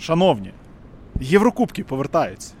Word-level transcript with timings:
Шановні, 0.00 0.52
Єврокубки 1.20 1.84
повертаються. 1.84 2.52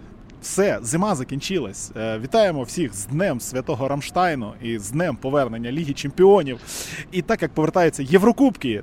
Все, 0.42 0.78
зима 0.82 1.14
закінчилась. 1.14 1.92
Е, 1.96 2.18
вітаємо 2.18 2.62
всіх 2.62 2.94
з 2.94 3.06
Днем 3.06 3.40
Святого 3.40 3.88
Рамштайну 3.88 4.52
і 4.62 4.78
з 4.78 4.90
Днем 4.90 5.16
повернення 5.16 5.72
Ліги 5.72 5.92
Чемпіонів. 5.92 6.60
І 7.12 7.22
так 7.22 7.42
як 7.42 7.54
повертаються 7.54 8.02
Єврокубки, 8.02 8.82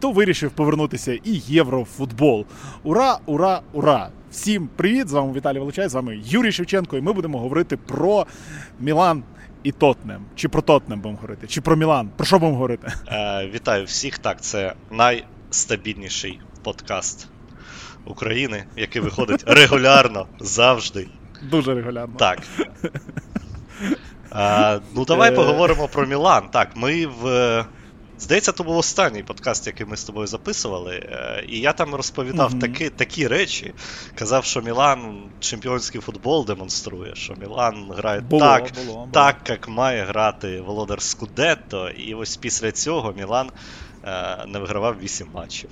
то 0.00 0.12
вирішив 0.12 0.50
повернутися 0.50 1.12
і 1.12 1.42
єврофутбол. 1.46 2.46
Ура, 2.82 3.18
ура, 3.26 3.60
ура! 3.72 4.08
Всім 4.30 4.68
привіт! 4.76 5.08
З 5.08 5.12
вами 5.12 5.32
Віталій 5.32 5.58
Величай, 5.58 5.88
з 5.88 5.94
вами 5.94 6.20
Юрій 6.24 6.52
Шевченко, 6.52 6.96
і 6.96 7.00
ми 7.00 7.12
будемо 7.12 7.38
говорити 7.38 7.76
про 7.76 8.26
Мілан 8.80 9.22
і 9.62 9.72
Тотнем. 9.72 10.24
Чи 10.34 10.48
про 10.48 10.62
Тотнем 10.62 11.00
будемо 11.00 11.16
говорити, 11.16 11.46
чи 11.46 11.60
про 11.60 11.76
Мілан. 11.76 12.10
Про 12.16 12.26
що 12.26 12.38
будемо 12.38 12.56
говорити? 12.56 12.92
Е, 13.08 13.50
Вітаю 13.54 13.84
всіх. 13.84 14.18
Так, 14.18 14.40
це 14.40 14.74
найстабільніший 14.90 16.40
подкаст 16.62 17.28
України, 18.04 18.64
який 18.76 19.02
виходить 19.02 19.44
регулярно 19.46 20.26
завжди. 20.40 21.08
Дуже 21.42 21.74
регулярно. 21.74 22.14
Так. 22.18 22.38
А, 24.30 24.78
Ну, 24.94 25.04
давай 25.04 25.32
Е. 25.32 25.34
поговоримо 25.34 25.88
про 25.88 26.06
Мілан. 26.06 26.48
Так, 26.48 26.76
ми 26.76 27.06
в. 27.06 27.64
Здається, 28.18 28.52
то 28.52 28.64
був 28.64 28.76
останній 28.76 29.22
подкаст, 29.22 29.66
який 29.66 29.86
ми 29.86 29.96
з 29.96 30.04
тобою 30.04 30.26
записували. 30.26 30.94
е, 30.94 31.44
І 31.48 31.60
я 31.60 31.72
там 31.72 31.94
розповідав 31.94 32.50
Мгм. 32.50 32.58
такі, 32.60 32.88
такі 32.90 33.28
речі. 33.28 33.72
Казав, 34.14 34.44
що 34.44 34.60
Мілан 34.62 35.22
чемпіонський 35.40 36.00
футбол 36.00 36.46
демонструє, 36.46 37.14
що 37.14 37.34
Мілан 37.34 37.92
грає 37.96 38.20
Було, 38.20 38.40
так, 38.40 38.70
було, 38.74 38.86
було. 38.94 39.08
так, 39.12 39.36
як 39.48 39.68
має 39.68 40.04
грати 40.04 40.60
володар 40.60 41.02
Скудетто. 41.02 41.90
І 41.90 42.14
ось 42.14 42.36
після 42.36 42.72
цього 42.72 43.12
Мілан 43.12 43.50
е, 44.04 44.44
не 44.46 44.58
вигравав 44.58 44.96
8 45.00 45.26
матчів. 45.34 45.70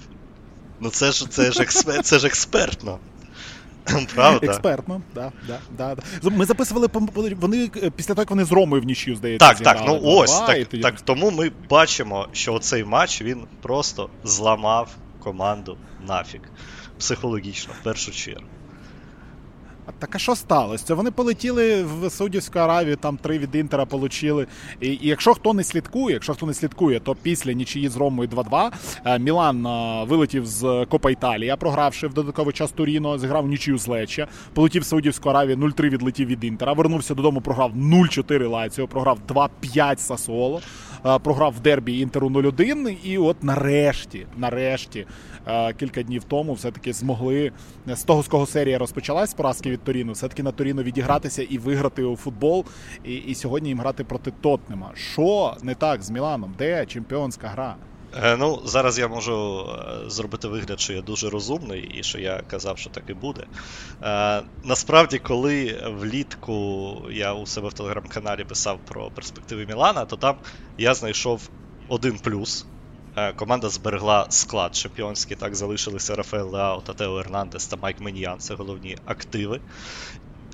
Ну 0.80 0.90
це 0.90 1.12
ж 1.12 1.28
це 1.30 1.52
ж, 1.52 1.62
експер, 1.62 2.02
це 2.02 2.18
ж 2.18 2.26
експертно. 2.26 2.98
Правда? 4.14 4.46
Експертно, 4.46 5.02
да, 5.14 5.32
да, 5.46 5.58
да, 5.78 5.94
да. 6.22 6.30
Ми 6.30 6.44
записували 6.44 6.88
вони 7.40 7.70
е, 7.82 7.90
після 7.90 8.14
того, 8.14 8.22
як 8.22 8.30
вони 8.30 8.44
з 8.44 8.52
Ромою 8.52 8.82
в 8.82 8.84
нічию, 8.84 9.16
здається. 9.16 9.48
Так, 9.48 9.58
так, 9.58 9.76
ну 9.86 9.92
зіграли 9.92 10.16
ось, 10.16 10.40
2-2, 10.40 10.64
так, 10.66 10.80
так 10.82 11.00
тому 11.00 11.30
ми 11.30 11.50
бачимо, 11.70 12.28
що 12.32 12.58
цей 12.58 12.84
матч 12.84 13.22
він 13.22 13.44
просто 13.62 14.10
зламав 14.24 14.90
команду 15.18 15.76
нафіг. 16.06 16.40
Психологічно, 16.98 17.74
в 17.80 17.84
першу 17.84 18.12
чергу. 18.12 18.44
А 19.86 19.92
Так 19.98 20.14
а 20.14 20.18
що 20.18 20.36
сталося? 20.36 20.84
Це 20.86 20.94
вони 20.94 21.10
полетіли 21.10 21.82
в 21.82 22.10
Саудівську 22.10 22.58
Аравію, 22.58 22.96
там 22.96 23.16
три 23.16 23.38
від 23.38 23.54
Інтера 23.54 23.84
получили. 23.86 24.46
І, 24.80 24.88
і 24.88 25.08
якщо 25.08 25.34
хто 25.34 25.54
не 25.54 25.64
слідкує, 25.64 26.14
якщо 26.14 26.34
хто 26.34 26.46
не 26.46 26.54
слідкує, 26.54 27.00
то 27.00 27.14
після 27.14 27.52
нічиї 27.52 27.88
з 27.88 27.96
Ромою 27.96 28.28
2-2 28.28 28.70
е, 29.04 29.18
Мілан 29.18 29.66
е, 29.66 30.04
вилетів 30.04 30.46
з 30.46 30.86
Копа 30.90 31.10
Італія, 31.10 31.56
програвши 31.56 32.06
в 32.06 32.14
додатковий 32.14 32.52
час 32.52 32.72
Туріно, 32.72 33.18
зіграв 33.18 33.46
нічию 33.46 33.78
з 33.78 33.88
Леччя, 33.88 34.26
полетів 34.54 34.82
в 34.82 34.84
Саудівську 34.84 35.28
Аравію, 35.28 35.56
0-3 35.56 35.88
відлетів 35.88 36.28
від 36.28 36.44
Інтера, 36.44 36.72
вернувся 36.72 37.14
додому, 37.14 37.40
програв 37.40 37.72
0-4 37.76 38.48
Лаціо, 38.48 38.88
програв 38.88 39.18
2-5 39.28 39.98
Сасоло, 39.98 40.60
е, 41.06 41.18
програв 41.18 41.52
в 41.52 41.60
дербі 41.60 41.98
Інтеру 41.98 42.28
0-1. 42.28 42.96
І 43.04 43.18
от 43.18 43.44
нарешті, 43.44 44.26
нарешті, 44.36 45.06
кілька 45.78 46.02
днів 46.02 46.24
тому 46.24 46.52
все-таки 46.52 46.92
змогли 46.92 47.52
е, 47.88 47.96
з 47.96 48.04
того, 48.04 48.22
з 48.22 48.28
кого 48.28 48.46
серія 48.46 48.78
розпочалась 48.78 49.34
поразки 49.34 49.70
від 49.70 49.84
Торіно, 49.84 50.12
все-таки 50.12 50.42
на 50.42 50.52
Торіно 50.52 50.82
відігратися 50.82 51.42
і 51.42 51.58
виграти 51.58 52.04
у 52.04 52.16
футбол. 52.16 52.64
І, 53.04 53.14
і 53.14 53.34
сьогодні 53.34 53.68
їм 53.68 53.80
грати 53.80 54.04
проти 54.04 54.32
Тотнема. 54.40 54.90
Що 54.94 55.56
не 55.62 55.74
так 55.74 56.02
з 56.02 56.10
Міланом? 56.10 56.54
Де 56.58 56.86
чемпіонська 56.86 57.48
гра? 57.48 57.76
Е, 58.16 58.36
ну, 58.36 58.60
зараз 58.64 58.98
я 58.98 59.08
можу 59.08 59.66
е, 60.04 60.10
зробити 60.10 60.48
вигляд, 60.48 60.80
що 60.80 60.92
я 60.92 61.02
дуже 61.02 61.30
розумний 61.30 61.80
і 61.80 62.02
що 62.02 62.18
я 62.18 62.42
казав, 62.46 62.78
що 62.78 62.90
так 62.90 63.04
і 63.08 63.14
буде. 63.14 63.44
Е, 64.02 64.42
насправді, 64.64 65.18
коли 65.18 65.82
влітку 65.98 66.96
я 67.10 67.34
у 67.34 67.46
себе 67.46 67.68
в 67.68 67.72
телеграм-каналі 67.72 68.44
писав 68.44 68.78
про 68.88 69.10
перспективи 69.10 69.66
Мілана, 69.66 70.04
то 70.04 70.16
там 70.16 70.36
я 70.78 70.94
знайшов 70.94 71.50
один 71.88 72.18
плюс. 72.18 72.66
Е, 73.20 73.32
Команда 73.32 73.68
зберегла 73.68 74.26
склад 74.30 74.74
чемпіонський, 74.74 75.36
так 75.36 75.54
залишилися 75.54 76.14
Рафаел 76.16 76.48
Леао 76.48 76.80
та 76.80 76.92
Тео 76.92 77.18
Ернандес 77.18 77.66
та 77.66 77.76
Майк 77.76 78.00
Меніян, 78.00 78.38
це 78.38 78.54
головні 78.54 78.96
активи. 79.04 79.60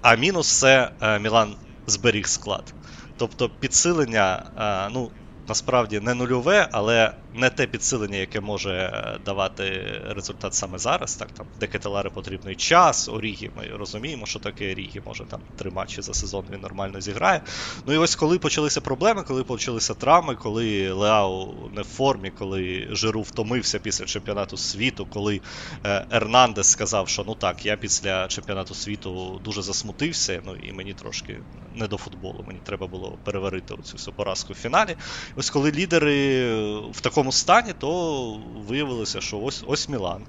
А 0.02 0.14
мінус 0.14 0.58
це 0.58 0.90
е, 1.00 1.18
Мілан 1.18 1.56
зберіг 1.86 2.26
склад. 2.26 2.74
Тобто 3.16 3.48
підсилення, 3.48 4.50
е, 4.56 4.90
ну, 4.94 5.10
насправді 5.48 6.00
не 6.00 6.14
нульове, 6.14 6.68
але 6.72 7.12
не 7.36 7.50
те 7.50 7.66
підсилення, 7.66 8.18
яке 8.18 8.40
може 8.40 8.72
е, 8.72 9.18
давати 9.24 9.64
результат 10.08 10.54
саме 10.54 10.78
зараз. 10.78 11.14
Так, 11.14 11.28
там 11.32 11.46
Декетелари 11.60 12.10
потрібний 12.10 12.54
час, 12.54 13.08
Орігі, 13.08 13.50
ми 13.56 13.76
розуміємо, 13.76 14.26
що 14.26 14.38
таке 14.38 14.72
Орігі, 14.72 15.02
може 15.06 15.24
там 15.24 15.40
три 15.56 15.70
матчі 15.70 16.02
за 16.02 16.14
сезон 16.14 16.44
він 16.52 16.60
нормально 16.60 17.00
зіграє. 17.00 17.40
Ну 17.86 17.94
і 17.94 17.96
ось 17.96 18.16
коли 18.16 18.38
почалися 18.38 18.80
проблеми, 18.80 19.22
коли 19.22 19.44
почалися 19.44 19.94
травми, 19.94 20.34
коли 20.34 20.92
Леау 20.92 21.54
не 21.76 21.82
в 21.82 21.84
формі, 21.84 22.30
коли 22.30 22.88
Жиру 22.90 23.22
втомився 23.22 23.78
після 23.78 24.04
чемпіонату 24.04 24.56
світу, 24.56 25.06
коли 25.10 25.40
е, 25.84 26.06
Ернандес 26.10 26.66
сказав, 26.66 27.08
що 27.08 27.24
ну 27.26 27.34
так, 27.34 27.66
я 27.66 27.76
після 27.76 28.28
чемпіонату 28.28 28.74
світу 28.74 29.40
дуже 29.44 29.62
засмутився, 29.62 30.42
ну 30.46 30.56
і 30.56 30.72
мені 30.72 30.94
трошки 30.94 31.40
не 31.74 31.88
до 31.88 31.96
футболу, 31.96 32.44
мені 32.46 32.60
треба 32.64 32.86
було 32.86 33.18
переварити 33.24 33.74
оцю 33.74 33.92
всю 33.92 34.14
поразку 34.14 34.52
в 34.52 34.56
фіналі. 34.56 34.96
Ось 35.36 35.50
коли 35.50 35.72
лідери 35.72 36.46
в 36.92 37.00
такому 37.00 37.25
стані, 37.32 37.72
то 37.78 38.40
виявилося, 38.68 39.20
що 39.20 39.38
ось 39.38 39.64
ось 39.66 39.88
Мілан. 39.88 40.22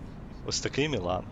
Ось 0.46 0.60
такий 0.60 0.90
Мілан. 0.90 1.24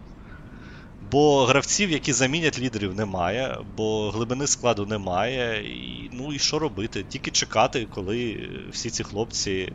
Бо 1.11 1.45
гравців, 1.45 1.91
які 1.91 2.13
замінять 2.13 2.59
лідерів, 2.59 2.95
немає, 2.95 3.57
бо 3.77 4.11
глибини 4.11 4.47
складу 4.47 4.85
немає. 4.85 5.63
І, 5.63 6.09
ну 6.13 6.33
і 6.33 6.39
що 6.39 6.59
робити? 6.59 7.05
Тільки 7.09 7.31
чекати, 7.31 7.87
коли 7.93 8.49
всі 8.71 8.89
ці 8.89 9.03
хлопці, 9.03 9.73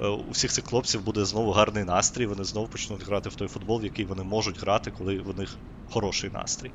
е, 0.00 0.06
у 0.06 0.30
всіх 0.30 0.52
цих 0.52 0.64
хлопців 0.64 1.04
буде 1.04 1.24
знову 1.24 1.52
гарний 1.52 1.84
настрій, 1.84 2.26
вони 2.26 2.44
знову 2.44 2.66
почнуть 2.66 3.06
грати 3.06 3.28
в 3.28 3.34
той 3.34 3.48
футбол, 3.48 3.80
в 3.80 3.84
який 3.84 4.04
вони 4.04 4.22
можуть 4.22 4.60
грати, 4.60 4.92
коли 4.98 5.18
в 5.18 5.38
них 5.38 5.56
хороший 5.90 6.30
настрій. 6.30 6.70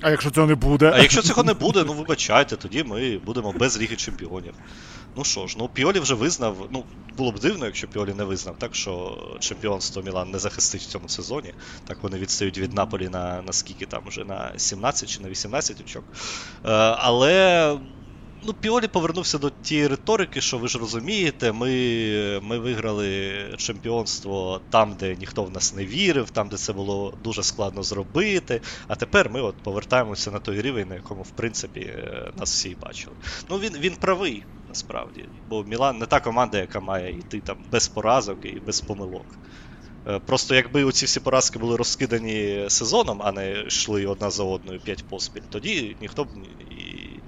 А 0.00 0.10
якщо 0.10 0.30
цього 0.30 0.46
не 0.46 0.54
буде? 0.54 0.92
А 0.94 0.98
якщо 0.98 1.22
цього 1.22 1.42
не 1.42 1.54
буде, 1.54 1.84
ну 1.86 1.92
вибачайте, 1.92 2.56
тоді 2.56 2.84
ми 2.84 3.18
будемо 3.18 3.52
без 3.52 3.80
Ліги 3.80 3.96
Чемпіонів. 3.96 4.54
Ну 5.16 5.24
що 5.24 5.46
ж, 5.46 5.56
ну 5.58 5.68
Піолі 5.68 6.00
вже 6.00 6.14
визнав. 6.14 6.68
Ну, 6.70 6.86
було 7.16 7.32
б 7.32 7.38
дивно, 7.38 7.66
якщо 7.66 7.88
Піолі 7.88 8.14
не 8.14 8.24
визнав, 8.24 8.58
так 8.58 8.74
що 8.74 9.18
чемпіонство 9.40 10.02
Мілан 10.02 10.30
не 10.30 10.38
захистить 10.38 10.82
в 10.82 10.86
цьому 10.86 11.08
сезоні. 11.08 11.52
Так 11.84 12.02
вони 12.02 12.18
відстають 12.18 12.58
від 12.58 12.72
Наполі 12.72 13.08
на, 13.08 13.42
на 13.42 13.52
скільки 13.52 13.86
там 13.86 14.02
вже 14.06 14.24
на 14.24 14.58
17 14.58 15.08
чи 15.08 15.22
на 15.22 15.28
18 15.28 15.80
очок. 15.80 16.04
Е, 16.64 16.70
але. 16.98 17.78
Ну, 18.42 18.54
Піолі 18.54 18.88
повернувся 18.88 19.38
до 19.38 19.50
тієї 19.50 19.88
риторики, 19.88 20.40
що 20.40 20.58
ви 20.58 20.68
ж 20.68 20.78
розумієте, 20.78 21.52
ми, 21.52 22.40
ми 22.42 22.58
виграли 22.58 23.54
чемпіонство 23.56 24.60
там, 24.68 24.94
де 24.94 25.16
ніхто 25.16 25.44
в 25.44 25.50
нас 25.50 25.74
не 25.74 25.86
вірив, 25.86 26.30
там, 26.30 26.48
де 26.48 26.56
це 26.56 26.72
було 26.72 27.18
дуже 27.24 27.42
складно 27.42 27.82
зробити. 27.82 28.60
А 28.88 28.94
тепер 28.94 29.30
ми 29.30 29.40
от 29.42 29.62
повертаємося 29.62 30.30
на 30.30 30.38
той 30.38 30.60
рівень, 30.60 30.88
на 30.88 30.94
якому, 30.94 31.22
в 31.22 31.30
принципі, 31.30 31.80
е, 31.80 32.32
нас 32.36 32.52
всі 32.52 32.76
бачили. 32.80 33.16
Ну, 33.48 33.58
він, 33.58 33.78
він 33.78 33.96
правий, 33.96 34.44
насправді. 34.68 35.28
Бо 35.46 35.64
Мілан 35.64 35.98
не 35.98 36.06
та 36.06 36.20
команда, 36.20 36.58
яка 36.58 36.80
має 36.80 37.18
йти 37.18 37.40
там 37.40 37.64
без 37.72 37.88
поразок 37.88 38.44
і 38.44 38.60
без 38.60 38.80
помилок. 38.80 39.40
Е, 40.06 40.18
Просто 40.18 40.54
якби 40.54 40.84
оці 40.84 41.06
всі 41.06 41.20
поразки 41.20 41.58
були 41.58 41.76
розкидані 41.76 42.66
сезоном, 42.70 43.22
а 43.22 43.32
не 43.32 43.64
йшли 43.66 44.06
одна 44.06 44.30
за 44.30 44.44
одною 44.44 44.80
п'ять 44.80 45.06
поспіль, 45.08 45.42
тоді 45.48 45.96
ніхто 46.00 46.24
б 46.24 46.28
і, 46.60 47.22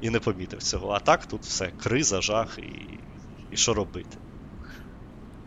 і 0.00 0.10
не 0.10 0.20
помітив 0.20 0.62
цього. 0.62 0.90
А 0.90 0.98
так 1.00 1.26
тут 1.26 1.42
все, 1.42 1.72
криза, 1.76 2.20
жах 2.20 2.58
і, 2.58 3.00
і 3.50 3.56
що 3.56 3.74
робити. 3.74 4.20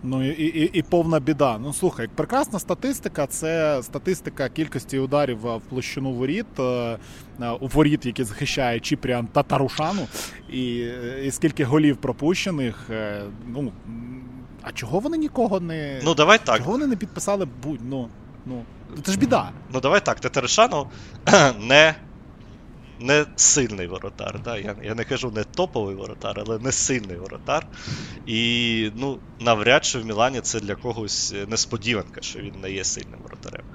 Ну 0.04 0.32
і, 0.32 0.44
і, 0.44 0.70
і 0.74 0.82
повна 0.82 1.20
біда. 1.20 1.58
Ну 1.58 1.74
слухай, 1.74 2.08
прекрасна 2.16 2.60
статистика 2.60 3.28
це 3.28 3.84
статистика 3.84 4.50
кількості 4.50 5.00
ударів 5.00 5.48
е, 5.48 5.58
в 5.58 5.62
площину 5.62 6.12
воріт, 6.12 6.60
е, 6.60 6.98
е, 7.42 7.50
у 7.60 7.68
воріт, 7.68 8.06
які 8.06 8.24
захищає 8.24 8.80
Чіпріан 8.80 9.28
та 9.28 9.44
Тарушану, 9.44 10.08
і, 10.50 10.76
і 11.24 11.32
скільки 11.32 11.64
голів 11.64 11.98
пропущених. 11.98 12.90
Ну 13.48 13.72
а 14.62 14.72
чого 14.72 15.00
вони 15.00 15.18
нікого 15.18 15.60
не 15.60 16.02
Ну, 16.04 16.14
давай 16.14 16.40
так. 16.46 16.58
чого 16.58 16.72
вони 16.72 16.88
не 16.88 16.96
підписали 16.96 17.48
будь 17.64 17.80
ну 17.90 18.10
ну 18.46 18.64
це 19.04 19.12
ж 19.12 19.20
біда. 19.20 19.52
Ну 19.74 19.80
давай 19.80 20.06
так, 20.06 20.20
Тетерешану 20.20 20.88
не 21.60 21.96
не 23.00 23.26
сильний 23.36 23.88
воротар. 23.88 24.40
Да? 24.44 24.58
Я 24.58 24.76
я 24.84 24.96
не 24.96 25.04
кажу 25.04 25.32
не 25.32 25.44
топовий 25.44 25.96
воротар, 25.96 26.44
але 26.48 26.60
не 26.60 26.72
сильний 26.72 27.18
воротар. 27.18 27.68
І 28.26 28.92
ну, 28.96 29.20
навряд 29.40 29.86
чи 29.86 30.00
в 30.00 30.06
Мілані 30.06 30.42
це 30.42 30.60
для 30.60 30.76
когось 30.76 31.34
несподіванка, 31.48 32.22
що 32.22 32.40
він 32.40 32.54
не 32.62 32.72
є 32.72 32.84
сильним 32.84 33.20
воротарем. 33.24 33.66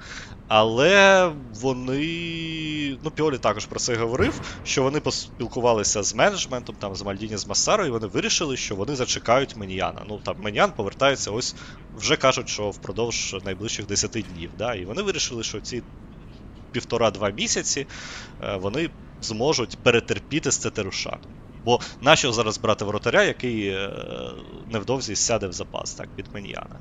Але 0.47 1.31
вони. 1.61 2.97
Ну, 3.03 3.11
Піолі 3.11 3.37
також 3.37 3.65
про 3.65 3.79
це 3.79 3.95
говорив, 3.95 4.41
що 4.63 4.83
вони 4.83 4.99
поспілкувалися 4.99 6.03
з 6.03 6.15
менеджментом, 6.15 6.75
там, 6.79 6.95
з 6.95 7.01
Мальдіні, 7.01 7.37
з 7.37 7.47
Масаро, 7.47 7.85
і 7.85 7.89
вони 7.89 8.07
вирішили, 8.07 8.57
що 8.57 8.75
вони 8.75 8.95
зачекають 8.95 9.55
Меніяна. 9.55 10.01
Ну, 10.09 10.19
там 10.23 10.35
Меніян 10.41 10.71
повертається 10.75 11.31
ось 11.31 11.55
вже 11.97 12.15
кажуть, 12.15 12.49
що 12.49 12.69
впродовж 12.69 13.35
найближчих 13.45 13.87
10 13.87 14.11
днів. 14.11 14.49
Да? 14.57 14.75
І 14.75 14.85
вони 14.85 15.01
вирішили, 15.01 15.43
що 15.43 15.59
ці 15.59 15.83
півтора-два 16.71 17.29
місяці 17.29 17.87
е, 18.43 18.55
вони 18.55 18.89
зможуть 19.21 19.77
перетерпіти 19.77 20.51
з 20.51 20.57
Тетерушаном. 20.57 21.19
Бо 21.65 21.79
нащо 22.01 22.31
зараз 22.31 22.57
брати 22.57 22.85
воротаря, 22.85 23.23
який 23.23 23.67
е, 23.67 23.91
невдовзі 24.71 25.15
сяде 25.15 25.47
в 25.47 25.53
запас 25.53 25.93
так, 25.93 26.09
під 26.15 26.25
Меньяна? 26.33 26.79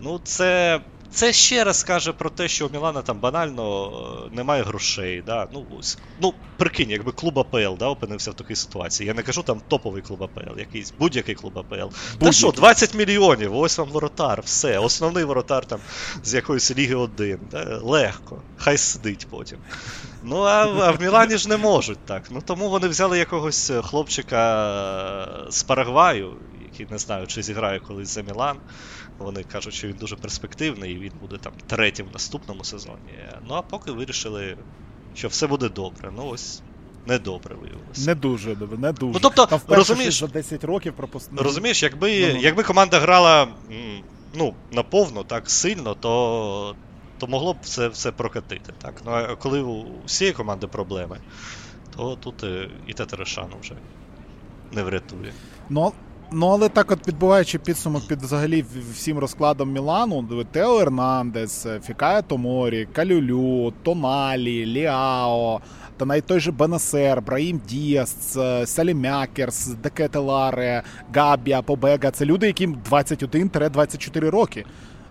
Ну, 0.00 0.20
це 0.24 0.80
це 1.12 1.32
ще 1.32 1.64
раз 1.64 1.82
каже 1.82 2.12
про 2.12 2.30
те, 2.30 2.48
що 2.48 2.66
у 2.66 2.70
Мілана 2.70 3.02
там 3.02 3.18
банально 3.18 3.92
е, 4.26 4.36
немає 4.36 4.62
грошей. 4.62 5.22
Да? 5.26 5.48
Ну, 5.52 5.66
ось. 5.78 5.98
ну, 6.20 6.34
прикинь, 6.56 6.90
якби 6.90 7.12
клуб 7.12 7.38
АПЛ 7.38 7.76
да, 7.78 7.86
опинився 7.86 8.30
в 8.30 8.34
такій 8.34 8.56
ситуації. 8.56 9.06
Я 9.06 9.14
не 9.14 9.22
кажу 9.22 9.42
там 9.42 9.60
топовий 9.68 10.02
клуб 10.02 10.22
АПЛ, 10.22 10.58
якийсь 10.58 10.92
будь-який 10.98 11.34
клуб 11.34 11.58
АПЛ. 11.58 11.94
Та 12.18 12.32
що, 12.32 12.50
20 12.50 12.94
мільйонів, 12.94 13.56
ось 13.56 13.78
вам 13.78 13.88
воротар, 13.88 14.42
все. 14.44 14.78
Основний 14.78 15.24
воротар 15.24 15.64
там 15.64 15.80
з 16.24 16.34
якоїсь 16.34 16.76
Ліги 16.76 16.94
1. 16.94 17.38
Да? 17.50 17.80
Легко. 17.82 18.42
Хай 18.56 18.78
сидить 18.78 19.26
потім. 19.30 19.58
Ну, 20.22 20.42
а, 20.42 20.64
а 20.64 20.90
в 20.90 21.00
Мілані 21.00 21.36
ж 21.36 21.48
не 21.48 21.56
можуть 21.56 21.98
так. 21.98 22.22
Ну 22.30 22.42
тому 22.46 22.70
вони 22.70 22.88
взяли 22.88 23.18
якогось 23.18 23.72
хлопчика 23.82 25.46
з 25.48 25.62
Парагваю, 25.62 26.32
який 26.62 26.86
не 26.90 26.98
знаю, 26.98 27.26
чи 27.26 27.42
зіграє 27.42 27.80
колись 27.80 28.08
за 28.08 28.22
Мілан. 28.22 28.56
Вони 29.18 29.42
кажуть, 29.42 29.74
що 29.74 29.88
він 29.88 29.96
дуже 30.00 30.16
перспективний 30.16 30.92
і 30.92 30.98
він 30.98 31.12
буде 31.20 31.36
там 31.36 31.52
третім 31.66 32.06
в 32.06 32.12
наступному 32.12 32.64
сезоні. 32.64 33.18
Ну 33.48 33.54
а 33.54 33.62
поки 33.62 33.92
вирішили, 33.92 34.56
що 35.14 35.28
все 35.28 35.46
буде 35.46 35.68
добре. 35.68 36.12
Ну 36.16 36.26
ось. 36.26 36.62
Не 37.06 37.18
добре 37.18 37.54
виявилося. 37.54 38.06
Не 38.06 38.14
дуже 38.14 38.54
добре, 38.54 38.78
не 38.78 38.92
дуже. 38.92 39.12
Ну, 39.12 39.18
тобто, 39.22 39.46
Там 39.46 39.60
розумієш, 39.68 40.20
за 40.20 40.26
10 40.26 40.64
років 40.64 40.92
пропустили. 40.96 41.42
Розумієш, 41.42 41.82
якби 41.82 42.26
ну, 42.28 42.34
ну. 42.34 42.40
якби 42.40 42.62
команда 42.62 43.00
грала 43.00 43.48
ну, 44.34 44.54
наповно, 44.72 45.24
так 45.24 45.50
сильно, 45.50 45.94
то 45.94 46.74
то 47.20 47.26
могло 47.26 47.52
б 47.52 47.56
все 47.62 47.88
все 47.88 48.12
прокатити. 48.12 48.72
Так? 48.82 48.94
Ну, 49.04 49.10
а 49.10 49.36
коли 49.36 49.62
у 49.62 49.84
всієї 50.06 50.34
команди 50.34 50.66
проблеми, 50.66 51.18
то 51.96 52.16
тут 52.16 52.44
і 52.86 52.92
Тетерешану 52.92 53.56
вже 53.60 53.74
не 54.72 54.82
врятує. 54.82 55.32
Ну, 55.68 55.92
Ну, 56.32 56.46
але 56.46 56.68
так, 56.68 56.90
от 56.90 57.02
підбуваючи 57.02 57.58
підсумок 57.58 58.06
під 58.06 58.22
взагалі 58.22 58.64
всім 58.92 59.18
розкладом 59.18 59.72
Мілану, 59.72 60.44
Тео 60.52 60.80
Ернандес, 60.80 61.66
Фікая 61.84 62.22
Томорі, 62.22 62.88
Калюлю, 62.92 63.72
Тоналі, 63.82 64.66
Ліао, 64.66 65.60
та 65.96 66.04
навіть 66.04 66.26
той 66.26 66.40
же 66.40 66.52
Бенасер, 66.52 67.22
Браїм 67.22 67.60
Діас, 67.68 68.38
Салімякерс, 68.64 69.66
Декетеларе, 69.66 70.82
Габія, 71.14 71.62
Побега 71.62 72.10
це 72.10 72.24
люди, 72.24 72.46
яким 72.46 72.76
21-24 72.90 74.30
роки. 74.30 74.64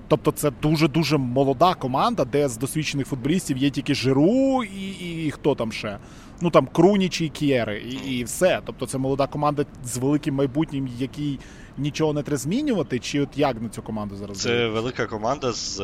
Тобто 0.09 0.31
це 0.31 0.51
дуже-дуже 0.61 1.17
молода 1.17 1.73
команда, 1.73 2.25
де 2.25 2.49
з 2.49 2.57
досвідчених 2.57 3.07
футболістів 3.07 3.57
є 3.57 3.69
тільки 3.69 3.95
Жиру 3.95 4.63
і, 4.63 4.87
і, 4.87 5.27
і 5.27 5.31
хто 5.31 5.55
там 5.55 5.71
ще 5.71 5.97
ну 6.41 6.49
там 6.49 6.67
Крунічі 6.67 7.25
і 7.25 7.29
Кєри, 7.29 7.79
і, 7.79 8.17
і 8.17 8.23
все. 8.23 8.61
Тобто 8.65 8.85
це 8.85 8.97
молода 8.97 9.27
команда 9.27 9.65
з 9.83 9.97
великим 9.97 10.35
майбутнім, 10.35 10.89
якій 10.97 11.39
нічого 11.77 12.13
не 12.13 12.23
треба 12.23 12.37
змінювати, 12.37 12.99
чи 12.99 13.21
от 13.21 13.29
як 13.35 13.61
на 13.61 13.69
цю 13.69 13.81
команду 13.81 14.15
зараз? 14.15 14.37
Це 14.37 14.67
велика 14.67 15.05
команда 15.05 15.51
з, 15.51 15.75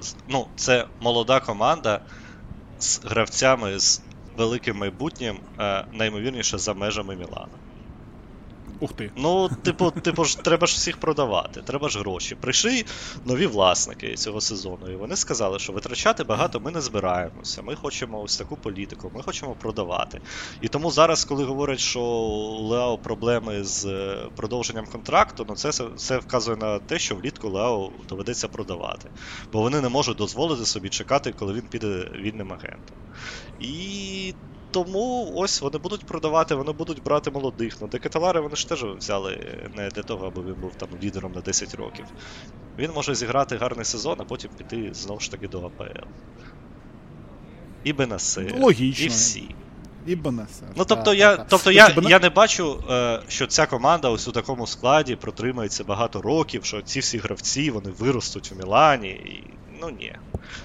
з 0.00 0.14
ну, 0.28 0.46
це 0.56 0.86
молода 1.00 1.40
команда 1.40 2.00
з 2.78 3.00
гравцями 3.04 3.78
з 3.78 4.02
великим 4.36 4.76
майбутнім, 4.76 5.36
е, 5.58 5.84
наймовірніше 5.92 6.58
за 6.58 6.74
межами 6.74 7.16
Мілана. 7.16 7.48
Ух 8.80 8.92
ти. 8.92 9.10
Ну, 9.16 9.48
типу, 9.62 9.90
типу 9.90 10.24
ж 10.24 10.38
треба 10.38 10.66
ж 10.66 10.74
всіх 10.74 10.96
продавати, 10.96 11.62
треба 11.62 11.88
ж 11.88 11.98
гроші. 11.98 12.34
Прийшли 12.34 12.84
нові 13.24 13.46
власники 13.46 14.14
цього 14.14 14.40
сезону, 14.40 14.90
і 14.92 14.96
вони 14.96 15.16
сказали, 15.16 15.58
що 15.58 15.72
витрачати 15.72 16.24
багато 16.24 16.60
ми 16.60 16.70
не 16.70 16.80
збираємося. 16.80 17.62
Ми 17.62 17.76
хочемо 17.76 18.22
ось 18.22 18.36
таку 18.36 18.56
політику, 18.56 19.12
ми 19.14 19.22
хочемо 19.22 19.54
продавати. 19.54 20.20
І 20.60 20.68
тому 20.68 20.90
зараз, 20.90 21.24
коли 21.24 21.44
говорять, 21.44 21.80
що 21.80 22.00
у 22.00 22.68
Лео 22.68 22.98
проблеми 22.98 23.64
з 23.64 23.86
е, 23.86 24.28
продовженням 24.36 24.86
контракту, 24.86 25.46
ну 25.48 25.54
це 25.54 25.72
це 25.96 26.18
вказує 26.18 26.56
на 26.56 26.78
те, 26.78 26.98
що 26.98 27.16
влітку 27.16 27.48
Лео 27.48 27.90
доведеться 28.08 28.48
продавати. 28.48 29.10
Бо 29.52 29.60
вони 29.60 29.80
не 29.80 29.88
можуть 29.88 30.16
дозволити 30.16 30.66
собі 30.66 30.88
чекати, 30.88 31.32
коли 31.38 31.52
він 31.52 31.62
піде 31.62 32.10
вільним 32.14 32.52
агентом. 32.52 32.96
І 33.60 34.34
тому 34.70 35.32
ось 35.36 35.60
вони 35.60 35.78
будуть 35.78 36.06
продавати, 36.06 36.54
вони 36.54 36.72
будуть 36.72 37.02
брати 37.02 37.30
молодих. 37.30 37.76
Ну, 37.80 37.88
Декаталари 37.88 38.40
вони 38.40 38.56
ж 38.56 38.68
теж 38.68 38.84
взяли 38.84 39.58
не 39.76 39.88
для 39.88 40.02
того, 40.02 40.26
аби 40.26 40.42
він 40.42 40.60
був 40.60 40.74
там 40.74 40.88
лідером 41.02 41.32
на 41.32 41.40
10 41.40 41.74
років. 41.74 42.04
Він 42.78 42.90
може 42.94 43.14
зіграти 43.14 43.56
гарний 43.56 43.84
сезон, 43.84 44.16
а 44.20 44.24
потім 44.24 44.50
піти 44.56 44.90
знову 44.94 45.20
ж 45.20 45.30
таки 45.30 45.48
до 45.48 45.58
АПЛ. 45.66 46.06
І 47.84 47.92
Бенасир, 47.92 48.54
Логічно. 48.58 49.04
і 49.04 49.08
всі. 49.08 49.54
І 50.06 50.16
Бенасир. 50.16 50.68
Ну, 50.76 50.84
тобто, 50.84 51.14
я 51.14 51.36
тобто 51.36 51.70
я, 51.72 51.96
я 52.02 52.18
не 52.18 52.30
бачу, 52.30 52.84
е, 52.90 53.20
що 53.28 53.46
ця 53.46 53.66
команда 53.66 54.08
ось 54.08 54.28
у 54.28 54.32
такому 54.32 54.66
складі 54.66 55.16
протримається 55.16 55.84
багато 55.84 56.22
років, 56.22 56.64
що 56.64 56.82
ці 56.82 57.00
всі 57.00 57.18
гравці 57.18 57.70
вони 57.70 57.90
виростуть 57.90 58.52
у 58.52 58.54
Мілані. 58.54 59.08
І 59.08 59.44
ну 59.80 59.90
ні. 59.90 60.16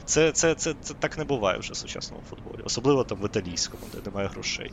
Це 0.06 0.32
це, 0.32 0.56
це, 0.56 0.76
це 0.82 0.94
так 0.94 1.18
не 1.18 1.24
буває 1.24 1.60
вже 1.60 1.74
в 1.74 1.76
сучасному 1.76 2.24
футболі. 2.30 2.62
Особливо 2.66 3.04
там 3.04 3.18
в 3.22 3.26
італійському, 3.26 3.84
де 3.94 4.00
немає 4.06 4.28
грошей. 4.28 4.72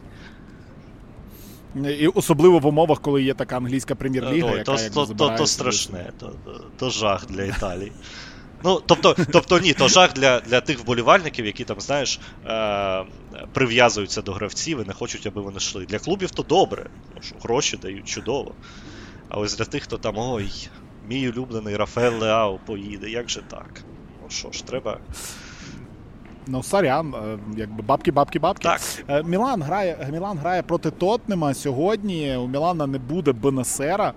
І 1.85 2.07
Особливо 2.07 2.59
в 2.59 2.67
умовах, 2.67 3.01
коли 3.01 3.23
є 3.23 3.35
така 3.35 3.57
англійська 3.57 3.95
прем'єр-ліга, 3.95 4.51
ну, 4.51 4.57
яка 4.57 4.77
то, 4.77 5.07
то, 5.07 5.15
то, 5.15 5.31
то 5.31 5.47
страшне, 5.47 6.13
то, 6.19 6.33
то 6.79 6.91
жах 6.91 7.27
для 7.27 7.45
Італії. 7.45 7.93
Ну, 8.65 8.83
тобто, 8.87 9.17
тобто 9.33 9.59
ні, 9.59 9.73
то 9.73 9.89
жах 9.89 10.13
для 10.13 10.41
для 10.41 10.61
тих 10.61 10.81
вболівальників, 10.81 11.47
які 11.47 11.65
там, 11.65 11.81
знаєш, 11.81 12.21
е, 12.47 13.05
прив'язуються 13.53 14.23
до 14.23 14.33
гравців 14.33 14.81
і 14.81 14.85
не 14.85 14.93
хочуть, 14.93 15.27
аби 15.27 15.43
вони 15.43 15.57
йшли. 15.57 15.87
Для 15.87 15.99
клубів 15.99 16.31
то 16.31 16.43
добре, 16.43 16.87
тому 17.09 17.23
що 17.23 17.35
гроші 17.43 17.77
дають 17.77 18.09
чудово. 18.09 18.55
А 19.29 19.39
ось 19.39 19.57
для 19.57 19.65
тих, 19.65 19.83
хто 19.83 19.99
там, 19.99 20.15
ой, 20.19 20.51
мій 21.09 21.29
улюблений 21.29 21.77
Рафаел 21.77 22.19
Леао 22.19 22.61
поїде, 22.67 23.11
як 23.11 23.31
же 23.31 23.43
так? 23.51 23.85
Що 24.33 24.53
ж, 24.53 24.67
треба. 24.67 24.99
Ну, 26.47 26.63
сорян, 26.63 27.15
е, 27.15 27.39
як 27.57 27.72
би 27.72 27.83
бабки, 27.83 28.13
бабки, 28.13 28.39
бабки. 28.39 28.69
Так. 28.69 28.81
Е, 29.09 29.23
Мілан 29.23 29.63
грає 29.63 30.09
Мілан 30.13 30.39
грає 30.39 30.63
проти 30.63 30.91
Тотнема 30.91 31.55
сьогодні. 31.55 32.37
У 32.37 32.49
Мілана 32.49 32.87
не 32.87 32.99
буде 32.99 33.33
Бенесера, 33.33 34.13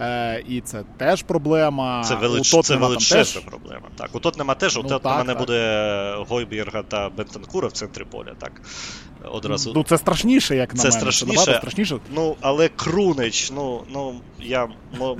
е, 0.00 0.42
і 0.48 0.60
це 0.60 0.82
теж 0.96 1.22
проблема. 1.22 2.04
Це 2.04 2.14
велич... 2.14 2.56
це 2.62 2.76
величезна 2.76 3.40
теж... 3.40 3.50
проблема. 3.50 3.88
Так, 3.96 4.14
у 4.14 4.20
Тотнема 4.20 4.54
теж 4.54 4.76
у 4.76 4.82
ну, 4.82 4.88
Тотнема 4.88 5.24
не 5.24 5.34
буде 5.34 6.16
Гойбірга 6.28 6.82
та 6.82 7.08
Бентенкура 7.08 7.68
в 7.68 7.72
центрі 7.72 8.04
поля. 8.04 8.34
Так. 8.38 8.62
Одразу. 9.30 9.72
Ну, 9.74 9.84
це 9.84 9.98
страшніше, 9.98 10.56
як 10.56 10.74
на 10.74 10.82
це 10.82 10.88
мене. 10.88 11.00
Страшніше, 11.00 11.44
це 11.44 11.56
страшніше. 11.58 11.98
Ну, 12.14 12.36
але 12.40 12.68
Крунич, 12.68 13.50
ну, 13.50 13.82
ну 13.92 14.20
я 14.40 14.68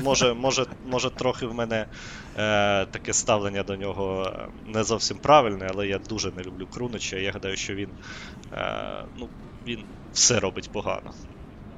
може, 0.05 0.35
може, 0.35 0.67
може, 0.91 1.11
трохи 1.11 1.47
в 1.47 1.55
мене 1.55 1.87
е, 2.37 2.87
таке 2.87 3.13
ставлення 3.13 3.63
до 3.63 3.77
нього 3.77 4.33
не 4.65 4.85
зовсім 4.85 5.19
правильне, 5.19 5.69
але 5.71 5.89
я 5.89 5.99
дуже 5.99 6.33
не 6.33 6.43
люблю 6.43 6.67
Крунича. 6.67 7.17
Я 7.17 7.33
гадаю, 7.33 7.57
що 7.57 7.75
він, 7.75 7.95
е, 8.53 9.07
ну, 9.17 9.31
він 9.67 9.87
все 10.13 10.41
робить 10.41 10.71
погано. 10.73 11.13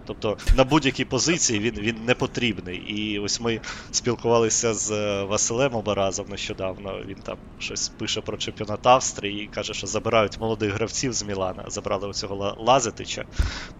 Тобто 0.06 0.36
на 0.56 0.64
будь-якій 0.64 1.04
позиції 1.04 1.58
він 1.58 1.74
він 1.74 2.04
не 2.04 2.14
потрібний. 2.14 2.76
І 2.76 3.18
ось 3.18 3.40
ми 3.40 3.60
спілкувалися 3.90 4.74
з 4.74 4.90
е, 4.90 5.24
Василем 5.24 5.74
Обаразом 5.74 6.26
нещодавно. 6.28 7.00
Він 7.06 7.16
там 7.22 7.36
щось 7.58 7.88
пише 7.88 8.20
про 8.20 8.36
чемпіонат 8.36 8.86
Австрії 8.86 9.44
і 9.44 9.46
каже, 9.46 9.74
що 9.74 9.86
забирають 9.86 10.40
молодих 10.40 10.72
гравців 10.72 11.12
з 11.12 11.22
Мілана. 11.22 11.64
Забрали 11.68 12.08
оцього 12.08 12.56
Лазетича, 12.58 13.24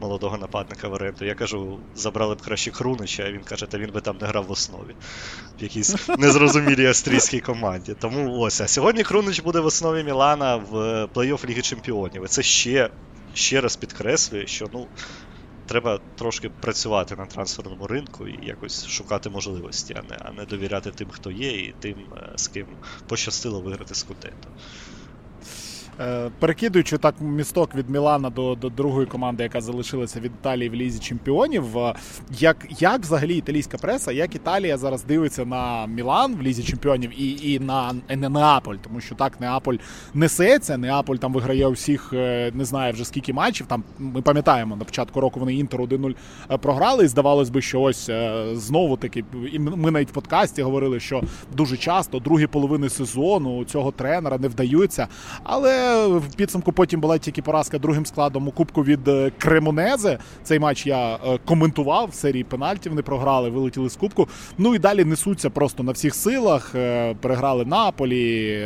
молодого 0.00 0.38
нападника 0.38 0.88
в 0.88 0.92
оренду. 0.92 1.24
Я 1.24 1.34
кажу, 1.34 1.78
забрали 1.94 2.34
б 2.34 2.42
краще 2.42 2.70
Крунича, 2.70 3.22
а 3.26 3.32
він 3.32 3.42
каже, 3.42 3.66
та 3.66 3.78
він 3.78 3.90
би 3.90 4.00
там 4.00 4.16
не 4.20 4.26
грав 4.26 4.46
в 4.46 4.50
основі 4.50 4.94
в 5.58 5.62
якійсь 5.62 6.08
незрозумілій 6.18 6.86
австрійській 6.86 7.40
команді. 7.40 7.94
Тому 8.00 8.38
ось. 8.38 8.60
А 8.60 8.68
сьогодні 8.68 9.02
Крунич 9.02 9.40
буде 9.40 9.60
в 9.60 9.66
основі 9.66 10.04
Мілана 10.04 10.56
в 10.56 10.74
плей-офф 11.14 11.48
Ліги 11.48 11.62
Чемпіонів. 11.62 12.24
І 12.24 12.28
це 12.28 12.42
ще. 12.42 12.90
Ще 13.36 13.60
раз 13.60 13.76
підкреслює, 13.76 14.46
що 14.46 14.68
ну 14.72 14.86
треба 15.66 16.00
трошки 16.14 16.50
працювати 16.50 17.16
на 17.16 17.26
трансферному 17.26 17.87
ринку 17.87 18.28
і 18.28 18.47
якось 18.47 18.87
шукати 18.87 19.30
можливості, 19.30 19.94
а 19.97 20.02
не 20.02 20.16
а 20.21 20.33
не 20.33 20.47
довіряти 20.47 20.90
тим, 20.90 21.11
хто 21.11 21.30
є, 21.30 21.61
і 21.61 21.73
тим, 21.73 22.09
е, 22.16 22.33
з 22.37 22.49
ким 22.49 22.78
пощастило 23.06 23.62
виграти 23.62 23.94
Скудетто. 23.94 24.50
Е, 26.00 26.30
перекидуючи 26.38 26.98
так 26.98 27.14
місток 27.20 27.74
від 27.74 27.90
Мілана 27.90 28.30
до 28.30 28.54
до 28.54 28.68
другої 28.68 29.06
команди, 29.06 29.42
яка 29.42 29.60
залишилася 29.60 30.20
від 30.20 30.32
Італії 30.40 30.68
в 30.68 30.74
лізі 30.74 30.98
чемпіонів. 30.98 31.78
Е, 31.78 31.94
як 32.30 32.56
як 32.78 33.00
взагалі 33.00 33.36
італійська 33.36 33.78
преса, 33.78 34.12
як 34.12 34.34
Італія 34.34 34.78
зараз 34.78 35.04
дивиться 35.04 35.44
на 35.44 35.86
Мілан 35.86 36.36
в 36.36 36.42
лізі 36.42 36.62
чемпіонів 36.62 37.20
і 37.20 37.52
і 37.52 37.58
на 37.58 37.94
не 38.08 38.28
Неаполь, 38.28 38.76
тому 38.76 39.00
що 39.00 39.14
так 39.14 39.40
Неаполь 39.40 39.76
несеться. 40.14 40.76
Неаполь 40.76 41.16
там 41.16 41.32
виграє 41.32 41.66
усіх, 41.66 42.12
е, 42.12 42.50
не 42.54 42.64
знаю 42.64 42.92
вже 42.92 43.04
скільки 43.04 43.32
матчів. 43.32 43.66
Там 43.66 43.84
ми 43.98 44.22
пам'ятаємо 44.22 44.76
на 44.76 44.84
початку 44.84 45.20
року 45.20 45.40
вони 45.40 45.54
інтер 45.54 45.80
1-0 45.80 46.14
програли. 46.60 47.04
І 47.04 47.08
здавалось 47.08 47.50
би, 47.50 47.62
що 47.62 47.80
ось 47.80 48.10
знову 48.52 48.96
таки, 48.96 49.24
і 49.52 49.58
ми 49.58 49.90
навіть 49.90 50.10
в 50.10 50.12
подкасті 50.12 50.62
говорили, 50.62 51.00
що 51.00 51.22
дуже 51.56 51.76
часто 51.76 52.18
другі 52.18 52.46
половини 52.46 52.88
сезону 52.88 53.64
цього 53.64 53.92
тренера 53.92 54.38
не 54.38 54.48
вдаються. 54.48 55.08
Але 55.42 55.83
в 56.06 56.34
підсумку 56.36 56.72
потім 56.72 57.00
була 57.00 57.18
тільки 57.18 57.42
поразка 57.42 57.78
другим 57.78 58.06
складом 58.06 58.48
у 58.48 58.50
Кубку 58.50 58.84
від 58.84 59.08
е, 59.08 59.32
Кремонезе. 59.38 60.18
Цей 60.42 60.58
матч 60.58 60.86
я 60.86 61.14
е, 61.14 61.38
коментував 61.44 62.08
в 62.08 62.14
серії 62.14 62.44
пенальтів. 62.44 62.92
Вони 62.92 63.02
програли, 63.02 63.50
вилетіли 63.50 63.90
з 63.90 63.96
Кубку. 63.96 64.28
Ну 64.58 64.74
і 64.74 64.78
далі 64.78 65.04
несуться 65.04 65.50
просто 65.50 65.82
на 65.82 65.92
всіх 65.92 66.14
силах. 66.14 66.74
Е, 66.74 67.14
переграли 67.14 67.64
Наполі, 67.64 68.64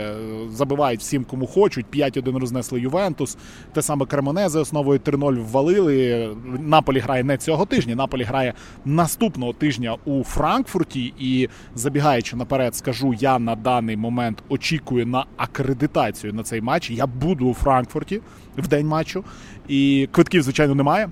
забивають 0.50 1.00
всім, 1.00 1.24
кому 1.24 1.46
хочуть. 1.46 1.86
5-1 1.94 2.38
рознесли 2.38 2.80
Ювентус. 2.80 3.36
Те 3.72 3.82
саме 3.82 4.06
Кремонезе 4.06 4.58
основою 4.58 4.98
3-0 4.98 5.44
ввалили. 5.50 6.28
Наполі 6.60 6.98
грає 6.98 7.24
не 7.24 7.36
цього 7.36 7.66
тижня. 7.66 7.94
Наполі 7.94 8.22
грає 8.22 8.54
наступного 8.84 9.52
тижня 9.52 9.96
у 10.04 10.24
Франкфурті. 10.24 11.14
І 11.18 11.48
забігаючи 11.74 12.36
наперед, 12.36 12.76
скажу, 12.76 13.14
я 13.18 13.38
на 13.38 13.54
даний 13.54 13.96
момент 13.96 14.42
очікую 14.48 15.06
на 15.06 15.24
акредитацію 15.36 16.32
на 16.32 16.42
цей 16.42 16.60
матч. 16.60 16.90
Я 16.90 17.06
буду 17.14 17.46
у 17.46 17.54
Франкфурті 17.54 18.20
в 18.58 18.68
день 18.68 18.86
матчу, 18.86 19.24
і 19.68 20.08
квитків, 20.12 20.42
звичайно, 20.42 20.74
немає. 20.74 21.08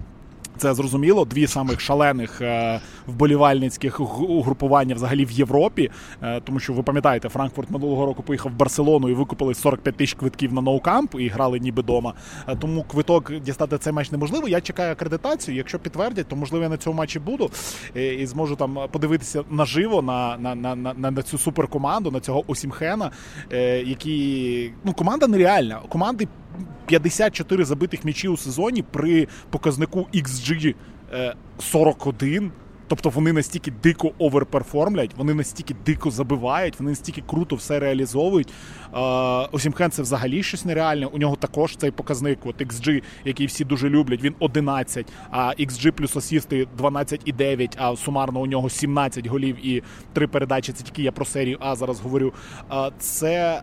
Це 0.57 0.75
зрозуміло. 0.75 1.25
Дві 1.25 1.47
самих 1.47 1.81
шалених 1.81 2.41
е, 2.41 2.81
вболівальницьких 3.07 4.01
угрупування 4.21 4.95
взагалі 4.95 5.25
в 5.25 5.31
Європі. 5.31 5.91
Е, 6.23 6.41
тому 6.41 6.61
що 6.61 6.73
ви 6.73 6.83
пам'ятаєте, 6.83 7.29
Франкфурт 7.29 7.71
минулого 7.71 8.07
року 8.07 8.23
поїхав 8.23 8.53
в 8.53 8.55
Барселону 8.55 9.09
і 9.09 9.15
викупили 9.15 9.55
45 9.55 9.97
тисяч 9.97 10.15
квитків 10.15 10.53
на 10.53 10.61
ноукамп 10.61 11.15
і 11.19 11.29
грали 11.29 11.59
ніби 11.59 11.83
дома. 11.83 12.15
Е, 12.49 12.57
тому 12.57 12.83
квиток 12.83 13.33
дістати 13.41 13.79
цей 13.79 13.93
матч 13.93 14.13
неможливо. 14.13 14.49
Я 14.49 14.61
чекаю 14.61 14.93
акредитацію. 14.93 15.57
Якщо 15.57 15.79
підтвердять, 15.79 16.29
то 16.29 16.37
можливо 16.37 16.63
я 16.63 16.69
на 16.69 16.77
цьому 16.77 16.99
матчі 16.99 17.19
буду 17.19 17.51
і 17.95 18.27
зможу 18.27 18.57
там 18.57 18.79
подивитися 18.91 19.45
наживо 19.51 20.03
на 20.03 20.37
на, 20.39 20.55
на, 20.55 20.75
на, 20.75 21.11
на 21.11 21.23
цю 21.23 21.39
суперкоманду, 21.39 22.11
на 22.11 22.21
цього 22.21 22.45
Осімхена, 22.47 23.11
які 23.85 24.71
ну 24.85 24.93
команда 24.93 25.27
нереальна. 25.27 25.81
Команди 25.89 26.29
54 26.87 27.65
забитих 27.65 28.05
м'ячі 28.05 28.29
у 28.29 28.37
сезоні 28.37 28.83
при 28.83 29.29
показнику 29.51 30.07
XG 30.15 30.75
41. 31.59 32.45
Е, 32.45 32.51
тобто 32.89 33.09
вони 33.09 33.33
настільки 33.33 33.73
дико 33.83 34.11
оверперформлять, 34.19 35.11
вони 35.17 35.35
настільки 35.35 35.75
дико 35.87 36.11
забивають, 36.11 36.79
вони 36.79 36.91
настільки 36.91 37.23
круто 37.27 37.57
все 37.57 37.79
реалізовують. 37.79 38.53
Осімхен 39.53 39.91
це 39.91 40.03
взагалі 40.03 40.43
щось 40.43 40.65
нереальне. 40.65 41.07
У 41.07 41.19
нього 41.19 41.37
також 41.37 41.77
цей 41.77 41.91
показник, 41.91 42.39
от 42.45 42.63
XG, 42.63 43.03
який 43.25 43.47
всі 43.47 43.65
дуже 43.65 43.89
люблять, 43.89 44.23
він 44.23 44.35
11, 44.39 45.07
а 45.31 45.53
XG 45.59 45.91
плюс 45.91 46.17
асісти 46.17 46.67
12,9, 46.79 47.75
а 47.77 47.97
сумарно 47.97 48.41
у 48.41 48.47
нього 48.47 48.71
17 48.71 49.27
голів 49.27 49.67
і 49.67 49.83
3 50.13 50.27
передачі. 50.27 50.73
Це 50.73 50.85
тільки 50.85 51.03
я 51.03 51.13
про 51.13 51.25
серію 51.25 51.59
А 51.61 51.77
зараз 51.77 52.01
говорю. 52.01 52.33
Це. 52.99 53.63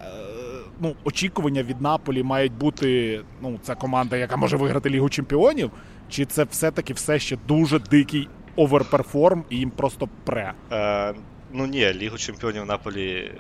Ну, 0.80 0.96
очікування 1.04 1.64
від 1.64 1.82
Наполі 1.82 2.24
мають 2.24 2.54
бути 2.54 3.22
ну, 3.42 3.60
це 3.64 3.76
команда, 3.76 4.18
яка 4.18 4.36
може 4.38 4.58
виграти 4.58 4.90
Лігу 4.90 5.10
Чемпіонів, 5.10 5.72
чи 6.10 6.26
це 6.26 6.44
все-таки 6.44 6.94
все 6.94 7.20
ще 7.20 7.38
дуже 7.48 7.80
дикий 7.80 8.30
оверперформ 8.56 9.44
і 9.50 9.58
їм 9.58 9.70
просто 9.70 10.10
пре? 10.24 10.54
Е, 10.72 11.14
Ну 11.56 11.66
ні, 11.68 11.94
Лігу 11.94 12.18
Чемпіонів 12.18 12.66
Наполі 12.66 13.32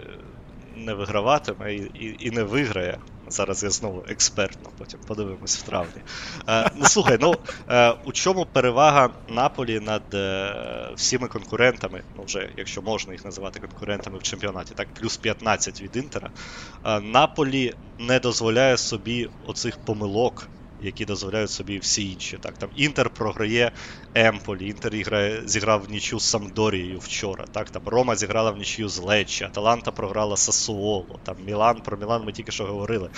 не 0.77 0.93
виграватиме 0.93 1.73
і, 1.75 1.91
і, 1.99 2.15
і 2.19 2.31
не 2.31 2.43
виграє. 2.43 2.97
Зараз 3.27 3.63
я 3.63 3.69
знову 3.69 4.03
експертно, 4.07 4.69
потім 4.77 4.99
подивимось 5.07 5.57
в 5.57 5.61
травні. 5.61 6.01
Е, 6.49 6.71
Ну 6.75 6.85
слухай, 6.85 7.17
ну 7.21 7.33
е, 7.69 7.91
у 8.05 8.11
чому 8.11 8.45
перевага 8.45 9.09
Наполі 9.27 9.79
над 9.79 10.03
е, 10.13 10.91
всіми 10.95 11.27
конкурентами, 11.27 12.03
ну 12.15 12.23
вже 12.23 12.49
якщо 12.57 12.81
можна 12.81 13.13
їх 13.13 13.25
називати 13.25 13.59
конкурентами 13.59 14.17
в 14.17 14.23
чемпіонаті, 14.23 14.73
так, 14.73 14.93
плюс 14.93 15.17
15 15.17 15.81
від 15.81 15.95
Інтера. 15.95 16.31
Е, 16.85 16.99
Наполі 16.99 17.73
не 17.97 18.19
дозволяє 18.19 18.77
собі 18.77 19.29
оцих 19.43 19.77
помилок 19.77 20.49
які 20.83 21.05
дозволяють 21.05 21.49
собі 21.49 21.77
всі 21.77 22.11
інші. 22.11 22.37
Так, 22.41 22.57
там 22.57 22.69
Інтер 22.75 23.09
програє 23.09 23.71
Емполі, 24.15 24.67
Інтер 24.67 24.95
іграє, 24.95 25.41
зіграв 25.45 25.83
в 25.83 25.91
нічю 25.91 26.19
з 26.19 26.23
Самдорією 26.23 26.99
вчора. 26.99 27.45
Так, 27.51 27.69
там 27.69 27.81
Рома 27.85 28.15
зіграла 28.15 28.51
в 28.51 28.57
нічю 28.57 28.89
з 28.89 28.99
Леччі, 28.99 29.43
Аталанта 29.43 29.91
програла 29.91 30.37
Сасуоло, 30.37 31.19
там 31.23 31.35
Мілан, 31.45 31.81
про 31.81 31.97
Мілан 31.97 32.23
ми 32.25 32.31
тільки 32.31 32.51
що 32.51 32.65
говорили. 32.65 33.09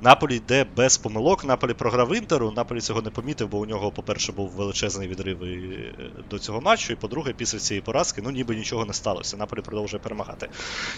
Наполі 0.00 0.36
йде 0.36 0.66
без 0.76 0.98
помилок. 0.98 1.44
Наполі 1.44 1.74
програв 1.74 2.16
Інтеру. 2.16 2.52
Наполі 2.56 2.80
цього 2.80 3.02
не 3.02 3.10
помітив, 3.10 3.48
бо 3.48 3.58
у 3.58 3.66
нього, 3.66 3.90
по-перше, 3.90 4.32
був 4.32 4.50
величезний 4.50 5.08
відрив 5.08 5.42
е, 5.42 5.94
до 6.30 6.38
цього 6.38 6.60
матчу. 6.60 6.92
І 6.92 6.96
по-друге, 6.96 7.32
після 7.32 7.58
цієї 7.58 7.82
поразки 7.82 8.22
ну 8.24 8.30
ніби 8.30 8.56
нічого 8.56 8.84
не 8.84 8.92
сталося. 8.92 9.36
Наполі 9.36 9.60
продовжує 9.60 10.02
перемагати. 10.02 10.48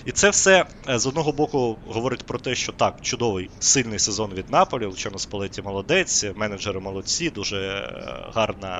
І 0.04 0.12
це 0.12 0.30
все 0.30 0.66
е, 0.88 0.98
з 0.98 1.06
одного 1.06 1.32
боку 1.32 1.78
говорить 1.86 2.22
про 2.22 2.38
те, 2.38 2.54
що 2.54 2.72
так, 2.72 3.00
чудовий 3.02 3.50
сильний 3.60 3.98
сезон 3.98 4.30
від 4.34 4.50
Наполі, 4.50 4.84
Лучано 4.84 5.18
Спалеті 5.18 5.62
молодець 5.62 6.13
молодець, 6.22 6.38
менеджери 6.38 6.80
молодці, 6.80 7.30
дуже 7.30 7.56
е, 7.56 8.30
гарна, 8.34 8.70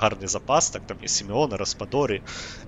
гарний 0.00 0.28
запас. 0.28 0.70
Так 0.70 0.82
там 0.86 0.96
і 1.02 1.08
Сімеоне, 1.08 1.56
Распадорі, 1.56 2.22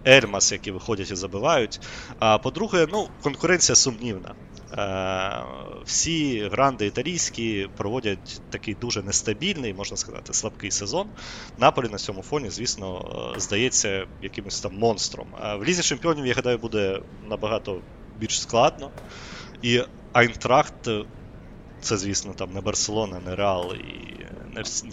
Ельмас, 0.07 0.53
які 0.53 0.71
виходять 0.71 1.11
і 1.11 1.15
забивають. 1.15 1.81
А 2.19 2.39
по-друге, 2.39 2.87
ну, 2.93 3.09
конкуренція 3.23 3.77
сумнівна. 3.77 4.35
Е, 4.73 5.45
всі 5.85 6.49
гранди 6.49 6.87
італійські 6.87 7.69
проводять 7.77 8.41
такий 8.51 8.75
дуже 8.75 9.03
нестабільний, 9.03 9.75
можна 9.75 9.97
сказати, 9.97 10.33
слабкий 10.33 10.71
сезон. 10.71 11.09
Наполі 11.59 11.89
на 11.89 11.99
цьому 11.99 12.23
фоні, 12.23 12.51
звісно, 12.51 13.33
е, 13.37 13.41
здається 13.41 14.07
якимось 14.23 14.61
там 14.61 14.79
монстром. 14.79 15.27
В 15.59 15.65
лізі 15.65 15.83
чемпіонів, 15.83 16.27
я 16.27 16.35
гадаю, 16.35 16.59
буде 16.59 17.01
набагато 17.29 17.81
більш 18.19 18.41
складно. 18.41 18.91
І 19.63 19.83
Айнтрахт 20.13 20.89
це, 21.81 21.97
звісно, 21.97 22.33
там 22.33 22.53
не 22.53 22.61
Барселона, 22.61 23.21
не 23.21 23.37
Реал 23.37 23.75
і 23.75 24.11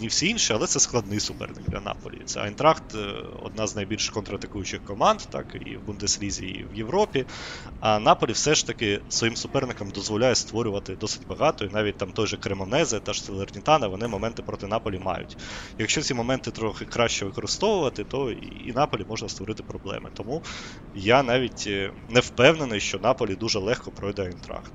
не 0.00 0.06
всі, 0.06 0.28
інші, 0.28 0.52
але 0.52 0.66
це 0.66 0.80
складний 0.80 1.20
суперник 1.20 1.68
для 1.68 1.80
Наполі. 1.80 2.22
Це 2.24 2.40
Айнтрахт 2.40 2.94
е, 2.94 2.98
одна 3.42 3.66
з 3.66 3.76
найбільш 3.76 4.10
контратакуючих 4.10 4.84
команд, 4.84 5.20
так 5.30 5.56
і 5.66 5.76
в 5.76 5.82
Бундеслізі, 5.86 6.46
і 6.46 6.64
в 6.72 6.74
Європі. 6.74 7.26
А 7.80 7.98
Наполі 7.98 8.32
все 8.32 8.54
ж 8.54 8.66
таки 8.66 9.00
своїм 9.08 9.36
суперникам 9.36 9.90
дозволяє 9.90 10.34
створювати 10.34 10.96
досить 10.96 11.26
багато, 11.26 11.64
і 11.64 11.68
навіть 11.72 11.96
там 11.96 12.12
той 12.12 12.26
же 12.26 12.36
Кремонезе 12.36 13.00
та 13.00 13.12
ж 13.12 13.24
Селернітана, 13.24 13.86
вони 13.88 14.08
моменти 14.08 14.42
проти 14.42 14.66
Наполі 14.66 14.98
мають. 14.98 15.36
Якщо 15.78 16.02
ці 16.02 16.14
моменти 16.14 16.50
трохи 16.50 16.84
краще 16.84 17.24
використовувати, 17.24 18.04
то 18.04 18.30
і 18.30 18.72
Наполі 18.74 19.04
можна 19.08 19.28
створити 19.28 19.62
проблеми. 19.62 20.10
Тому 20.14 20.42
я 20.94 21.22
навіть 21.22 21.64
е, 21.66 21.92
не 22.08 22.20
впевнений, 22.20 22.80
що 22.80 22.98
Наполі 22.98 23.34
дуже 23.34 23.58
легко 23.58 23.90
пройде 23.90 24.22
Айнтрахт. 24.22 24.72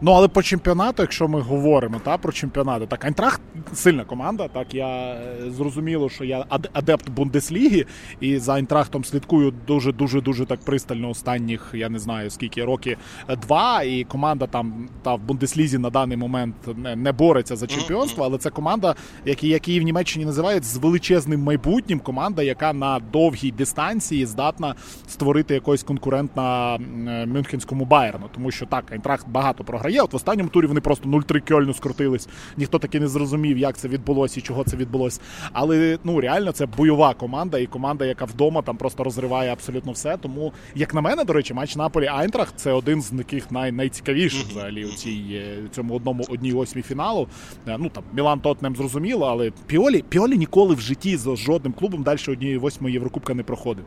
Ну, 0.00 0.12
але 0.12 0.28
по 0.28 0.42
чемпіонату, 0.42 1.02
якщо 1.02 1.28
ми 1.28 1.40
говоримо 1.40 2.00
та, 2.04 2.18
про 2.18 2.32
чемпіонати, 2.32 2.86
так 2.86 3.04
Айнтрахт 3.04 3.40
сильна 3.74 4.04
команда. 4.04 4.48
Так 4.48 4.74
я 4.74 4.88
е, 4.88 5.50
зрозуміло, 5.50 6.08
що 6.08 6.24
я 6.24 6.44
адепт 6.72 7.10
Бундесліги, 7.10 7.86
і 8.20 8.38
за 8.38 8.54
Айнтрахтом 8.54 9.04
слідкую 9.04 9.52
дуже 9.66 9.92
дуже 9.92 10.20
дуже 10.20 10.46
так 10.46 10.60
пристально 10.60 11.10
останніх, 11.10 11.70
я 11.74 11.88
не 11.88 11.98
знаю 11.98 12.30
скільки 12.30 12.64
роки 12.64 12.96
два. 13.42 13.82
І 13.82 14.04
команда 14.04 14.46
там 14.46 14.88
та 15.02 15.14
в 15.14 15.20
Бундеслізі 15.20 15.78
на 15.78 15.90
даний 15.90 16.16
момент 16.16 16.54
не, 16.76 16.96
не 16.96 17.12
бореться 17.12 17.56
за 17.56 17.66
чемпіонство, 17.66 18.24
але 18.24 18.38
це 18.38 18.50
команда, 18.50 18.94
які, 19.24 19.48
як 19.48 19.68
її 19.68 19.80
в 19.80 19.82
Німеччині 19.82 20.24
називають 20.24 20.64
з 20.64 20.76
величезним 20.76 21.42
майбутнім. 21.42 22.00
Команда, 22.00 22.42
яка 22.42 22.72
на 22.72 23.00
довгій 23.12 23.50
дистанції 23.50 24.26
здатна 24.26 24.74
створити 25.08 25.54
якось 25.54 25.82
конкурентна 25.82 26.74
е, 26.74 26.78
Мюнхенському 27.26 27.84
Байерну. 27.84 28.26
Тому 28.34 28.50
що 28.50 28.66
так, 28.66 28.92
Айнтрахт 28.92 29.28
багато 29.28 29.64
програє 29.64 29.87
програє. 29.88 30.04
От 30.04 30.12
в 30.12 30.16
останньому 30.16 30.50
турі 30.50 30.66
вони 30.66 30.80
просто 30.80 31.08
0-3 31.08 31.48
Кьольну 31.48 31.74
скрутились. 31.74 32.28
Ніхто 32.56 32.78
таки 32.78 33.00
не 33.00 33.08
зрозумів, 33.08 33.58
як 33.58 33.76
це 33.76 33.88
відбулося 33.88 34.40
і 34.40 34.42
чого 34.42 34.64
це 34.64 34.76
відбулося. 34.76 35.20
Але 35.52 35.98
ну 36.04 36.20
реально 36.20 36.52
це 36.52 36.66
бойова 36.66 37.14
команда, 37.14 37.58
і 37.58 37.66
команда, 37.66 38.06
яка 38.06 38.24
вдома 38.24 38.62
там 38.62 38.76
просто 38.76 39.04
розриває 39.04 39.52
абсолютно 39.52 39.92
все. 39.92 40.16
Тому, 40.16 40.52
як 40.74 40.94
на 40.94 41.00
мене, 41.00 41.24
до 41.24 41.32
речі, 41.32 41.54
матч 41.54 41.76
Наполі 41.76 42.06
Айнтрахт 42.06 42.54
це 42.56 42.72
один 42.72 43.02
з 43.02 43.10
таких 43.10 43.50
най- 43.50 43.72
найцікавіших 43.72 44.46
взагалі 44.46 44.84
у 44.84 44.92
цій 44.92 45.24
е, 45.32 45.58
цьому 45.70 45.94
одному 45.94 46.24
одній 46.28 46.52
восьмій 46.52 46.82
фіналу. 46.82 47.28
Е, 47.68 47.76
ну 47.78 47.88
там 47.88 48.04
Мілан 48.12 48.40
Тотнем 48.40 48.76
зрозуміло, 48.76 49.26
але 49.26 49.52
Піолі 49.66 50.04
Піолі 50.08 50.38
ніколи 50.38 50.74
в 50.74 50.80
житті 50.80 51.16
з 51.16 51.36
жодним 51.36 51.72
клубом 51.72 52.02
далі 52.02 52.18
однієї 52.28 52.58
восьмої 52.58 52.92
Єврокубка 52.94 53.34
не 53.34 53.42
проходив. 53.42 53.84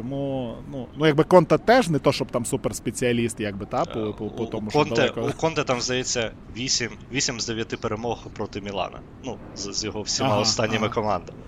Тому, 0.00 0.56
ну, 0.72 0.86
ну 0.96 1.06
якби 1.06 1.24
Конте 1.24 1.58
теж 1.58 1.88
не 1.88 1.98
то, 1.98 2.12
щоб 2.12 2.30
там 2.30 2.46
суперспеціаліст, 2.46 3.40
якби, 3.40 3.66
та, 3.66 3.84
по, 3.84 4.12
по, 4.12 4.30
по 4.30 4.46
тому, 4.46 4.70
Конте, 4.70 4.94
що 4.94 5.14
далеко. 5.14 5.34
У 5.36 5.40
Конте 5.40 5.64
там, 5.64 5.80
здається, 5.80 6.30
8, 6.56 6.90
8 7.12 7.40
з 7.40 7.46
9 7.46 7.80
перемог 7.80 8.18
проти 8.36 8.60
Мілана. 8.60 9.00
Ну, 9.24 9.36
з, 9.56 9.72
з 9.72 9.84
його 9.84 10.02
всіма 10.02 10.28
Ага, 10.28 10.40
останніми 10.40 10.84
ага. 10.84 10.94
командами. 10.94 11.38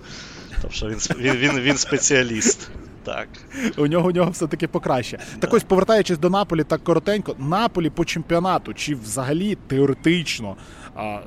Тобто 0.63 0.89
він, 0.89 0.99
він, 1.19 1.37
він, 1.37 1.61
він 1.61 1.77
спеціаліст. 1.77 2.71
Так. 3.05 3.29
У 3.77 3.87
нього 3.87 4.09
у 4.09 4.13
нього 4.13 4.31
все-таки 4.31 4.69
покраще. 4.69 5.19
Так 5.39 5.55
ось, 5.55 5.65
повертаючись 5.65 6.19
до 6.19 6.31
Наполі 6.31 6.65
так 6.65 6.85
коротенько, 6.85 7.35
Наполі 7.39 7.91
по 7.91 8.05
чемпіонату, 8.05 8.75
чи 8.75 8.95
взагалі 8.95 9.59
теоретично 9.67 10.57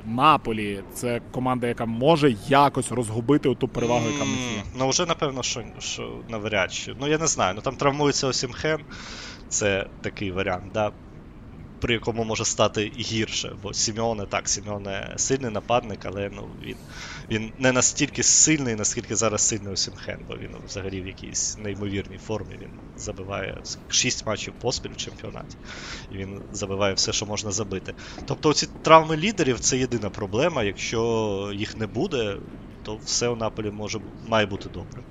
Наполі 0.04 0.82
це 0.94 1.20
команда, 1.30 1.66
яка 1.66 1.86
може 1.86 2.36
якось 2.48 2.92
розгубити 2.92 3.54
ту 3.54 3.68
перевагу, 3.68 4.10
яка 4.10 4.24
в. 4.24 4.28
Ну, 4.78 4.88
вже 4.88 5.06
напевно, 5.06 5.42
що, 5.42 5.64
що 5.78 6.20
навряд 6.28 6.72
чи. 6.72 6.94
Ну, 7.00 7.08
я 7.08 7.18
не 7.18 7.26
знаю. 7.26 7.54
Ну 7.54 7.60
там 7.60 7.76
травмується 7.76 8.26
Осімхен. 8.26 8.80
Це 9.48 9.86
такий 10.00 10.30
варіант, 10.30 10.64
да, 10.74 10.92
при 11.80 11.94
якому 11.94 12.24
може 12.24 12.44
стати 12.44 12.92
гірше. 12.98 13.56
Бо 13.62 13.74
Сімеоне 13.74 14.26
так, 14.26 14.48
Сімеоне 14.48 15.14
сильний 15.16 15.50
нападник, 15.50 16.00
але 16.04 16.30
ну, 16.34 16.48
він, 16.62 16.76
він 17.30 17.52
не 17.58 17.72
настільки 17.72 18.22
сильний, 18.22 18.74
наскільки 18.74 19.16
зараз 19.16 19.42
сильний 19.42 19.72
Осімхен, 19.72 20.18
бо 20.28 20.36
він 20.36 20.50
взагалі 20.66 21.00
в 21.02 21.06
якійсь 21.06 21.58
неймовірній 21.58 22.18
формі. 22.18 22.58
Він 22.62 22.70
забиває 22.96 23.58
6 23.88 24.26
матчів 24.26 24.54
поспіль 24.60 24.90
в 24.90 24.96
чемпіонаті. 24.96 25.56
І 26.12 26.16
він 26.16 26.40
забиває 26.52 26.94
все, 26.94 27.12
що 27.12 27.26
можна 27.26 27.50
забити. 27.50 27.94
Тобто 28.24 28.52
ці 28.52 28.68
травми 28.82 29.16
лідерів 29.16 29.60
це 29.60 29.78
єдина 29.78 30.10
проблема. 30.10 30.62
Якщо 30.62 31.50
їх 31.54 31.76
не 31.76 31.86
буде, 31.86 32.36
то 32.82 32.96
все 33.04 33.28
у 33.28 33.36
Наполі 33.36 33.70
може 33.70 34.00
має 34.28 34.46
бути 34.46 34.68
добре. 34.68 35.02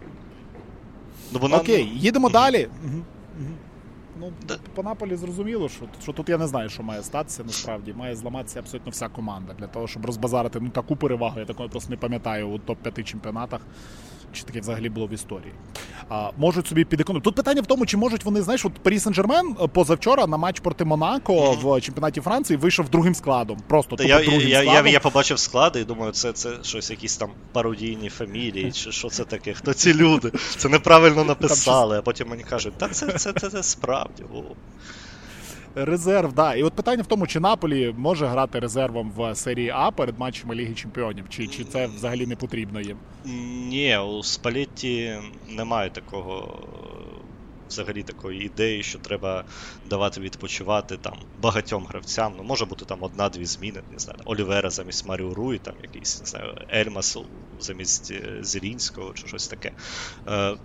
Ну, 1.32 1.40
бо 1.40 1.48
Окей, 1.48 1.90
їдемо 1.96 2.28
Мгм. 2.28 2.34
далі. 2.34 2.68
Мгм. 2.84 3.04
Ну, 4.20 4.32
Да. 4.48 4.58
по 4.76 4.84
Наполі 4.84 5.16
зрозуміло, 5.16 5.70
що, 5.70 5.86
що 6.02 6.14
тут 6.14 6.30
я 6.30 6.38
не 6.38 6.48
знаю, 6.48 6.70
що 6.70 6.84
має 6.84 7.04
статися 7.04 7.44
насправді. 7.44 7.94
Має 7.94 8.16
зламатися 8.16 8.60
абсолютно 8.60 8.92
вся 8.92 9.10
команда 9.10 9.54
для 9.60 9.68
того, 9.68 9.88
щоб 9.88 10.06
розбазарити 10.06 10.60
ну, 10.60 10.70
таку 10.70 10.96
перевагу. 10.96 11.40
Я 11.40 11.46
такого 11.46 11.70
просто 11.70 11.90
не 11.90 11.98
пам'ятаю 11.98 12.50
у 12.50 12.58
топ-5 12.58 13.04
чемпіонатах. 13.04 13.62
Чи 14.36 14.44
таке 14.44 14.60
взагалі 14.60 14.89
було 14.89 15.08
в 15.08 15.13
історії? 15.13 15.51
А, 16.10 16.30
можуть 16.38 16.68
собі 16.68 16.86
підекономити. 16.86 17.24
Тут 17.24 17.36
питання 17.36 17.62
в 17.62 17.65
тому, 17.65 17.86
чи 17.86 17.98
можуть 17.98 18.24
вони, 18.25 18.42
знаєш, 18.42 18.65
от 18.65 18.74
Парі 18.74 18.98
Сен-Жермен 18.98 19.68
позавчора 19.68 20.27
на 20.27 20.38
матч 20.38 20.60
проти 20.60 20.86
Монако 20.86 21.34
Мгм. 21.34 21.58
в 21.77 21.82
чемпіонаті 21.82 22.22
Франції 22.22 22.58
вийшов 22.58 22.89
другим 22.89 23.15
складом. 23.15 23.58
Просто 23.68 23.96
Та 23.96 24.04
я, 24.04 24.20
другим 24.24 24.42
я, 24.42 24.48
я, 24.48 24.62
складом. 24.62 24.88
я 24.88 25.00
побачив 25.00 25.39
склади 25.39 25.80
і 25.80 25.84
думаю, 25.84 26.12
це, 26.12 26.34
це 26.34 26.50
щось, 26.62 26.89
якісь 26.92 27.18
там 27.18 27.30
пародійні 27.51 28.10
фамілії, 28.10 28.72
чи 28.72 28.92
що 28.92 29.10
це 29.10 29.24
таке? 29.24 29.54
Хто 29.54 29.74
ці 29.74 29.94
люди? 29.94 30.32
Це 30.58 30.70
неправильно 30.70 31.24
написали, 31.24 31.98
а 31.98 32.01
потім 32.01 32.27
мені 32.30 32.44
кажуть, 32.44 32.74
та 32.77 32.89
це, 32.89 33.08
це, 33.13 33.34
це, 33.34 33.50
це 33.50 33.63
справді. 33.63 34.24
О. 34.36 34.42
Резерв, 35.75 36.34
да. 36.34 36.55
І 36.55 36.63
от 36.63 36.74
питання 36.74 37.03
в 37.03 37.08
тому, 37.08 37.27
чи 37.27 37.39
Наполі 37.39 37.94
може 37.98 38.27
грати 38.27 38.60
резервом 38.60 39.12
в 39.15 39.36
серії 39.36 39.70
А 39.70 39.91
перед 39.91 40.20
матчами 40.20 40.55
Ліги 40.55 40.74
Чемпіонів, 40.74 41.29
чи, 41.29 41.48
чи 41.48 41.63
це 41.63 41.88
взагалі 41.88 42.27
не 42.27 42.36
потрібно 42.36 42.82
їм? 42.82 42.98
Ні, 43.70 43.98
у 43.98 44.24
Спалетті 44.24 45.20
немає 45.50 45.89
такого. 45.89 46.60
Взагалі 47.70 48.03
такої 48.03 48.46
ідеї, 48.46 48.84
що 48.84 49.00
треба 49.00 49.44
давати 49.89 50.22
відпочивати 50.22 50.98
там 50.98 51.13
багатьом 51.41 51.86
гравцям. 51.86 52.34
Ну, 52.38 52.44
може 52.44 52.65
бути 52.65 52.86
там 52.86 53.03
одна-дві 53.03 53.46
зміни, 53.46 53.82
не 53.94 54.00
знаю, 54.00 54.20
Олівера 54.25 54.70
замість 54.70 55.08
Маріо 55.08 55.34
Руї, 55.34 55.60
там 55.60 55.74
якийсь, 55.82 56.20
не 56.20 56.25
знаю, 56.25 56.55
Ельмас 56.74 57.17
замість 57.60 58.12
е, 58.12 58.38
Зелінського 58.41 59.13
чи 59.13 59.27
щось 59.27 59.48
таке. 59.48 59.72
Е, 60.27 60.55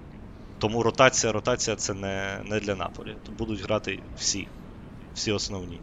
тому 0.59 0.83
ротація, 0.83 1.33
ротація 1.33 1.77
це 1.77 1.95
не, 1.95 2.41
не 2.45 2.61
для 2.61 2.75
Наполі. 2.75 3.17
Тут 3.27 3.37
будуть 3.37 3.63
грати 3.63 3.99
всі, 4.17 4.49
всі 5.15 5.33
основні. 5.33 5.81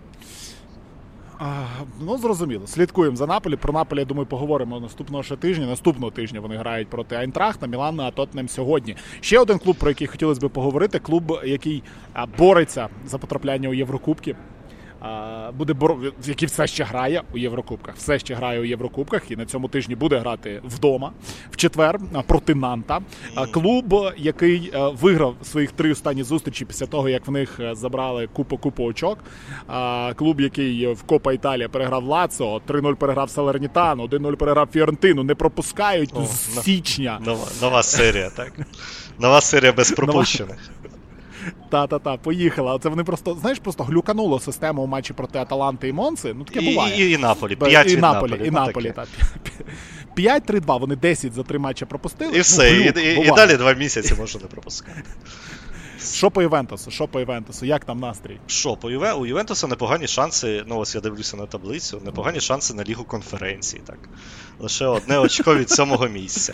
Ну, 2.01 2.17
зрозуміло. 2.17 2.67
Слідкуємо 2.67 3.15
за 3.15 3.27
Наполі. 3.27 3.55
Про 3.55 3.74
Наполі, 3.74 4.00
я 4.00 4.05
думаю, 4.05 4.25
поговоримо 4.25 4.79
наступного 4.79 5.24
ще 5.24 5.36
тижня. 5.36 5.65
Наступного 5.65 6.12
тижня 6.12 6.39
вони 6.39 6.57
грають 6.57 6.88
проти 6.88 7.15
Айнтрахта, 7.15 7.67
Мілана, 7.67 8.03
а 8.03 8.12
Тотнем 8.12 8.50
сьогодні. 8.50 8.96
Ще 9.22 9.39
один 9.39 9.60
клуб, 9.60 9.75
про 9.75 9.89
який 9.89 10.07
хотілося 10.07 10.48
б 10.48 10.50
поговорити. 10.50 11.00
Клуб, 11.00 11.39
який 11.46 11.84
бореться 12.38 12.89
за 13.05 13.17
потрапляння 13.17 13.69
у 13.69 13.74
Єврокубки. 13.74 14.36
Буде 15.58 15.74
бор... 15.74 15.96
який 16.26 16.48
все 16.48 16.68
ще 16.68 16.84
грає 16.84 17.22
у 17.34 17.38
Єврокубках. 17.38 17.96
Все 17.96 18.20
ще 18.20 18.36
грає 18.36 18.60
у 18.60 18.64
Єврокубках 18.64 19.32
і 19.32 19.36
на 19.36 19.46
цьому 19.46 19.68
тижні 19.68 19.96
буде 19.96 20.18
грати 20.18 20.62
вдома 20.64 21.12
в 21.52 21.56
четвер 21.56 22.00
проти 22.28 22.56
Нанта. 22.56 23.00
Клуб, 23.52 23.96
який 24.18 24.74
виграв 25.02 25.36
своїх 25.44 25.72
три 25.72 25.92
останні 25.92 26.24
зустрічі 26.24 26.66
після 26.66 26.86
того, 26.86 27.10
як 27.10 27.28
в 27.28 27.32
них 27.32 27.60
забрали 27.72 28.28
купу 28.34 28.58
купу 28.58 28.84
очок. 28.84 29.20
Клуб, 30.16 30.42
який 30.42 30.94
в 30.94 31.04
Копа 31.04 31.34
Італія 31.34 31.70
переграв 31.70 32.03
Лацо, 32.03 32.62
3-0 32.68 32.96
переграв 32.96 33.29
Салернітану, 33.29 34.05
1-0 34.08 34.36
переграв 34.36 34.68
Фіорентину. 34.72 35.24
Не 35.24 35.36
пропускають 35.36 36.12
О, 36.14 36.25
з 36.25 36.55
на- 36.55 36.62
січня. 36.62 37.20
Нова, 37.25 37.46
нова 37.62 37.84
серія, 37.84 38.29
так? 38.29 38.53
Нова 39.20 39.42
серія 39.42 39.74
без 39.74 39.92
пропущених. 39.92 40.58
Та-та-та, 41.70 42.18
поїхала. 42.18 42.79
Це 42.79 42.90
вони 42.90 43.03
просто, 43.03 43.38
знаєш, 43.42 43.60
просто 43.60 43.83
глюкануло 43.83 44.40
систему 44.40 44.81
у 44.81 44.88
матчі 44.88 45.14
проти 45.14 45.40
Аталанти 45.40 45.88
і 45.88 45.94
Монци. 45.94 46.33
Ну 46.33 46.44
таке 46.44 46.60
І, 46.60 46.70
буває. 46.75 47.07
і, 47.07 47.12
і 47.12 47.18
Наполі, 47.18 47.55
Бе- 47.55 47.70
5 47.70 47.88
і 47.88 47.96
від 47.96 48.01
Наполі, 48.01 48.31
Наполі. 48.31 48.48
і 48.48 48.51
ну, 48.51 48.60
Наполі, 48.60 48.94
так. 48.96 49.07
5-3-2, 50.18 50.79
вони 50.79 50.96
10 50.96 51.33
за 51.33 51.44
три 51.44 51.60
матчі 51.60 51.86
пропустили. 51.86 52.38
І 52.38 52.40
все, 52.40 52.72
ну, 52.74 52.83
глюк, 52.83 52.98
і, 52.98 53.01
і 53.01 53.27
і 53.27 53.31
далі 53.31 53.57
два 53.57 53.74
місяці 53.74 54.16
можна 54.20 54.42
не 54.42 54.48
пропускати. 54.48 55.03
Що 56.18 56.32
по 56.32 56.42
Івентусу? 56.42 56.92
Що 56.92 57.08
по 57.08 57.22
Івентусу? 57.22 57.66
Як 57.66 57.86
там 57.86 58.00
настрій? 58.00 58.40
Що, 58.48 58.75
по 58.75 58.92
Юве, 58.92 59.14
у 59.14 59.25
Ювентуса 59.25 59.68
непогані 59.68 60.08
шанси, 60.08 60.64
ну 60.68 60.77
ось 60.77 60.96
я 60.96 61.01
дивлюся 61.01 61.38
на 61.38 61.46
таблицю, 61.46 62.01
непогані 62.06 62.40
шанси 62.40 62.74
на 62.74 62.84
Лігу 62.84 63.03
конференції, 63.03 63.82
так. 63.86 63.98
Лише 64.60 64.86
одне 64.86 65.20
очко 65.20 65.56
від 65.56 65.70
сьомого 65.70 66.08
місця. 66.08 66.53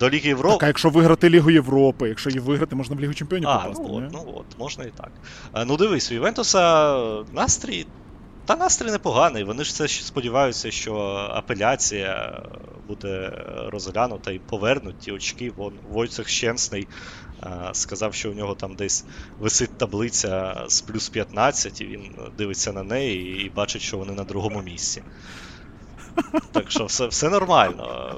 До 0.00 0.10
Ліги 0.10 0.28
Європи. 0.28 0.52
Так, 0.54 0.62
а 0.62 0.66
якщо 0.66 0.90
виграти 0.90 1.30
Лігу 1.30 1.50
Європи, 1.50 2.08
якщо 2.08 2.30
її 2.30 2.40
виграти, 2.40 2.76
можна 2.76 2.96
в 2.96 3.00
Лігу 3.00 3.14
Чемпіонів 3.14 3.48
А, 3.48 3.58
попасти. 3.58 3.84
ну 3.88 4.00
ні? 4.00 4.06
от, 4.06 4.12
ну 4.12 4.34
от, 4.36 4.58
можна 4.58 4.84
і 4.84 4.90
так. 4.90 5.10
Ну 5.66 5.76
дивись, 5.76 6.10
у 6.10 6.14
Ювентуса 6.14 6.96
настрій. 7.32 7.86
Та 8.46 8.56
настрій 8.56 8.90
непоганий. 8.90 9.44
Вони 9.44 9.64
ж 9.64 9.88
ще 9.88 10.04
сподіваються, 10.04 10.70
що 10.70 10.94
апеляція 11.34 12.42
буде 12.88 13.32
розглянута 13.66 14.30
і 14.30 14.38
повернуть 14.38 14.98
ті 14.98 15.12
очки. 15.12 15.52
Вон 15.56 15.72
Войцех 15.90 16.28
Щенсний 16.28 16.88
сказав, 17.72 18.14
що 18.14 18.30
у 18.30 18.34
нього 18.34 18.54
там 18.54 18.74
десь 18.74 19.04
висить 19.38 19.78
таблиця 19.78 20.64
з 20.68 20.80
плюс 20.80 21.08
15, 21.08 21.80
і 21.80 21.86
він 21.86 22.14
дивиться 22.38 22.72
на 22.72 22.82
неї 22.82 23.46
і 23.46 23.50
бачить, 23.50 23.82
що 23.82 23.98
вони 23.98 24.12
на 24.12 24.24
другому 24.24 24.62
місці. 24.62 25.02
Так 26.52 26.70
що 26.70 26.84
все, 26.84 27.06
все 27.06 27.28
нормально. 27.28 28.14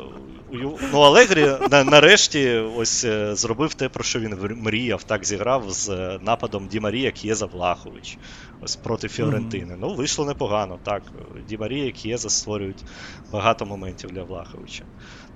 Ну, 0.53 1.01
Алегрі 1.01 1.57
на, 1.71 1.85
нарешті 1.85 2.51
ось 2.51 3.05
е, 3.05 3.37
зробив 3.37 3.75
те, 3.75 3.89
про 3.89 4.05
що 4.05 4.21
він 4.21 4.59
мріяв, 4.63 5.03
так 5.03 5.25
зіграв 5.25 5.71
з 5.71 5.89
е, 5.89 6.19
нападом 6.23 6.67
Ді 6.67 6.81
Марія 6.81 7.11
К'єза 7.11 7.47
Влахович. 7.47 8.19
Ось 8.63 8.77
проти 8.77 9.09
Фіорентини. 9.09 9.77
Ну, 9.81 9.95
вийшло 9.95 10.25
непогано, 10.25 10.79
так. 10.83 11.03
Ді 11.49 11.59
Марія 11.59 11.93
К'єза 11.93 12.31
створюють 12.31 12.85
багато 13.33 13.67
моментів 13.67 14.11
для 14.11 14.23
Влаховича. 14.23 14.85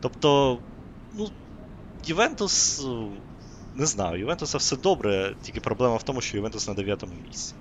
Тобто, 0.01 0.59
ну, 1.15 1.29
Ювентус. 2.07 2.87
Не 3.79 3.87
знаю, 3.87 4.15
у 4.15 4.19
Ювентуса 4.19 4.59
все 4.59 4.77
добре, 4.77 5.35
тільки 5.43 5.61
проблема 5.61 5.97
в 5.97 6.03
тому, 6.03 6.21
що 6.21 6.37
Ювентус 6.37 6.69
на 6.69 6.75
9 6.75 7.05
місці. 7.29 7.55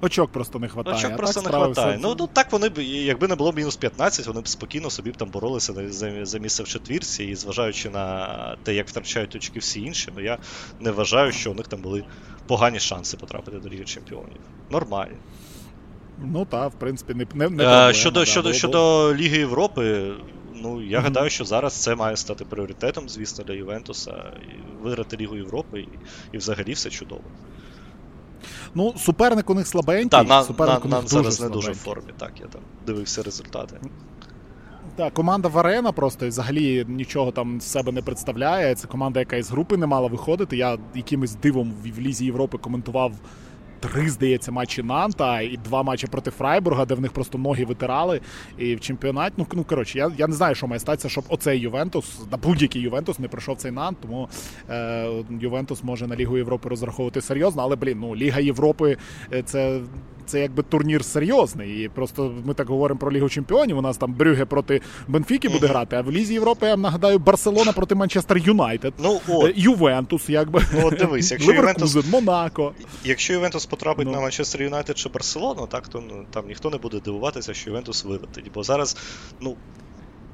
Очок 0.00 0.32
просто 0.32 0.58
не 0.58 0.66
вистачає. 0.66 0.96
Очок 0.98 1.12
а 1.12 1.16
просто 1.16 1.40
так 1.40 1.52
не 1.52 1.58
вистачає. 1.58 1.98
Ну, 2.02 2.16
ну 2.18 2.26
так 2.26 2.52
вони 2.52 2.68
б, 2.68 2.78
якби 2.82 3.28
не 3.28 3.34
було 3.34 3.52
мінус 3.52 3.76
15, 3.76 4.26
вони 4.26 4.40
б 4.40 4.48
спокійно 4.48 4.90
собі 4.90 5.10
б 5.10 5.16
там 5.16 5.30
боролися 5.30 5.72
за- 5.88 6.24
за, 6.24 6.38
місце 6.38 6.62
в 6.62 6.68
четвірці, 6.68 7.24
і 7.24 7.34
зважаючи 7.34 7.90
на 7.90 8.56
те, 8.62 8.74
як 8.74 8.88
втрачають 8.88 9.36
очки 9.36 9.58
всі 9.58 9.80
інші, 9.80 10.12
ну 10.16 10.22
я 10.22 10.38
не 10.80 10.90
вважаю, 10.90 11.32
що 11.32 11.50
у 11.50 11.54
них 11.54 11.68
там 11.68 11.80
були 11.82 12.04
погані 12.46 12.80
шанси 12.80 13.16
потрапити 13.16 13.58
до 13.58 13.68
Ліги 13.68 13.84
Чемпіонів. 13.84 14.40
Нормально. 14.70 15.16
Ну 16.24 16.44
так, 16.44 16.72
в 16.72 16.74
принципі, 16.74 17.14
не, 17.14 17.18
не, 17.18 17.24
не 17.24 17.56
проблема, 17.56 17.92
щодо, 17.92 18.20
да, 18.20 18.26
щодо, 18.26 18.48
було 18.48 18.54
щодо 18.54 19.14
Ліги 19.14 19.38
Європи, 19.38 20.12
ну 20.66 20.82
я 20.82 20.96
Мгм. 20.98 21.04
гадаю, 21.04 21.30
що 21.30 21.44
зараз 21.44 21.74
це 21.74 21.94
має 21.94 22.16
стати 22.16 22.44
пріоритетом, 22.44 23.08
звісно, 23.08 23.44
для 23.44 23.54
Ювентуса. 23.54 24.32
Виграти 24.82 25.16
Лігу 25.16 25.36
Європи 25.36 25.80
і, 25.80 25.88
і 26.32 26.38
взагалі 26.38 26.72
все 26.72 26.90
чудово. 26.90 27.24
Ну, 28.74 28.94
суперник 28.98 29.50
у 29.50 29.54
них 29.54 29.66
слабенький. 29.66 30.08
Так, 30.08 30.28
на, 30.28 30.42
суперник 30.42 30.74
на, 30.74 30.80
у 30.80 30.84
них 30.84 30.92
нам 30.92 31.08
зараз 31.08 31.40
не 31.40 31.48
дуже 31.48 31.72
в 31.72 31.76
формі, 31.76 32.12
так, 32.18 32.32
я 32.40 32.46
там 32.46 32.60
дивився 32.86 33.22
результати. 33.22 33.76
Так, 34.96 35.14
команда 35.14 35.48
Варена 35.48 35.92
просто 35.92 36.26
і 36.26 36.28
взагалі 36.28 36.84
нічого 36.88 37.32
там 37.32 37.60
з 37.60 37.64
себе 37.64 37.92
не 37.92 38.02
представляє. 38.02 38.74
Це 38.74 38.86
команда, 38.88 39.20
яка 39.20 39.36
із 39.36 39.50
групи 39.50 39.76
не 39.76 39.86
мала 39.86 40.08
виходити. 40.08 40.56
Я 40.56 40.78
якимось 40.94 41.34
дивом 41.34 41.74
в 41.84 42.00
Лізі 42.00 42.24
Європи 42.24 42.58
коментував 42.58 43.12
три, 43.88 44.10
здається, 44.10 44.52
матчі 44.52 44.82
Нанта 44.82 45.40
і 45.40 45.56
два 45.56 45.82
матчі 45.82 46.06
проти 46.06 46.30
Фрайбурга, 46.30 46.84
де 46.84 46.94
в 46.94 47.00
них 47.00 47.12
просто 47.12 47.38
ноги 47.38 47.64
витирали. 47.64 48.20
І 48.58 48.74
в 48.74 48.80
чемпіонаті. 48.80 49.34
Ну, 49.36 49.46
ну 49.52 49.64
коротше, 49.64 49.98
я 49.98 50.12
я 50.18 50.26
не 50.26 50.34
знаю, 50.34 50.54
що 50.54 50.66
має 50.66 50.80
статися, 50.80 51.08
щоб 51.08 51.24
оцей 51.28 51.60
Ювентус, 51.60 52.20
на 52.30 52.36
будь-який 52.36 52.82
Ювентус 52.82 53.18
не 53.18 53.28
пройшов 53.28 53.56
цей 53.56 53.70
Нант, 53.70 53.98
тому 54.02 54.28
е, 54.70 55.08
Ювентус 55.40 55.84
може 55.84 56.06
на 56.06 56.16
Лігу 56.16 56.36
Європи 56.36 56.68
розраховувати 56.68 57.20
серйозно, 57.20 57.62
але 57.62 57.76
блін, 57.76 57.98
ну 58.00 58.16
Ліга 58.16 58.40
Європи 58.40 58.96
е, 59.32 59.42
це 59.42 59.80
це 60.26 60.40
якби 60.40 60.62
турнір 60.62 61.04
серйозний. 61.04 61.84
І 61.84 61.88
просто 61.88 62.34
ми 62.44 62.54
так 62.54 62.68
говоримо 62.68 63.00
про 63.00 63.12
Лігу 63.12 63.28
Чемпіонів. 63.28 63.78
У 63.78 63.82
нас 63.82 63.96
там 63.96 64.14
Брюге 64.14 64.44
проти 64.44 64.80
Бенфіки 65.08 65.48
буде 65.48 65.66
грати. 65.66 65.96
А 65.96 66.00
в 66.00 66.10
Лізі 66.10 66.34
Європи 66.34 66.66
я 66.66 66.76
нагадаю 66.76 67.18
Барселона 67.18 67.72
проти 67.72 67.94
Манчестер 67.94 68.38
Юнайтед. 68.38 68.94
Ну 68.98 69.20
от. 69.28 69.52
Ювентус, 69.56 70.28
якби 70.28 70.62
ну, 70.74 70.86
от 70.86 70.94
дивись, 70.94 71.30
якщо 71.30 71.52
Ювентус 71.52 72.10
Монако. 72.10 72.72
Якщо 73.04 73.32
Ювентус 73.32 73.66
потрапить 73.66 74.06
ну. 74.06 74.12
на 74.12 74.20
Манчестер 74.20 74.62
Юнайтед 74.62 74.98
чи 74.98 75.08
Барселону, 75.08 75.66
так 75.66 75.88
то 75.88 76.02
ну, 76.08 76.24
там 76.30 76.44
ніхто 76.48 76.70
не 76.70 76.78
буде 76.78 77.00
дивуватися, 77.00 77.54
що 77.54 77.70
Ювентус 77.70 78.04
вилетить. 78.04 78.50
Бо 78.54 78.62
зараз, 78.62 78.96
ну 79.40 79.56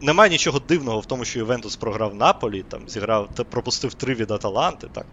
немає 0.03 0.31
нічого 0.31 0.59
дивного 0.59 1.01
в 1.01 1.07
тому, 1.07 1.25
що 1.25 1.39
Ювентус 1.39 1.77
програв 1.77 2.15
Наполі, 2.15 2.65
там 2.69 2.81
зіграв, 2.89 3.29
пропустив 3.51 3.95
три 3.95 4.15
від 4.15 4.31
Аталанти, 4.31 4.89
так. 4.93 5.07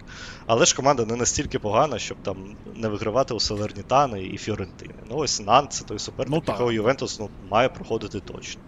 Але 0.47 0.65
ж 0.65 0.75
команда 0.75 1.05
не 1.05 1.15
настільки 1.15 1.59
погана, 1.59 1.99
щоб 1.99 2.17
там 2.23 2.37
не 2.75 2.87
вигравати 2.87 3.33
у 3.33 3.39
Салернітани 3.39 4.23
і 4.23 4.37
Фіорентини. 4.37 4.93
Ну 5.09 5.17
ось 5.17 5.41
Нант 5.41 5.73
це 5.73 5.85
той 5.85 5.99
суперник, 5.99 6.43
ну, 6.47 6.53
якого 6.53 6.71
Ювентус 6.71 7.19
ну, 7.19 7.29
має 7.49 7.69
проходити 7.69 8.19
точно. 8.19 8.61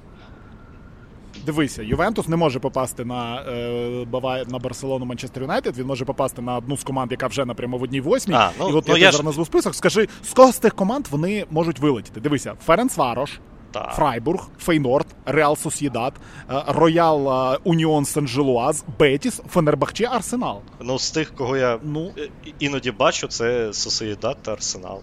Дивися, 1.46 1.84
Ювентус 1.84 2.28
не 2.28 2.36
може 2.36 2.60
попасти 2.60 3.06
на 3.06 3.42
е, 3.42 4.46
на 4.48 4.60
Барселону 4.60 5.06
Манчестер 5.06 5.44
Юнайтед. 5.44 5.78
Він 5.78 5.88
може 5.88 6.06
попасти 6.06 6.42
на 6.42 6.58
одну 6.58 6.78
з 6.78 6.84
команд, 6.84 7.12
яка 7.12 7.28
вже 7.28 7.46
напрямо 7.46 7.78
в 7.78 7.84
одній 7.84 8.02
восьмій. 8.02 8.34
А, 8.34 8.52
ну, 8.60 8.70
І 8.70 8.74
от 8.74 8.88
ну, 8.88 8.98
я, 8.98 9.12
зараз 9.12 9.26
назву 9.26 9.46
список. 9.46 9.76
Скажи, 9.76 10.08
з 10.24 10.34
кого 10.34 10.52
з 10.52 10.60
тих 10.60 10.76
команд 10.76 11.08
вони 11.12 11.46
можуть 11.50 11.80
вилетіти? 11.80 12.20
Дивися, 12.20 12.54
Ференц 12.66 12.98
Варош, 12.98 13.32
так. 13.72 13.94
Фрайбург, 13.96 14.50
Фейнорд, 14.60 15.08
Реал 15.26 15.58
Сосьєдад, 15.58 16.14
е, 16.50 16.64
Роял 16.68 17.54
е, 17.54 17.58
Уніон 17.64 18.04
Сен-Желуаз, 18.04 18.84
Бетіс, 19.00 19.42
Фенербахче, 19.50 20.06
Арсенал. 20.06 20.62
Ну, 20.82 21.00
з 21.00 21.12
тих, 21.12 21.36
кого 21.36 21.58
я 21.58 21.80
ну, 21.84 22.12
іноді 22.60 22.92
бачу, 22.92 23.28
це 23.28 23.74
Сосьєдад 23.74 24.38
та 24.42 24.52
Арсенал. 24.54 25.02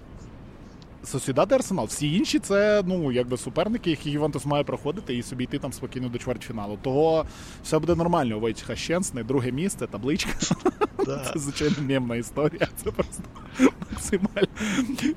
Сосьєдад 1.04 1.52
і 1.52 1.54
Арсенал. 1.54 1.86
Всі 1.86 2.16
інші 2.16 2.38
це 2.38 2.82
ну 2.86 3.12
якби 3.12 3.36
суперники, 3.36 3.90
які 3.90 4.10
Ювентус 4.10 4.46
має 4.46 4.64
проходити 4.64 5.16
і 5.16 5.22
собі 5.22 5.44
йти 5.44 5.58
там 5.58 5.72
спокійно 5.72 6.08
до 6.08 6.18
чвертьфіналу. 6.18 6.78
Того 6.82 7.26
все 7.64 7.78
буде 7.78 7.94
нормально. 7.94 8.36
У 8.36 8.40
Войцеха 8.40 8.76
Щенсни, 8.76 9.24
друге 9.24 9.52
місце, 9.52 9.86
табличка. 9.86 10.30
Да. 11.06 11.30
Це 11.32 11.38
звичайно 11.38 11.74
мємна 11.80 12.16
історія. 12.16 12.68
Це 12.84 12.90
просто 12.90 13.22
максимально. 13.92 14.48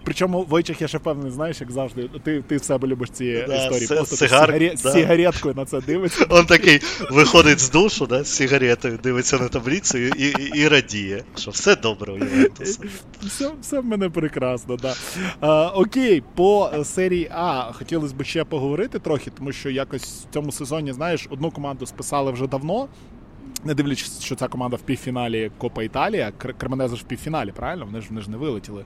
Причому 0.03 0.43
Войчих, 0.43 0.81
я 0.81 0.87
ще 0.87 0.99
певний, 0.99 1.31
знаєш, 1.31 1.61
як 1.61 1.71
завжди. 1.71 2.09
Ти 2.23 2.41
ти 2.41 2.57
в 2.57 2.63
себе 2.63 2.87
любиш 2.87 3.09
ці 3.09 3.45
да, 3.47 3.55
історії. 3.55 3.87
Це, 3.87 3.95
просто 3.95 4.15
сигар... 4.15 4.45
сигарі... 4.45 4.75
да. 4.83 4.91
сигареткою 4.91 5.55
на 5.55 5.65
це 5.65 5.81
дивиться. 5.81 6.25
Он 6.29 6.45
такий 6.45 6.81
виходить 7.11 7.59
з 7.59 7.69
душу, 7.69 8.05
да, 8.05 8.23
з 8.23 8.27
сигаретою, 8.27 8.99
дивиться 9.03 9.37
на 9.37 9.47
таблицю 9.47 9.97
і 9.97 10.09
і, 10.17 10.51
і 10.55 10.67
радіє, 10.67 11.23
що 11.37 11.51
все 11.51 11.75
добре 11.75 12.13
у 12.13 12.17
Ювентуса. 12.17 12.79
Все 13.21 13.51
все 13.61 13.79
в 13.79 13.85
мене 13.85 14.09
прекрасно, 14.09 14.75
да. 14.77 14.93
А, 15.41 15.67
Окей, 15.67 16.23
по 16.35 16.71
серії 16.83 17.29
А 17.33 17.71
хотілося 17.73 18.15
б 18.15 18.23
ще 18.23 18.43
поговорити 18.43 18.99
трохи, 18.99 19.31
тому 19.37 19.51
що 19.51 19.69
якось 19.69 20.03
в 20.03 20.33
цьому 20.33 20.51
сезоні, 20.51 20.93
знаєш, 20.93 21.27
одну 21.29 21.51
команду 21.51 21.85
списали 21.85 22.31
вже 22.31 22.47
давно. 22.47 22.87
Не 23.63 23.73
дивлячись, 23.73 24.21
що 24.21 24.35
ця 24.35 24.47
команда 24.47 24.75
в 24.77 24.81
півфіналі 24.81 25.51
Копа 25.57 25.83
Італія, 25.83 26.31
Кременеза 26.31 26.95
ж 26.95 27.03
в 27.03 27.07
півфіналі, 27.07 27.51
правильно? 27.51 27.85
Вони 27.85 28.01
ж 28.01 28.07
вони 28.09 28.21
ж 28.21 28.31
не 28.31 28.37
вилетіли, 28.37 28.85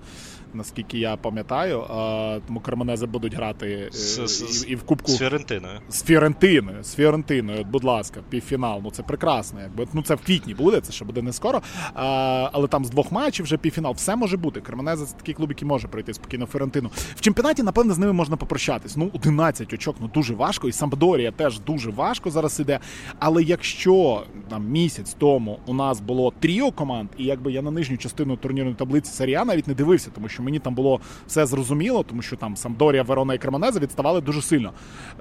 наскільки 0.55 0.97
я 0.97 1.15
пам'ятаю. 1.15 1.81
А, 1.81 2.39
Тому 2.47 2.59
Кременези 2.59 3.05
будуть 3.05 3.33
грати 3.33 3.89
з, 3.91 4.65
і, 4.65 4.71
і 4.71 4.75
в 4.75 4.83
Кубку 4.83 5.11
з 5.11 5.17
Фіорентиною. 5.17 5.79
З 5.89 6.03
Фіорентиною, 6.03 6.83
з 6.83 6.95
Фіорентиною, 6.95 7.63
будь 7.63 7.83
ласка, 7.83 8.19
півфінал. 8.29 8.81
Ну 8.83 8.91
це 8.91 9.03
прекрасно. 9.03 9.61
Якби 9.61 9.87
ну 9.93 10.01
це 10.01 10.15
в 10.15 10.21
квітні 10.21 10.53
буде, 10.53 10.81
це 10.81 10.93
ще 10.93 11.05
буде 11.05 11.21
не 11.21 11.33
скоро. 11.33 11.61
А, 11.93 12.49
Але 12.53 12.67
там 12.67 12.85
з 12.85 12.89
двох 12.89 13.11
матчів 13.11 13.45
вже 13.45 13.57
півфінал. 13.57 13.93
Все 13.93 14.15
може 14.15 14.37
бути. 14.37 14.61
Кременеза 14.61 15.05
це 15.05 15.15
такий 15.15 15.33
клуб, 15.33 15.49
який 15.49 15.67
може 15.67 15.87
пройти 15.87 16.13
спокійно 16.13 16.45
Фіорентину. 16.45 16.89
В 17.15 17.21
чемпіонаті, 17.21 17.63
напевне, 17.63 17.93
з 17.93 17.97
ними 17.97 18.13
можна 18.13 18.37
попрощатись. 18.37 18.97
Ну, 18.97 19.09
11 19.13 19.73
очок, 19.73 19.95
ну 19.99 20.09
дуже 20.13 20.33
важко. 20.33 20.67
І 20.67 20.71
Самбдорія 20.71 21.31
теж 21.31 21.59
дуже 21.59 21.91
важко 21.91 22.31
зараз 22.31 22.59
іде. 22.59 22.79
Але 23.19 23.43
якщо 23.43 24.23
там 24.49 24.67
місяць 24.69 25.15
тому 25.19 25.59
у 25.65 25.73
нас 25.73 25.99
було 25.99 26.33
тріо 26.39 26.71
команд, 26.71 27.09
і 27.17 27.23
якби 27.23 27.51
я 27.51 27.61
на 27.61 27.71
нижню 27.71 27.97
частину 27.97 28.37
турнірної 28.37 28.75
таблиці 28.75 29.11
серія 29.11 29.45
навіть 29.45 29.67
не 29.67 29.73
дивився, 29.73 30.09
тому 30.15 30.29
що 30.29 30.43
мені 30.45 30.59
там 30.59 30.75
було 30.75 30.99
все 31.27 31.45
зрозуміло, 31.45 32.03
тому 32.03 32.21
що 32.21 32.35
там 32.35 32.57
Самдорія, 32.57 33.03
Верона 33.03 33.33
і 33.33 33.37
Кремонеза 33.37 33.79
відставали 33.79 34.21
дуже 34.21 34.41
сильно. 34.41 34.71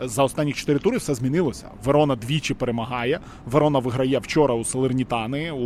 За 0.02 0.22
останні 0.22 0.52
чотири 0.52 0.78
тури 0.78 0.96
все 0.96 1.14
змінилося. 1.14 1.70
Верона 1.84 2.16
двічі 2.16 2.54
перемагає. 2.54 3.20
Верона 3.46 3.78
виграє 3.78 4.18
вчора 4.18 4.54
у 4.54 4.64
Салернітани, 4.64 5.52
у 5.52 5.64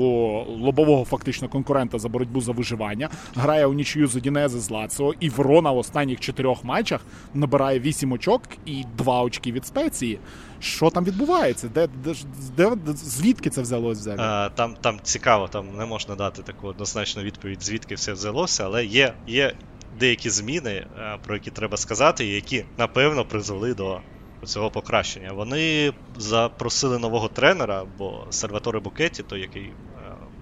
лобового 0.64 1.04
фактично 1.04 1.48
конкурента 1.48 1.98
за 1.98 2.08
боротьбу 2.08 2.40
за 2.40 2.52
виживання. 2.52 3.08
Грає 3.34 3.66
у 3.66 3.72
нічию 3.72 4.06
з 4.06 4.16
Одінези 4.16 4.60
з 4.60 4.70
Лаціо, 4.70 5.14
і 5.20 5.28
Верона 5.28 5.70
в 5.70 5.78
останніх 5.78 6.20
чотирьох 6.20 6.64
матчах 6.64 7.00
набирає 7.34 7.80
вісім 7.80 8.12
очок 8.12 8.42
і 8.66 8.84
два 8.98 9.22
очки 9.22 9.52
від 9.52 9.66
спеції. 9.66 10.18
Що 10.60 10.90
там 10.90 11.04
відбувається? 11.04 11.68
Де, 11.68 11.86
де, 11.86 12.14
де 12.56 12.92
Звідки 12.92 13.50
це 13.50 13.62
взялося 13.62 14.00
взагалі? 14.00 14.20
А, 14.22 14.50
Там 14.54 14.74
там 14.80 15.00
цікаво, 15.02 15.48
там 15.48 15.76
не 15.76 15.86
можна 15.86 16.14
дати 16.14 16.42
таку 16.42 16.68
однозначну 16.68 17.22
відповідь, 17.22 17.62
звідки 17.62 17.94
все 17.94 18.12
взялося, 18.12 18.64
але 18.64 18.84
є 18.84 19.14
є 19.26 19.54
деякі 19.98 20.30
зміни, 20.30 20.86
про 21.24 21.34
які 21.34 21.50
треба 21.50 21.76
сказати, 21.76 22.26
які 22.26 22.64
напевно 22.78 23.24
призвели 23.24 23.74
до 23.74 24.00
цього 24.44 24.70
покращення. 24.70 25.32
Вони 25.32 25.92
запросили 26.16 26.98
нового 26.98 27.28
тренера, 27.28 27.84
бо 27.98 28.26
Сальваторе 28.30 28.80
Букеті, 28.80 29.22
той, 29.22 29.40
який 29.40 29.72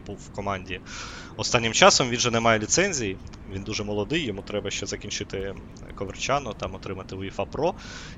був 0.07 0.17
в 0.17 0.35
команді. 0.35 0.81
Останнім 1.39 1.73
часом 1.73 2.11
він 2.11 2.21
же 2.21 2.31
не 2.31 2.41
має 2.41 2.59
ліцензії, 2.59 3.19
він 3.49 3.63
дуже 3.63 3.85
молодий, 3.85 4.25
йому 4.25 4.43
треба 4.43 4.71
ще 4.71 4.87
закінчити 4.87 5.55
Коверчану, 5.95 6.53
там 6.53 6.75
отримати 6.75 7.17
UEFA 7.17 7.47
Pro. 7.47 7.73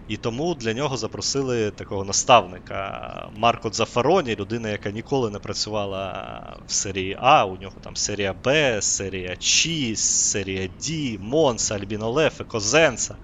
І 0.09 0.17
тому 0.17 0.55
для 0.55 0.73
нього 0.73 0.97
запросили 0.97 1.71
такого 1.71 2.05
наставника 2.05 3.31
Марко 3.37 3.71
Дзафароні, 3.71 4.37
людина, 4.37 4.69
яка 4.69 4.91
ніколи 4.91 5.31
не 5.31 5.39
працювала 5.39 6.57
в 6.67 6.73
серії 6.73 7.17
А. 7.21 7.45
У 7.45 7.57
нього 7.57 7.75
там 7.81 7.97
серія 7.97 8.33
Б, 8.33 8.79
серія 8.83 9.37
Ч, 9.37 9.97
серія 9.97 10.69
Д, 10.87 11.19
Монса, 11.21 11.75
Альбінолефе, 11.75 12.45
Козенца. 12.45 13.17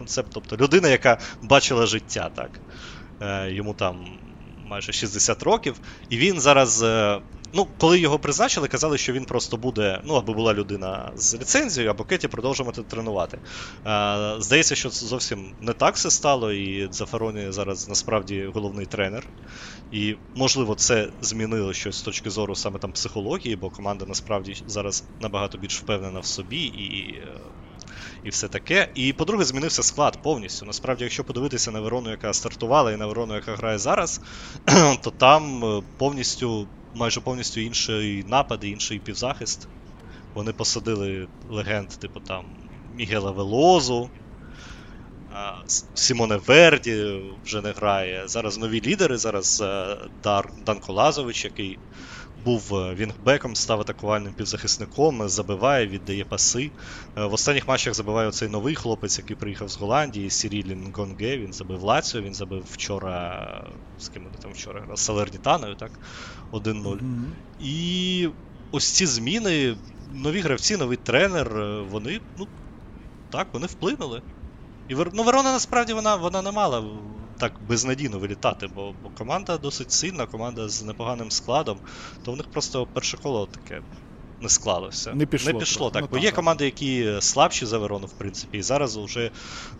Ну, 0.00 0.06
це 0.06 0.22
тобто 0.22 0.56
людина, 0.56 0.88
яка 0.88 1.18
бачила 1.42 1.86
життя 1.86 2.30
так. 2.36 2.60
Е, 3.20 3.50
йому 3.52 3.74
там 3.74 4.18
майже 4.64 4.92
60 4.92 5.42
років, 5.42 5.80
і 6.08 6.18
він 6.18 6.40
зараз 6.40 6.82
е, 6.82 7.20
Ну, 7.54 7.66
коли 7.78 7.98
його 7.98 8.18
призначили, 8.18 8.68
казали, 8.68 8.98
що 8.98 9.12
він 9.12 9.24
просто 9.24 9.56
буде, 9.56 10.00
ну, 10.04 10.14
аби 10.14 10.32
була 10.32 10.54
людина 10.54 11.12
з 11.16 11.34
ліцензією, 11.34 11.90
або 11.90 12.04
Кеті 12.04 12.28
продовжувати 12.28 12.82
тренувати. 12.82 13.38
Е, 13.86 14.34
Здається, 14.38 14.74
що 14.74 14.90
це 14.90 15.06
зовсім 15.06 15.54
не 15.60 15.72
так 15.72 15.94
все 15.94 16.10
стало, 16.10 16.52
і 16.52 16.88
Зафароні 16.92 17.52
зараз 17.52 17.88
насправді 17.88 18.50
головний 18.54 18.86
тренер. 18.86 19.28
І, 19.92 20.16
можливо, 20.34 20.74
це 20.74 21.08
змінило 21.20 21.72
щось 21.72 21.96
з 21.96 22.02
точки 22.02 22.30
зору 22.30 22.54
саме 22.54 22.78
там 22.78 22.92
психології, 22.92 23.56
бо 23.56 23.70
команда 23.70 24.04
насправді 24.08 24.62
зараз 24.66 25.04
набагато 25.20 25.58
більш 25.58 25.78
впевнена 25.78 26.20
в 26.20 26.26
собі 26.26 26.64
і. 26.64 27.22
І 28.24 28.30
все 28.30 28.48
таке. 28.48 28.88
І, 28.94 29.12
по-друге, 29.12 29.44
змінився 29.44 29.82
склад 29.82 30.22
повністю. 30.22 30.66
Насправді, 30.66 31.04
якщо 31.04 31.24
подивитися 31.24 31.70
на 31.70 31.80
Верону, 31.80 32.10
яка 32.10 32.32
стартувала, 32.32 32.92
і 32.92 32.96
на 32.96 33.06
Верону, 33.06 33.34
яка 33.34 33.56
грає 33.56 33.78
зараз, 33.78 34.20
то 35.02 35.10
там 35.10 35.64
е, 35.64 35.82
повністю 35.98 36.68
майже 36.94 37.20
повністю 37.20 37.60
інший 37.60 38.24
напад 38.24 38.64
і 38.64 38.70
інший 38.70 38.98
півзахист. 38.98 39.68
Вони 40.34 40.52
посадили 40.52 41.28
легенд, 41.48 41.88
типу 41.88 42.20
там 42.20 42.44
Мігела 42.94 43.30
Велозу, 43.30 44.10
Сімоне 45.94 46.36
Верді 46.36 47.20
вже 47.44 47.62
не 47.62 47.72
грає. 47.72 48.28
Зараз 48.28 48.58
нові 48.58 48.80
лідери. 48.80 49.16
Зараз 49.16 49.60
е, 49.60 49.96
Дар 50.22 50.50
Данко 50.66 50.92
Лазович, 50.92 51.44
який 51.44 51.78
був 52.44 52.74
е, 52.74 52.94
вінгбеком, 52.94 53.56
став 53.56 53.80
атакувальним 53.80 54.32
півзахисником, 54.32 55.28
забиває, 55.28 55.86
віддає 55.86 56.24
паси. 56.24 56.70
Е, 57.16 57.24
в 57.24 57.32
останніх 57.32 57.68
матчах 57.68 57.94
забиває 57.94 58.32
цей 58.32 58.48
новий 58.48 58.74
хлопець, 58.74 59.18
який 59.18 59.36
приїхав 59.36 59.68
з 59.68 59.76
Голландії, 59.76 60.30
Сірілін 60.30 60.92
Гонге. 60.94 61.38
Він 61.38 61.52
забив 61.52 61.82
Лаціо, 61.82 62.22
він 62.22 62.34
забив 62.34 62.64
вчора. 62.70 63.64
З 63.98 64.08
ким 64.08 64.24
вони 64.24 64.36
там 64.42 64.52
вчора 64.52 64.80
грав? 64.80 64.96
З 64.96 65.00
Салернітаною, 65.00 65.74
так? 65.74 65.90
1-0. 66.52 66.82
Mm-hmm. 66.82 67.24
І 67.60 68.28
ось 68.70 68.90
ці 68.90 69.06
зміни, 69.06 69.76
нові 70.12 70.40
гравці, 70.40 70.76
новий 70.76 70.96
тренер, 70.96 71.58
е, 71.58 71.82
вони, 71.90 72.20
ну, 72.38 72.46
так, 73.30 73.46
вони 73.52 73.66
вплинули. 73.66 74.22
І 74.88 74.94
ну, 75.12 75.22
Верона 75.22 75.52
насправді 75.52 75.92
вона 75.92 76.16
вона 76.16 76.42
не 76.42 76.52
мала 76.52 76.84
так 77.42 77.56
безнадійно 77.60 78.18
вилітати, 78.18 78.68
бо, 78.68 78.92
бо 78.92 79.10
команда 79.10 79.58
досить 79.58 79.90
сильна, 79.90 80.26
команда 80.26 80.68
з 80.68 80.82
непоганим 80.82 81.30
складом, 81.30 81.80
то 82.22 82.32
в 82.32 82.36
них 82.36 82.46
просто 82.50 82.86
перше 82.86 83.16
коло 83.16 83.46
таке 83.46 83.82
не 84.42 84.48
склалося. 84.48 85.14
Не 85.14 85.26
пішло, 85.26 85.52
не 85.52 85.58
пішло 85.58 85.90
так. 85.90 86.02
Ну, 86.02 86.08
Бо 86.10 86.16
так, 86.16 86.24
є 86.24 86.30
так. 86.30 86.36
команди, 86.36 86.64
які 86.64 87.12
слабші 87.20 87.66
за 87.66 87.78
Верону, 87.78 88.06
в 88.06 88.12
принципі, 88.12 88.58
і 88.58 88.62
зараз 88.62 88.96
вже 88.96 89.30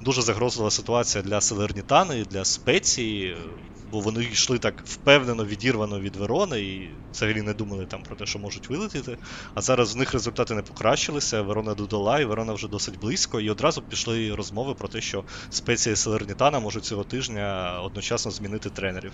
дуже 0.01 0.23
загрозлива 0.23 0.71
ситуація 0.71 1.25
для 1.25 1.41
Салернітани, 1.41 2.19
і 2.19 2.25
для 2.25 2.45
спеції. 2.45 3.37
Бо 3.93 4.01
вони 4.01 4.25
йшли 4.25 4.59
так 4.59 4.83
впевнено, 4.87 5.45
відірвано 5.45 6.01
від 6.01 6.17
Верони 6.17 6.61
і 6.61 6.91
взагалі 7.13 7.43
не 7.43 7.55
думали 7.55 7.87
там 7.87 8.03
про 8.03 8.17
те, 8.17 8.27
що 8.27 8.39
можуть 8.39 8.69
вилетіти. 8.69 9.19
А 9.55 9.61
зараз 9.61 9.95
в 9.95 9.99
них 9.99 10.13
результати 10.13 10.55
не 10.55 10.63
покращилися. 10.63 11.43
Верона 11.43 11.75
додала, 11.75 12.21
і 12.21 12.25
Верона 12.25 12.53
вже 12.53 12.69
досить 12.69 12.99
близько. 12.99 13.41
І 13.41 13.51
одразу 13.51 13.83
пішли 13.83 14.35
розмови 14.35 14.75
про 14.75 14.89
те, 14.89 15.01
що 15.01 15.25
спеція 15.51 15.93
і 15.93 15.97
Салернітана 15.97 16.61
можуть 16.61 16.85
цього 16.85 17.05
тижня 17.05 17.81
одночасно 17.85 18.31
змінити 18.31 18.71
тренерів. 18.71 19.13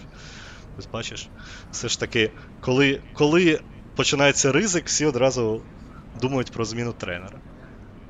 Ось 0.79 0.87
бачиш, 0.87 1.29
все 1.73 1.89
ж 1.89 2.01
таки, 2.01 2.31
коли, 2.61 3.01
коли 3.15 3.61
починається 3.99 4.53
ризик, 4.53 4.87
всі 4.87 5.07
одразу 5.07 5.61
думають 6.21 6.53
про 6.53 6.65
зміну 6.65 6.93
тренера. 6.93 7.39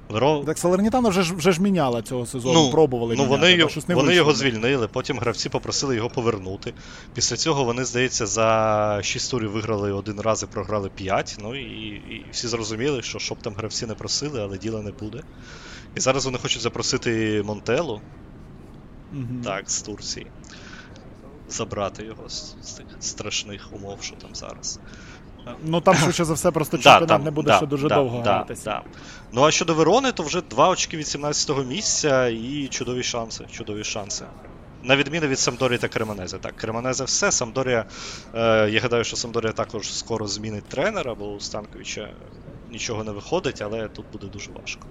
Веро... 0.08 0.42
Так 0.46 0.58
Салернітана 0.58 1.08
вже 1.08 1.22
ж 1.22 1.34
вже 1.34 1.52
ж 1.52 1.62
міняла 1.62 2.02
цього 2.02 2.26
сезону, 2.26 2.70
пробували 2.70 3.14
ну, 3.16 3.22
міняти, 3.24 3.40
вони, 3.40 3.52
його, 3.52 3.70
щось 3.70 3.88
не 3.88 3.94
вони 3.94 4.06
вийшло. 4.06 4.18
його 4.22 4.32
звільнили, 4.32 4.88
потім 4.88 5.18
гравці 5.18 5.48
попросили 5.48 5.96
його 5.96 6.10
повернути. 6.10 6.74
Після 7.14 7.36
цього 7.36 7.64
вони, 7.64 7.84
здається, 7.84 8.26
за 8.26 9.00
6 9.02 9.30
турів 9.30 9.50
виграли 9.50 9.92
один 9.92 10.20
раз 10.20 10.42
і 10.42 10.46
програли 10.46 10.90
5. 10.94 11.36
Ну 11.40 11.54
і, 11.54 11.86
і 11.88 12.24
всі 12.30 12.48
зрозуміли, 12.48 13.02
що 13.02 13.18
щоб 13.18 13.38
там 13.38 13.54
гравці 13.54 13.86
не 13.86 13.94
просили, 13.94 14.42
але 14.42 14.58
діла 14.58 14.82
не 14.82 14.90
буде. 14.90 15.22
І 15.96 16.00
зараз 16.00 16.24
вони 16.24 16.38
хочуть 16.38 16.62
запросити 16.62 17.42
Монтелу, 17.46 18.00
Мгм. 19.12 19.42
так, 19.44 19.70
з 19.70 19.82
Турції. 19.82 20.26
Забрати 21.48 22.04
його 22.04 22.28
з, 22.28 22.54
з 22.62 22.72
тих 22.72 22.86
страшних 23.00 23.68
умов, 23.72 23.98
що 24.02 24.16
там 24.16 24.34
зараз. 24.34 24.80
Ну 25.64 25.80
там 25.80 25.94
швидше 26.02 26.24
за 26.24 26.34
все 26.34 26.50
просто 26.50 26.76
Да, 26.76 26.82
чемпіонат 26.82 27.08
там, 27.08 27.24
не 27.24 27.30
буде 27.30 27.46
да, 27.46 27.56
ще 27.56 27.66
дуже 27.66 27.88
да, 27.88 27.94
довго 27.94 28.22
да, 28.24 28.34
гратися. 28.34 28.64
Да. 28.64 28.82
Ну 29.32 29.44
а 29.44 29.50
щодо 29.50 29.74
Верони, 29.74 30.12
то 30.12 30.22
вже 30.22 30.40
два 30.40 30.68
очки 30.68 30.96
від 30.96 31.06
17-го 31.06 31.62
місця 31.62 32.26
і 32.26 32.68
чудові 32.70 33.02
шанси. 33.02 33.44
Чудові 33.52 33.84
шанси. 33.84 34.24
На 34.82 34.96
відміну 34.96 35.26
від 35.26 35.38
Самдорії 35.38 35.78
та 35.78 35.88
Кременезе. 35.88 36.38
Так, 36.38 36.56
Кремонезе 36.56 37.04
все. 37.04 37.32
Самдорія. 37.32 37.84
Е, 38.34 38.70
я 38.70 38.80
гадаю, 38.80 39.04
що 39.04 39.16
Самдорія 39.16 39.52
також 39.52 39.94
скоро 39.94 40.26
змінить 40.26 40.64
тренера, 40.64 41.14
бо 41.14 41.32
у 41.32 41.40
Станковича 41.40 42.08
нічого 42.70 43.04
не 43.04 43.12
виходить, 43.12 43.62
але 43.62 43.88
тут 43.88 44.04
буде 44.12 44.26
дуже 44.26 44.50
важко. 44.50 44.86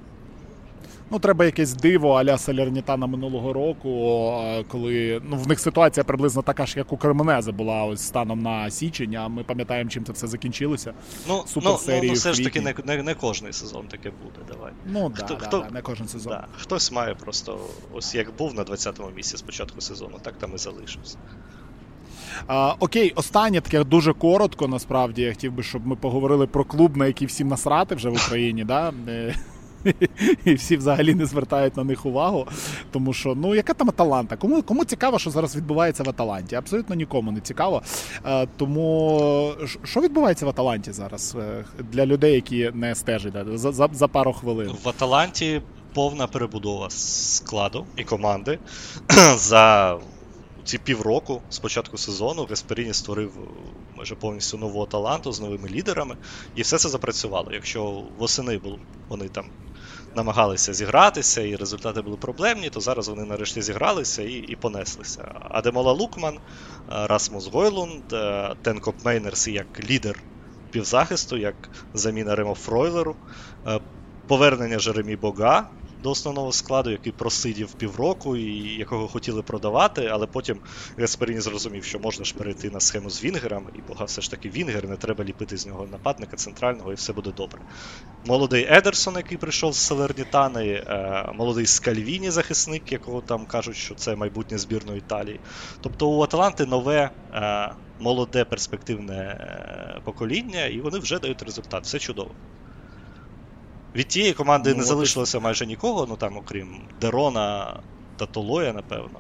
Ну, 1.11 1.19
треба 1.19 1.45
якесь 1.45 1.73
диво 1.73 2.13
аля 2.13 2.37
Салернітана 2.37 3.07
минулого 3.07 3.53
року, 3.53 3.89
коли 4.67 5.21
ну, 5.29 5.37
в 5.37 5.47
них 5.47 5.59
ситуація 5.59 6.03
приблизно 6.03 6.41
така 6.41 6.65
ж, 6.65 6.73
як 6.77 6.93
у 6.93 6.97
Кременезе 6.97 7.51
була 7.51 7.83
ось 7.83 8.01
станом 8.01 8.41
на 8.41 8.69
січень, 8.69 9.15
а 9.15 9.27
ми 9.27 9.43
пам'ятаємо, 9.43 9.89
чим 9.89 10.03
це 10.03 10.13
все 10.13 10.27
закінчилося. 10.27 10.93
Ну, 11.27 11.43
ну, 11.55 11.61
ну, 11.65 11.77
серії 11.77 12.07
ну 12.07 12.13
в 12.13 12.17
все 12.17 12.33
ж 12.33 12.43
таки, 12.43 12.61
не, 12.61 12.73
не, 12.85 13.03
не 13.03 13.13
кожний 13.13 13.53
сезон 13.53 13.87
таке 13.87 14.11
буде. 14.23 14.53
Давай. 14.53 14.71
Ну, 14.85 15.11
Хто- 15.15 15.35
да, 15.35 15.45
хто- 15.45 15.59
да, 15.59 15.69
не 15.69 15.81
кожен 15.81 16.07
сезон. 16.07 16.33
Да. 16.33 16.45
Хтось 16.57 16.91
має 16.91 17.15
просто, 17.15 17.59
ось 17.93 18.15
як 18.15 18.35
був 18.37 18.53
на 18.53 18.63
20-му 18.63 19.09
місці 19.15 19.37
з 19.37 19.41
початку 19.41 19.81
сезону, 19.81 20.17
так 20.21 20.33
там 20.37 20.51
і 20.55 20.57
залишився. 20.57 21.17
А, 22.47 22.75
окей, 22.79 23.13
останнє 23.15 23.61
таке 23.61 23.83
дуже 23.83 24.13
коротко. 24.13 24.67
Насправді 24.67 25.21
я 25.21 25.29
хотів 25.29 25.51
би, 25.51 25.63
щоб 25.63 25.87
ми 25.87 25.95
поговорили 25.95 26.47
про 26.47 26.65
клуб, 26.65 26.97
на 26.97 27.07
який 27.07 27.27
всім 27.27 27.47
насрати 27.47 27.95
вже 27.95 28.09
в 28.09 28.13
Україні. 28.13 28.63
да? 28.63 28.93
І 30.45 30.53
всі 30.53 30.77
взагалі 30.77 31.13
не 31.13 31.25
звертають 31.25 31.77
на 31.77 31.83
них 31.83 32.05
увагу. 32.05 32.47
Тому 32.91 33.13
що, 33.13 33.35
ну, 33.35 33.55
яка 33.55 33.73
там 33.73 33.89
Аталанта? 33.89 34.37
Кому, 34.37 34.61
кому 34.61 34.85
цікаво, 34.85 35.19
що 35.19 35.29
зараз 35.29 35.55
відбувається 35.55 36.03
в 36.03 36.09
Аталанті? 36.09 36.55
Абсолютно 36.55 36.95
нікому 36.95 37.31
не 37.31 37.39
цікаво. 37.39 37.81
Е, 38.25 38.47
тому 38.57 39.53
що 39.83 40.01
відбувається 40.01 40.45
в 40.45 40.49
Аталанті 40.49 40.91
зараз 40.91 41.35
е, 41.39 41.65
для 41.91 42.05
людей, 42.05 42.33
які 42.33 42.71
не 42.73 42.95
стежать 42.95 43.33
за, 43.53 43.71
за, 43.71 43.89
за 43.93 44.07
пару 44.07 44.33
хвилин? 44.33 44.71
В 44.83 44.89
Аталанті 44.89 45.61
повна 45.93 46.27
перебудова 46.27 46.89
складу 46.89 47.85
і 47.97 48.03
команди 48.03 48.59
за 49.35 49.97
ці 50.67 50.77
півроку 50.77 51.41
з 51.49 51.59
початку 51.59 51.97
сезону 51.97 52.45
Гасперіні 52.45 52.93
створив 52.93 53.31
майже 53.95 54.15
повністю 54.15 54.57
нову 54.57 54.83
Аталанту 54.83 55.31
з 55.31 55.39
новими 55.39 55.69
лідерами, 55.69 56.15
і 56.55 56.61
все 56.61 56.77
це 56.77 56.89
запрацювало. 56.89 57.51
Якщо 57.51 57.83
восени 58.17 58.61
вони 59.09 59.27
там 59.29 59.45
намагалися 60.15 60.73
зігратися, 60.73 61.41
і 61.41 61.55
результати 61.55 62.01
були 62.01 62.17
проблемні, 62.17 62.69
то 62.69 62.79
зараз 62.79 63.07
вони 63.07 63.25
нарешті 63.25 63.61
зігралися 63.61 64.23
і, 64.23 64.33
і 64.33 64.55
понеслися. 64.55 65.31
Адемола 65.49 65.91
Лукман, 65.91 66.35
е, 66.35 66.39
Расмус 66.87 67.47
Гойлунд, 67.47 68.13
е, 68.13 68.55
Тен 68.61 69.05
Копмейнерс 69.05 69.47
як 69.47 69.89
лідер 69.89 70.23
півзахисту, 70.71 71.37
як 71.37 71.69
заміна 71.93 72.35
Ремо 72.35 72.55
Фройлеру, 72.55 73.15
е, 73.67 73.79
повернення 74.27 74.79
Жеремі 74.79 75.15
Бога 75.15 75.69
до 76.07 76.11
основного 76.11 76.51
складу, 76.51 76.89
який 76.91 77.11
просидів 77.11 77.73
півроку 77.73 78.37
і 78.37 78.77
якого 78.77 79.07
хотіли 79.07 79.41
продавати, 79.41 80.05
але 80.05 80.27
потім 80.27 80.61
Гасперіні 80.97 81.39
зрозумів, 81.41 81.83
що 81.83 81.99
можна 81.99 82.25
ж 82.25 82.33
перейти 82.33 82.69
на 82.69 82.79
схему 82.79 83.09
з 83.09 83.23
вінгером, 83.23 83.69
і 83.75 83.81
Бога 83.81 84.05
все 84.05 84.21
ж 84.21 84.31
таки 84.31 84.49
вінгер, 84.49 84.87
не 84.89 84.97
треба 84.97 85.23
ліпити 85.23 85.57
з 85.57 85.65
нього 85.65 85.87
нападника 85.87 86.37
центрального, 86.37 86.91
і 86.91 86.95
все 86.95 87.13
буде 87.13 87.31
добре. 87.31 87.61
Молодий 88.25 88.67
Едерсон, 88.69 89.15
який 89.15 89.37
прийшов 89.37 89.73
з 89.73 89.77
Салернітани, 89.77 90.65
е, 90.67 91.31
молодий 91.35 91.65
Скальвіні, 91.65 92.31
захисник, 92.31 92.91
якого 92.91 93.21
там 93.21 93.45
кажуть, 93.45 93.75
що 93.75 93.95
це 93.95 94.15
майбутнє 94.15 94.57
збірної 94.57 94.97
Італії. 94.99 95.39
Тобто 95.81 96.09
у 96.09 96.21
Аталанти 96.23 96.65
нове. 96.65 97.11
е, 97.33 97.75
Молоде 97.99 98.45
перспективне 98.45 99.13
е, 99.15 100.01
покоління, 100.03 100.65
і 100.65 100.81
вони 100.81 100.99
вже 100.99 101.19
дають 101.19 101.41
результат. 101.41 101.83
Все 101.85 101.99
чудово. 101.99 102.35
Від 103.97 104.07
тієї 104.07 104.33
команди 104.33 104.69
Ну, 104.71 104.77
не 104.77 104.83
залишилося 104.83 105.39
майже 105.39 105.65
нікого, 105.65 106.05
ну 106.09 106.15
там, 106.15 106.37
окрім 106.37 106.81
Дерона 107.01 107.79
та 108.17 108.25
Толоя, 108.25 108.73
напевно. 108.73 109.19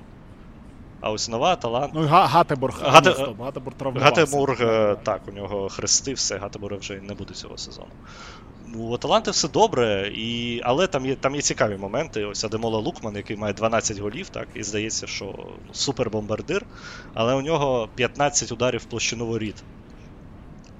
А 1.01 1.11
ось 1.11 1.29
нова 1.29 1.55
талант. 1.55 1.91
Ну, 1.95 2.03
і 2.03 2.07
Га- 2.07 2.25
Гатеборг, 2.25 2.81
Гате- 2.83 3.43
Гатеборг 3.43 3.77
травмувався. 3.77 4.21
Гатемург, 4.21 4.61
е, 4.61 4.95
так, 5.03 5.21
у 5.27 5.31
нього 5.31 5.69
хрести, 5.69 6.13
все, 6.13 6.37
Гатемура 6.37 6.77
вже 6.77 6.93
не 7.01 7.13
буде 7.13 7.33
цього 7.33 7.57
сезону. 7.57 7.87
У 8.75 8.93
Аталанти 8.93 9.31
все 9.31 9.47
добре, 9.47 10.11
і... 10.15 10.61
але 10.63 10.87
там 10.87 11.05
є, 11.05 11.15
там 11.15 11.35
є 11.35 11.41
цікаві 11.41 11.77
моменти. 11.77 12.25
Ось 12.25 12.43
Адемола 12.43 12.79
Лукман, 12.79 13.15
який 13.15 13.37
має 13.37 13.53
12 13.53 13.99
голів, 13.99 14.29
так, 14.29 14.47
і 14.55 14.63
здається, 14.63 15.07
що 15.07 15.25
ну, 15.67 15.73
супербомбардир, 15.73 16.65
але 17.13 17.33
у 17.33 17.41
нього 17.41 17.89
15 17.95 18.51
ударів 18.51 18.79
в 18.81 18.85
площину 18.85 19.25
воріт. 19.25 19.63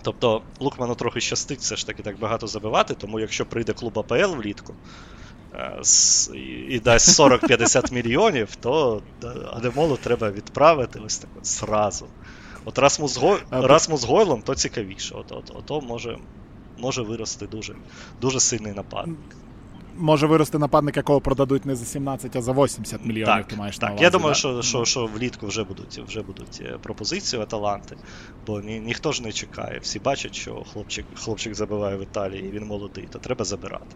Тобто 0.08 0.42
Лукману 0.60 0.96
трохи 0.96 1.22
щастить 1.22 1.60
все 1.60 1.76
ж 1.76 1.88
таки 1.88 2.04
так 2.04 2.20
багато 2.20 2.48
забивати, 2.48 2.94
тому 2.94 3.20
якщо 3.20 3.46
прийде 3.46 3.74
клуб 3.74 4.00
АПЛ 4.00 4.36
влітку 4.36 4.74
е, 5.54 5.82
і, 6.34 6.40
і 6.76 6.80
дасть 6.80 7.20
40-50 7.20 7.94
мільйонів, 7.94 8.56
то 8.56 9.02
е, 9.24 9.28
Адемолу 9.54 9.98
треба 9.98 10.32
відправити 10.32 11.00
ось 11.06 11.18
так 11.18 11.30
от 11.38 11.48
зразу. 11.48 12.08
От 12.66 12.80
Расмус, 12.80 13.18
Гой... 13.18 13.40
Расмус 13.52 14.04
Гойлом, 14.04 14.42
то 14.42 14.56
цікавіше. 14.56 15.16
От, 15.16 15.32
от, 15.32 15.52
ото 15.56 15.82
може, 15.82 16.18
може 16.78 17.02
вирости 17.02 17.48
дуже, 17.48 17.76
дуже 18.22 18.40
сильний 18.40 18.74
напад. 18.74 19.08
Може 19.98 20.28
вирости 20.28 20.58
нападник, 20.58 20.98
якого 20.98 21.22
продадуть 21.22 21.66
не 21.66 21.76
за 21.76 21.86
17, 21.86 22.36
а 22.36 22.42
за 22.42 22.52
80 22.52 23.06
мільйонів. 23.06 23.26
Так, 23.26 23.48
ти 23.48 23.56
маєш 23.56 23.76
на 23.76 23.82
так. 23.82 23.90
увазі, 23.90 24.04
Я 24.04 24.10
думаю, 24.10 24.32
да? 24.32 24.40
що, 24.40 24.62
що, 24.62 24.86
що 24.86 25.06
влітку 25.06 25.48
вже 25.48 25.64
будуть, 25.64 26.02
вже 26.08 26.22
будуть 26.22 26.62
е, 26.66 26.78
пропозиції 26.82 27.42
Аталанти, 27.42 27.98
бо 28.48 28.62
ні, 28.62 28.80
ніхто 28.80 29.12
ж 29.12 29.24
не 29.24 29.32
чекає. 29.32 29.80
Всі 29.80 30.00
бачать, 30.00 30.36
що 30.36 30.64
хлопчик, 30.74 31.06
хлопчик 31.16 31.56
забиває 31.56 31.98
в 31.98 32.02
Італії, 32.04 32.46
і 32.48 32.52
він 32.52 32.66
молодий, 32.66 33.08
то 33.12 33.20
треба 33.20 33.46
забирати. 33.46 33.96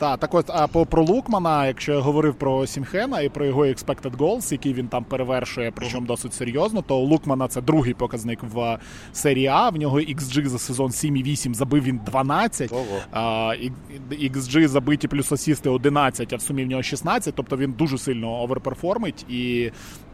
Так, 0.00 0.20
так 0.20 0.34
от, 0.34 0.50
а 0.50 0.66
по 0.66 0.86
про 0.86 1.04
Лукмана, 1.04 1.66
якщо 1.66 1.92
я 1.92 1.98
говорив 1.98 2.34
про 2.34 2.66
Сімхена 2.66 3.20
і 3.20 3.28
про 3.28 3.46
його 3.46 3.64
expected 3.66 4.16
goals, 4.16 4.52
який 4.52 4.72
він 4.74 4.88
там 4.88 5.04
перевершує, 5.04 5.72
причому 5.74 6.06
досить 6.06 6.34
серйозно, 6.34 6.82
то 6.82 6.98
у 6.98 7.04
Лукмана 7.06 7.48
це 7.48 7.60
другий 7.60 7.94
показник 7.94 8.38
в 8.42 8.78
серії 9.12 9.46
А. 9.46 9.68
В 9.68 9.76
нього 9.76 10.00
XG 10.00 10.46
за 10.46 10.58
сезон 10.58 10.90
7,8 10.90 11.54
забив 11.54 11.82
він 11.82 12.00
12. 12.06 12.72
Ого. 12.72 12.84
А, 13.12 13.54
і- 13.60 13.72
і- 14.10 14.30
XG 14.30 14.68
забиті 14.68 15.08
плюс 15.08 15.32
асісти 15.32 15.70
11, 15.70 16.32
а 16.32 16.36
в 16.36 16.40
сумі 16.42 16.64
в 16.64 16.68
нього 16.68 16.82
16, 16.82 17.34
тобто 17.34 17.56
він 17.56 17.72
дуже 17.72 17.98
сильно 17.98 18.30
оверперформить, 18.42 19.26
і 19.30 19.70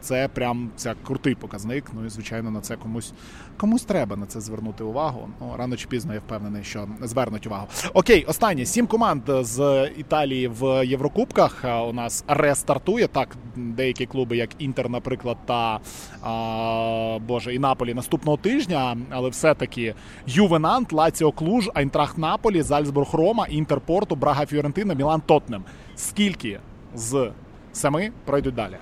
це 0.06 0.28
прям 0.28 0.70
це 0.76 0.94
крутий 1.06 1.34
показник. 1.34 1.84
Ну 1.92 2.06
і 2.06 2.08
звичайно 2.08 2.50
на 2.50 2.60
це 2.60 2.76
комусь 2.76 3.12
комусь 3.56 3.84
треба 3.84 4.16
на 4.16 4.26
це 4.26 4.40
звернути 4.40 4.84
увагу. 4.84 5.28
Ну 5.40 5.54
рано 5.56 5.76
чи 5.76 5.86
пізно 5.88 6.14
я 6.14 6.20
впевнений, 6.20 6.64
що 6.64 6.88
звернуть 7.02 7.46
увагу. 7.46 7.66
Окей, 7.94 8.24
останнє 8.24 8.66
сім 8.66 8.86
команд 8.86 9.22
з 9.40 9.90
Італії 9.96 10.48
в 10.48 10.86
Єврокубках. 10.86 11.64
У 11.88 11.92
нас 11.92 12.24
рестартує 12.28 13.08
так. 13.08 13.36
Деякі 13.56 14.06
клуби, 14.06 14.36
як 14.36 14.50
Інтер, 14.58 14.90
наприклад, 14.90 15.36
та 15.46 15.80
а, 16.22 17.18
Боже, 17.26 17.54
і 17.54 17.58
Наполі 17.58 17.94
наступного 17.94 18.36
тижня, 18.36 18.96
але 19.10 19.28
все-таки 19.28 19.94
Ювенант, 20.26 20.92
Лаціо 20.92 21.32
Клуж, 21.32 21.70
Айнтрахт 21.74 22.18
Наполі, 22.18 22.62
Зальцбург 22.62 23.14
Рома, 23.14 23.46
Інтер 23.46 23.80
Порту, 23.80 24.16
Брага 24.16 24.46
Фіорентина, 24.46 24.94
Мілан 24.94 25.20
Тотнем. 25.20 25.64
Скільки 25.96 26.60
з 26.94 27.30
семи 27.72 28.10
пройдуть 28.24 28.54
далі? 28.54 28.76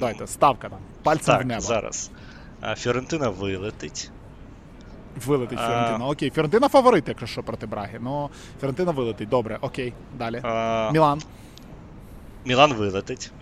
Дайте, 0.00 0.26
ставка 0.26 0.68
там. 0.68 0.78
Пальцем 1.02 1.38
в 1.38 1.46
небо. 1.46 1.60
зараз. 1.60 2.10
Фіорентина 2.76 3.28
вилетить. 3.28 4.10
Вилетить 5.26 5.58
Фіорентина. 5.58 6.06
Окей, 6.06 6.30
Фіорентина 6.30 6.68
фаворит, 6.68 7.08
якщо 7.08 7.26
що 7.26 7.42
проти 7.42 7.66
Браги. 7.66 7.98
Ну, 8.02 8.30
Фіорентина 8.60 8.92
вилетить. 8.92 9.28
Добре, 9.28 9.58
окей. 9.60 9.92
Далі. 10.18 10.40
А... 10.42 10.90
Мілан. 10.92 11.22
Мілан 12.44 12.72
вилетить. 12.72 13.32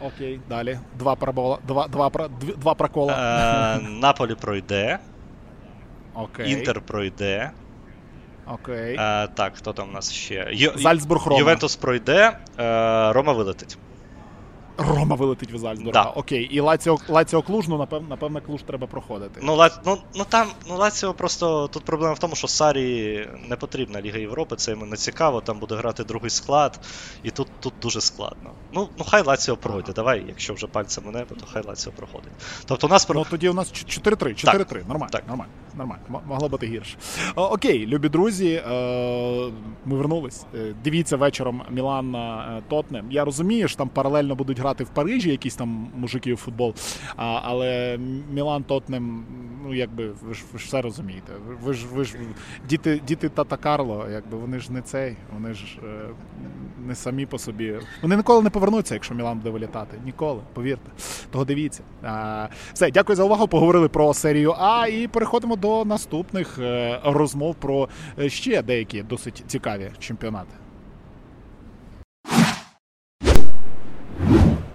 Окей, 0.00 0.40
далі. 0.48 0.78
Два 0.98 1.14
парабола. 1.14 1.58
Два 1.66 1.88
два, 1.88 2.10
два 2.56 2.74
прокола. 2.74 3.12
Е, 3.76 3.88
Наполі 3.88 4.34
пройде. 4.34 4.98
Окей. 6.14 6.52
Інтер 6.52 6.80
пройде. 6.80 7.50
Окей. 8.46 8.96
Е, 8.98 9.28
так, 9.34 9.56
хто 9.56 9.72
там 9.72 9.88
у 9.88 9.92
нас 9.92 10.12
ще? 10.12 10.48
Ю... 10.52 10.72
Зальцбург 10.76 11.26
Рома. 11.26 11.38
Ювентус 11.38 11.76
пройде, 11.76 12.38
е, 12.58 13.12
Рома 13.12 13.32
вилетить. 13.32 13.78
Рома 14.78 15.16
вилетить 15.16 15.52
в 15.52 15.58
Зальцбурга. 15.58 15.92
Да. 15.92 16.10
Окей. 16.10 16.42
І 16.42 16.60
Лаціо 16.60 16.98
Лаціо 17.08 17.42
Клуж, 17.42 17.68
ну 17.68 17.78
напевно, 17.78 18.08
напевно, 18.08 18.40
Клуж 18.40 18.62
треба 18.62 18.86
проходити. 18.86 19.40
Ну, 19.42 19.54
Ла... 19.54 19.70
ну, 19.86 19.98
ну 20.14 20.24
там 20.28 20.48
ну, 20.68 20.76
Лаціо 20.76 21.14
просто 21.14 21.68
тут 21.68 21.84
проблема 21.84 22.12
в 22.12 22.18
тому, 22.18 22.34
що 22.34 22.48
Сарі 22.48 23.28
не 23.48 23.56
потрібна 23.56 24.00
Ліга 24.00 24.18
Європи, 24.18 24.56
це 24.56 24.70
йому 24.70 24.86
не 24.86 24.96
цікаво, 24.96 25.40
там 25.40 25.58
буде 25.58 25.74
грати 25.74 26.04
другий 26.04 26.30
склад, 26.30 26.80
і 27.22 27.30
тут 27.30 27.48
тут 27.60 27.74
дуже 27.82 28.00
складно. 28.00 28.50
Ну, 28.72 28.88
ну 28.98 29.04
хай 29.08 29.22
Лаціо 29.22 29.56
пройде. 29.56 29.82
Ага. 29.84 29.92
Давай, 29.92 30.24
якщо 30.28 30.54
вже 30.54 30.66
пальцем 30.66 31.04
у 31.06 31.10
небо, 31.10 31.34
то 31.40 31.46
хай 31.52 31.62
Лаціо 31.66 31.92
проходить. 31.92 32.32
Тобто 32.64 32.86
у 32.86 32.90
нас 32.90 33.08
Ну 33.08 33.26
тоді 33.30 33.48
у 33.48 33.54
нас 33.54 33.72
4-3. 33.72 34.46
4-3. 34.46 34.88
Нормально. 34.88 35.10
Так. 35.12 35.28
Нормально. 35.28 35.52
Нормально. 35.76 36.02
Могло 36.26 36.48
бути 36.48 36.66
гірше. 36.66 36.96
О, 37.36 37.42
окей, 37.42 37.86
любі 37.86 38.08
друзі. 38.08 38.52
Е, 38.52 39.52
ми 39.84 39.96
вернулись. 39.96 40.46
Е, 40.54 40.74
дивіться 40.84 41.16
вечором 41.16 41.62
Мілан 41.70 42.16
Тотнем. 42.68 43.06
Я 43.10 43.24
розумію, 43.24 43.68
що 43.68 43.78
там 43.78 43.88
паралельно 43.88 44.34
будуть 44.34 44.58
грати 44.58 44.67
в 44.76 44.88
Парижі 44.88 45.30
якісь 45.30 45.54
там 45.56 45.88
мужики 45.96 46.34
в 46.34 46.36
футбол. 46.36 46.74
А, 47.16 47.40
Але 47.44 47.98
Мілан 48.32 48.62
Тотнем, 48.62 49.24
ну 49.64 49.74
якби 49.74 50.08
ви 50.08 50.34
ж 50.34 50.44
ви 50.52 50.58
ж 50.58 50.66
все 50.66 50.82
розумієте. 50.82 51.32
Ви 51.62 51.74
ж 51.74 51.86
ви 51.92 52.04
ж 52.04 52.16
діти 52.68 53.00
діти 53.06 53.28
Тата 53.28 53.56
Карло, 53.56 54.06
якби 54.12 54.38
вони 54.38 54.58
ж 54.58 54.72
не 54.72 54.82
цей, 54.82 55.16
вони 55.34 55.54
ж 55.54 55.64
е, 55.84 56.08
не 56.86 56.94
самі 56.94 57.26
по 57.26 57.38
собі. 57.38 57.78
Вони 58.02 58.16
ніколи 58.16 58.42
не 58.42 58.50
повернуться, 58.50 58.94
якщо 58.94 59.14
Мілан 59.14 59.38
буде 59.38 59.50
вилітати. 59.50 59.96
Ніколи, 60.04 60.40
повірте. 60.54 60.90
Того 61.30 61.44
дивіться. 61.44 61.82
А, 62.02 62.46
Все, 62.72 62.90
дякую 62.90 63.16
за 63.16 63.24
увагу. 63.24 63.48
Поговорили 63.48 63.88
про 63.88 64.14
серію 64.14 64.54
А 64.58 64.86
і 64.86 65.08
переходимо 65.08 65.56
до 65.56 65.84
наступних 65.84 66.58
е, 66.58 67.00
розмов 67.04 67.54
про 67.54 67.88
е, 68.18 68.28
ще 68.28 68.62
деякі 68.62 69.02
досить 69.02 69.44
цікаві 69.46 69.90
чемпіонати. 69.98 70.54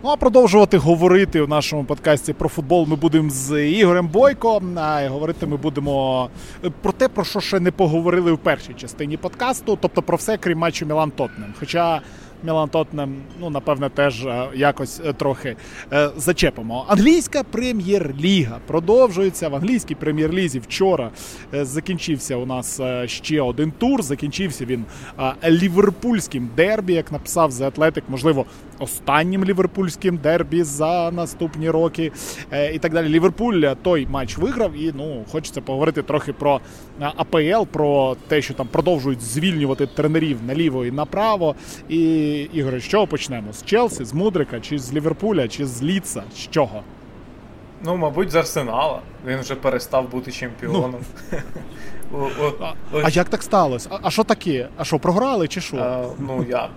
Ну 0.05 0.09
а 0.09 0.15
продовжувати 0.15 0.77
говорити 0.77 1.41
в 1.41 1.49
нашому 1.49 1.83
подкасті 1.83 2.33
про 2.33 2.49
футбол 2.49 2.87
ми 2.87 2.95
будемо 2.95 3.29
з 3.29 3.65
Ігорем 3.65 4.07
Бойко. 4.07 4.61
А 4.75 5.07
говорити 5.07 5.45
ми 5.45 5.57
будемо 5.57 6.29
е, 6.65 6.69
про 6.81 6.91
те, 6.91 7.07
про 7.07 7.23
що 7.23 7.39
ще 7.39 7.59
не 7.59 7.71
поговорили 7.71 8.31
в 8.31 8.37
першій 8.37 8.73
частині 8.73 9.17
подкасту, 9.17 9.77
тобто 9.81 10.01
про 10.01 10.17
все, 10.17 10.37
крім 10.37 10.57
матчу 10.57 10.85
Мілан 10.85 11.11
Тотнем. 11.11 11.53
Хоча 11.59 12.01
Мілан 12.43 12.69
Тотнем, 12.69 13.15
ну 13.39 13.49
напевне, 13.49 13.89
теж 13.89 14.25
е, 14.25 14.47
якось 14.55 15.01
е, 15.05 15.13
трохи 15.13 15.55
зачепимо. 16.17 16.85
Англійська 16.87 17.43
прем'єр-ліга 17.43 18.57
продовжується 18.67 19.49
в 19.49 19.55
англійській 19.55 19.95
прем'єр-лізі. 19.95 20.59
Вчора 20.59 21.09
закінчився 21.51 22.35
у 22.35 22.45
нас 22.45 22.81
ще 23.05 23.41
один 23.41 23.71
тур. 23.71 24.01
Закінчився 24.01 24.65
він 24.65 24.85
ліверпульським 25.45 26.49
дербі, 26.55 26.93
як 26.93 27.11
написав 27.11 27.51
The 27.51 27.71
Athletic, 27.71 28.01
можливо, 28.07 28.45
останнім 28.83 29.45
ліверпульським 29.45 30.17
дербі 30.17 30.63
за 30.63 31.11
наступні 31.11 31.69
роки 31.69 32.11
і 32.73 32.79
так 32.79 32.93
далі. 32.93 33.09
Ліверпуль 33.09 33.63
той 33.81 34.07
матч 34.07 34.37
виграв, 34.37 34.73
і 34.73 34.93
ну 34.95 35.25
хочеться 35.31 35.61
поговорити 35.61 36.01
трохи 36.01 36.33
про 36.33 36.59
АПЛ, 36.99 37.65
про 37.71 38.15
те, 38.27 38.41
що 38.41 38.53
там 38.53 38.67
продовжують 38.67 39.21
звільнювати 39.21 39.87
тренерів 39.87 40.37
наліво 40.47 40.85
і 40.85 40.91
направо. 40.91 41.55
І 41.89 42.31
Ігоре, 42.53 42.79
з 42.79 42.83
чого 42.83 43.07
почнемо? 43.07 43.53
З 43.53 43.65
Челсі, 43.65 44.05
з 44.05 44.13
Мудрика, 44.13 44.59
чи 44.59 44.79
з 44.79 44.93
Ліверпуля, 44.93 45.47
чи 45.47 45.65
з 45.65 45.83
Ліца? 45.83 46.23
З 46.35 46.37
чого? 46.37 46.81
Ну, 47.85 47.97
мабуть, 47.97 48.31
з 48.31 48.35
Арсенала. 48.35 48.99
Він 49.27 49.39
вже 49.39 49.55
перестав 49.55 50.11
бути 50.11 50.31
чемпіоном. 50.31 50.95
Ну, 52.11 52.29
а, 52.61 52.73
а 53.03 53.09
як 53.09 53.29
так 53.29 53.43
сталося? 53.43 53.89
А 54.01 54.11
що 54.11 54.23
таке? 54.23 54.67
А 54.77 54.83
що, 54.83 54.99
програли 54.99 55.47
чи 55.47 55.61
що? 55.61 56.05
Ну 56.19 56.45
як? 56.49 56.71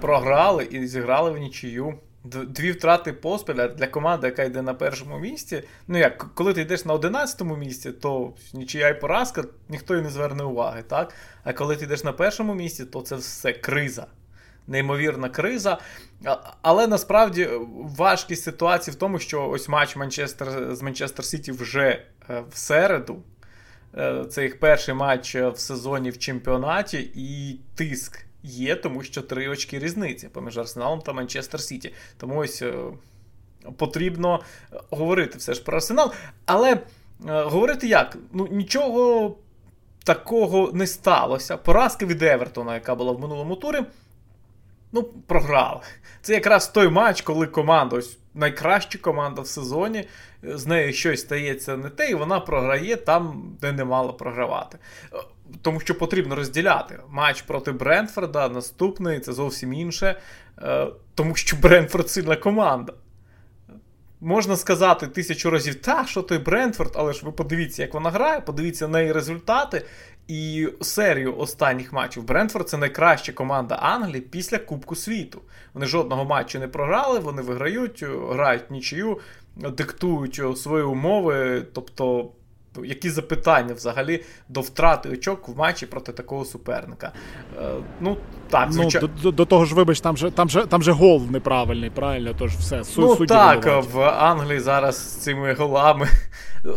Програли 0.00 0.64
і 0.64 0.86
зіграли 0.86 1.30
в 1.30 1.38
нічию. 1.38 1.94
Дві 2.24 2.72
втрати 2.72 3.12
поспіля 3.12 3.68
для 3.68 3.86
команди, 3.86 4.26
яка 4.26 4.42
йде 4.44 4.62
на 4.62 4.74
першому 4.74 5.18
місці. 5.18 5.62
Ну 5.88 5.98
як, 5.98 6.26
коли 6.34 6.54
ти 6.54 6.60
йдеш 6.60 6.84
на 6.84 6.94
11-му 6.94 7.56
місці, 7.56 7.92
то 7.92 8.32
нічия 8.54 8.88
і 8.88 9.00
поразка, 9.00 9.44
ніхто 9.68 9.96
і 9.96 10.02
не 10.02 10.10
зверне 10.10 10.44
уваги. 10.44 10.82
так? 10.88 11.14
А 11.44 11.52
коли 11.52 11.76
ти 11.76 11.84
йдеш 11.84 12.04
на 12.04 12.12
першому 12.12 12.54
місці, 12.54 12.84
то 12.84 13.02
це 13.02 13.16
все 13.16 13.52
криза 13.52 14.06
неймовірна 14.68 15.28
криза. 15.28 15.78
Але 16.62 16.86
насправді 16.86 17.48
важкість 17.96 18.42
ситуації 18.42 18.94
в 18.94 18.98
тому, 18.98 19.18
що 19.18 19.48
ось 19.48 19.68
матч 19.68 19.96
Манчестер 19.96 20.76
з 20.76 20.82
Манчестер 20.82 21.24
Сіті 21.24 21.52
вже 21.52 22.02
е, 22.30 22.42
в 22.50 22.56
середу. 22.56 23.22
Е, 23.96 24.24
це 24.30 24.42
їх 24.42 24.60
перший 24.60 24.94
матч 24.94 25.34
в 25.34 25.58
сезоні 25.58 26.10
в 26.10 26.18
чемпіонаті, 26.18 27.10
і 27.14 27.60
тиск 27.74 28.27
є, 28.42 28.76
тому 28.76 29.02
що 29.02 29.22
три 29.22 29.48
очки 29.48 29.78
різниці 29.78 30.28
поміж 30.28 30.58
Арсеналом 30.58 31.00
та 31.00 31.12
Манчестер 31.12 31.60
Сіті. 31.60 31.94
Тому 32.16 32.36
ось 32.36 32.62
е, 32.62 32.74
потрібно 33.76 34.40
говорити 34.90 35.38
все 35.38 35.54
ж 35.54 35.62
про 35.62 35.76
Арсенал. 35.76 36.12
Але 36.46 36.78
говорити 37.24 37.88
як? 37.88 38.16
Ну, 38.32 38.48
нічого 38.50 39.36
такого 40.04 40.70
не 40.72 40.86
сталося. 40.86 41.56
Поразка 41.56 42.06
від 42.06 42.22
Евертона, 42.22 42.74
яка 42.74 42.94
була 42.94 43.12
в 43.12 43.20
минулому 43.20 43.56
турі 43.56 43.78
ну, 44.92 45.02
програли. 45.02 45.80
Це 46.22 46.34
якраз 46.34 46.68
той 46.68 46.88
матч, 46.88 47.22
коли 47.22 47.46
команда, 47.46 47.96
ось 47.96 48.18
найкраща 48.34 48.98
команда 48.98 49.42
в 49.42 49.46
сезоні, 49.46 50.08
з 50.42 50.66
нею 50.66 50.92
щось 50.92 51.20
стається 51.20 51.76
не 51.76 51.90
те, 51.90 52.10
і 52.10 52.14
вона 52.14 52.40
програє 52.40 52.96
там, 52.96 53.52
де 53.60 53.72
не 53.72 53.84
мала 53.84 54.12
програвати. 54.12 54.78
Тому 55.62 55.80
що 55.80 55.98
потрібно 55.98 56.34
розділяти 56.34 56.98
матч 57.08 57.42
проти 57.42 57.72
Брентфорда, 57.72 58.48
наступний 58.48 59.20
це 59.20 59.32
зовсім 59.32 59.72
інше, 59.72 60.20
е, 60.62 60.86
тому 61.14 61.34
що 61.34 61.56
Брентфорд 61.56 62.10
сильна 62.10 62.36
команда. 62.36 62.92
Можна 64.20 64.56
сказати 64.56 65.06
тисячу 65.06 65.50
разів, 65.50 65.74
та, 65.74 66.06
що 66.06 66.22
той 66.22 66.38
Брентфорд, 66.38 66.92
але 66.94 67.12
ж 67.12 67.26
ви 67.26 67.32
подивіться, 67.32 67.82
як 67.82 67.94
вона 67.94 68.10
грає, 68.10 68.40
подивіться 68.40 68.88
на 68.88 69.00
її 69.00 69.12
результати, 69.12 69.84
і 70.28 70.68
серію 70.80 71.36
останніх 71.38 71.92
матчів 71.92 72.24
Брентфорд 72.24 72.68
це 72.68 72.76
найкраща 72.76 73.32
команда 73.32 73.74
Англії 73.74 74.20
після 74.20 74.58
Кубку 74.58 74.96
світу. 74.96 75.40
Вони 75.74 75.86
жодного 75.86 76.24
матчу 76.24 76.58
не 76.58 76.68
програли, 76.68 77.18
вони 77.18 77.42
виграють, 77.42 78.04
грають 78.30 78.70
нічию, 78.70 79.18
диктують 79.56 80.58
свої 80.58 80.84
умови. 80.84 81.62
Тобто, 81.72 82.30
які 82.84 83.10
запитання 83.10 83.74
взагалі 83.74 84.24
до 84.48 84.60
втрати 84.60 85.08
очок 85.08 85.48
в 85.48 85.56
матчі 85.58 85.86
проти 85.86 86.12
такого 86.12 86.44
суперника? 86.44 87.12
Е, 87.58 87.74
ну, 88.00 88.16
так, 88.50 88.72
звичайно. 88.72 89.08
Ну, 89.16 89.22
до, 89.22 89.30
до 89.30 89.44
того 89.44 89.64
ж, 89.64 89.74
вибач, 89.74 90.00
там 90.00 90.16
же 90.16 90.30
там 90.30 90.48
же, 90.48 90.66
там 90.66 90.82
же 90.82 90.92
гол 90.92 91.22
неправильний, 91.30 91.90
правильно? 91.90 92.34
Тож 92.38 92.54
все, 92.54 92.84
су, 92.84 93.16
Ну 93.20 93.26
так, 93.26 93.84
в 93.92 94.00
Англії 94.00 94.60
зараз 94.60 94.96
з 94.96 95.16
цими 95.16 95.54
голами 95.54 96.08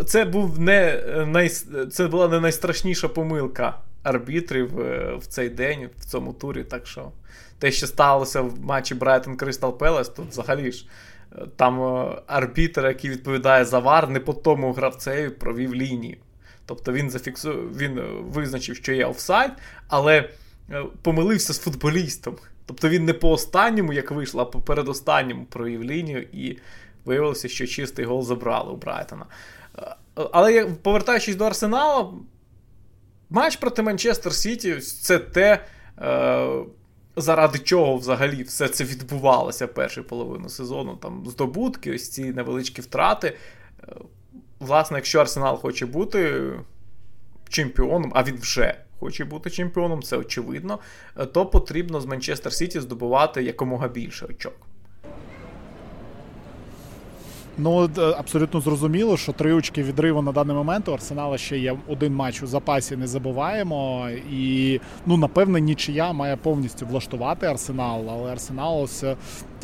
це 0.05 0.25
був 0.25 0.59
не 0.59 1.03
най... 1.27 1.49
це 1.91 2.07
була 2.07 2.27
не 2.27 2.39
найстрашніша 2.39 3.07
помилка 3.07 3.77
арбітрів 4.03 4.79
е, 4.79 5.15
в 5.19 5.25
цей 5.25 5.49
день, 5.49 5.89
в 5.97 6.05
цьому 6.05 6.33
турі. 6.33 6.63
Так 6.63 6.87
що 6.87 7.11
те, 7.59 7.71
що 7.71 7.87
сталося 7.87 8.41
в 8.41 8.59
матчі 8.61 8.95
Брайтон 8.95 9.35
Кристал 9.35 9.77
Пелес, 9.77 10.09
тут 10.09 10.29
взагалі 10.29 10.71
ж 10.71 10.85
там 11.55 11.81
е, 11.81 12.21
арбітр, 12.27 12.85
який 12.85 13.09
відповідає 13.09 13.65
за 13.65 13.79
вар, 13.79 14.09
не 14.09 14.19
по 14.19 14.33
тому 14.33 14.73
гравцеві 14.73 15.29
провів 15.29 15.75
лінію. 15.75 16.17
Тобто 16.65 16.91
він 16.91 17.09
зафіксу... 17.09 17.53
він 17.53 18.01
визначив, 18.21 18.75
що 18.75 18.93
є 18.93 19.05
офсайд, 19.05 19.51
але 19.87 20.29
помилився 21.01 21.53
з 21.53 21.59
футболістом. 21.59 22.35
Тобто 22.65 22.89
він 22.89 23.05
не 23.05 23.13
по 23.13 23.31
останньому, 23.31 23.93
як 23.93 24.11
вийшло, 24.11 24.41
а 24.41 24.45
по 24.45 24.61
передостанньому 24.61 25.45
провів 25.45 25.83
лінію, 25.83 26.21
і 26.33 26.57
виявилося, 27.05 27.47
що 27.47 27.67
чистий 27.67 28.05
гол 28.05 28.23
забрали 28.23 28.71
у 28.71 28.75
Брайтона. 28.75 29.25
Але 30.15 30.65
повертаючись 30.65 31.35
до 31.35 31.45
Арсенала, 31.45 32.13
матч 33.29 33.55
проти 33.55 33.81
Манчестер 33.81 34.33
Сіті 34.33 34.75
це 34.79 35.19
те, 35.19 35.65
е, 36.01 36.47
заради 37.15 37.59
чого 37.59 37.95
взагалі 37.95 38.43
все 38.43 38.67
це 38.67 38.83
відбувалося 38.83 39.67
першу 39.67 40.03
половину 40.03 40.49
сезону. 40.49 40.95
Там 40.95 41.23
здобутки, 41.27 41.95
ось 41.95 42.09
ці 42.09 42.23
невеличкі 42.23 42.81
втрати. 42.81 43.37
Е, 43.83 43.93
власне, 44.59 44.97
якщо 44.97 45.19
Арсенал 45.19 45.57
хоче 45.57 45.85
бути 45.85 46.51
чемпіоном, 47.49 48.11
а 48.15 48.23
він 48.23 48.37
вже 48.37 48.75
хоче 48.99 49.25
бути 49.25 49.49
чемпіоном, 49.49 50.03
це 50.03 50.17
очевидно, 50.17 50.79
е, 51.19 51.25
то 51.25 51.45
потрібно 51.45 52.01
з 52.01 52.05
Манчестер 52.05 52.53
Сіті 52.53 52.79
здобувати 52.79 53.43
якомога 53.43 53.87
більше 53.87 54.25
очок. 54.25 54.70
Ну 57.57 57.89
абсолютно 58.17 58.61
зрозуміло, 58.61 59.17
що 59.17 59.31
три 59.33 59.53
очки 59.53 59.83
відриву 59.83 60.21
на 60.21 60.31
даний 60.31 60.55
момент 60.55 60.87
у 60.87 60.93
Арсенала 60.93 61.37
ще 61.37 61.57
є 61.57 61.77
один 61.87 62.15
матч 62.15 62.43
у 62.43 62.47
запасі. 62.47 62.95
Не 62.95 63.07
забуваємо. 63.07 64.09
І 64.31 64.79
ну 65.05 65.17
напевне 65.17 65.61
нічия 65.61 66.13
має 66.13 66.35
повністю 66.35 66.85
влаштувати 66.85 67.45
Арсенал, 67.45 68.05
але 68.09 68.31
Арсенал 68.31 68.81
ось 68.81 69.03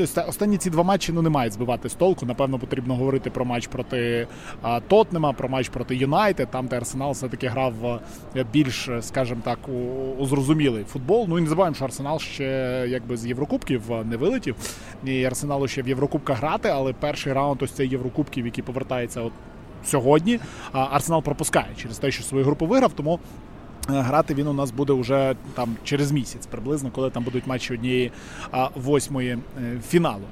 Останні 0.04 0.58
ці 0.58 0.70
два 0.70 0.84
матчі 0.84 1.12
ну 1.12 1.22
не 1.22 1.30
мають 1.30 1.54
збивати 1.54 1.90
з 1.90 1.94
толку. 1.94 2.26
Напевно, 2.26 2.60
потрібно 2.60 2.96
говорити 2.96 3.30
про 3.30 3.46
матч 3.46 3.68
проти 3.68 4.28
а, 4.62 4.80
Тотнема, 4.80 5.34
про 5.34 5.50
матч 5.50 5.70
проти 5.70 5.96
Юнайтед, 5.96 6.52
там 6.52 6.68
де 6.68 6.78
Арсенал 6.78 7.12
все-таки 7.12 7.48
грав 7.48 8.02
більш, 8.54 8.90
скажімо 9.02 9.42
так, 9.44 9.60
у, 9.70 9.72
у 10.22 10.26
зрозумілий 10.26 10.84
футбол. 10.84 11.26
Ну 11.30 11.38
і 11.38 11.42
не 11.42 11.50
забуваємо, 11.50 11.76
що 11.76 11.86
Арсенал 11.86 12.20
ще 12.20 12.86
якби 12.90 13.18
з 13.18 13.26
Єврокубків 13.26 13.82
не 14.06 14.18
вилетів. 14.18 14.56
І 15.06 15.26
Арсеналу 15.26 15.68
ще 15.68 15.82
в 15.82 15.88
Єврокубках 15.88 16.38
грати, 16.38 16.70
але 16.70 16.94
перший 16.94 17.34
раунд 17.34 17.62
ось 17.62 17.72
цей 17.72 17.90
Єврокубків, 17.90 18.46
який 18.46 18.64
повертається 18.64 19.22
от 19.22 19.34
сьогодні. 19.86 20.40
Арсенал 20.72 21.24
пропускає 21.24 21.68
через 21.78 21.98
те, 21.98 22.12
що 22.12 22.24
свою 22.24 22.46
групу 22.46 22.66
виграв, 22.66 22.94
тому 22.94 23.20
Е, 23.20 23.47
грати 23.88 24.34
він 24.34 24.48
у 24.48 24.54
нас 24.54 24.72
буде 24.72 24.94
вже 24.94 25.36
там 25.54 25.76
через 25.84 26.12
місяць, 26.12 26.46
приблизно, 26.46 26.92
коли 26.92 27.10
там 27.10 27.24
будуть 27.24 27.48
матчі 27.48 27.74
однієї 27.74 28.12
восьмої 28.76 29.30
е, 29.30 29.80
фіналу 29.88 30.24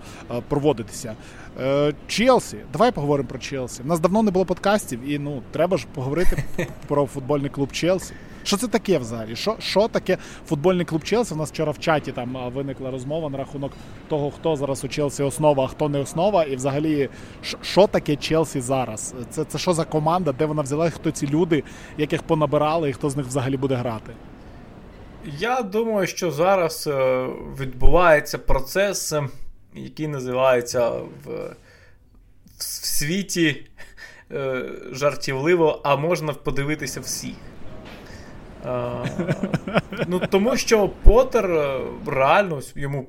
проводитися. 0.47 1.15
Е, 1.61 1.93
Челсі, 2.07 2.57
давай 2.73 2.91
поговоримо 2.91 3.29
про 3.29 3.39
Челсі. 3.39 3.81
У 3.83 3.87
нас 3.87 3.99
давно 3.99 4.23
не 4.23 4.31
було 4.31 4.45
подкастів, 4.45 4.99
і 5.09 5.19
ну 5.19 5.41
треба 5.51 5.77
ж 5.77 5.87
поговорити 5.93 6.43
про 6.87 7.05
футбольний 7.05 7.49
клуб 7.49 7.71
Челсі. 7.71 8.13
Що 8.45 8.57
це 8.57 8.67
таке 8.67 8.97
взагалі? 8.97 9.35
Що 9.35 9.55
що 9.59 9.87
таке 9.87 10.17
футбольний 10.47 10.85
клуб 10.85 11.03
Челсі? 11.03 11.33
У 11.33 11.37
нас 11.37 11.49
вчора 11.49 11.71
в 11.71 11.79
чаті 11.79 12.11
там 12.11 12.51
виникла 12.53 12.91
розмова 12.91 13.29
на 13.29 13.37
рахунок 13.37 13.71
того, 14.07 14.31
хто 14.31 14.55
зараз 14.55 14.83
у 14.83 14.87
Челсі 14.87 15.23
основа, 15.23 15.63
а 15.63 15.67
хто 15.67 15.89
не 15.89 15.99
основа. 15.99 16.43
І 16.43 16.55
взагалі, 16.55 17.09
що 17.61 17.87
таке 17.87 18.15
Челсі 18.15 18.61
зараз? 18.61 19.13
Це 19.29 19.45
це 19.45 19.57
що 19.57 19.73
за 19.73 19.85
команда, 19.85 20.31
де 20.31 20.45
вона 20.45 20.61
взяла, 20.61 20.89
хто 20.89 21.11
ці 21.11 21.27
люди, 21.27 21.63
яких 21.97 22.23
понабирали, 22.23 22.89
і 22.89 22.93
хто 22.93 23.09
з 23.09 23.15
них 23.15 23.25
взагалі 23.25 23.57
буде 23.57 23.75
грати? 23.75 24.13
Я 25.25 25.61
думаю, 25.61 26.07
що 26.07 26.31
зараз 26.31 26.87
е, 26.87 27.27
відбувається 27.59 28.37
процес, 28.37 29.13
е, 29.13 29.27
який 29.73 30.07
називається 30.07 30.89
в, 30.89 31.55
в 32.57 32.63
світі 32.63 33.65
е, 34.31 34.65
жартівливо, 34.91 35.81
а 35.83 35.95
можна 35.95 36.33
подивитися 36.33 36.99
всіх. 36.99 37.35
Ну, 40.07 40.21
Тому 40.29 40.57
що 40.57 40.89
Поттер 40.89 41.51
е, 41.51 41.79
реально 42.05 42.61
йому 42.75 43.07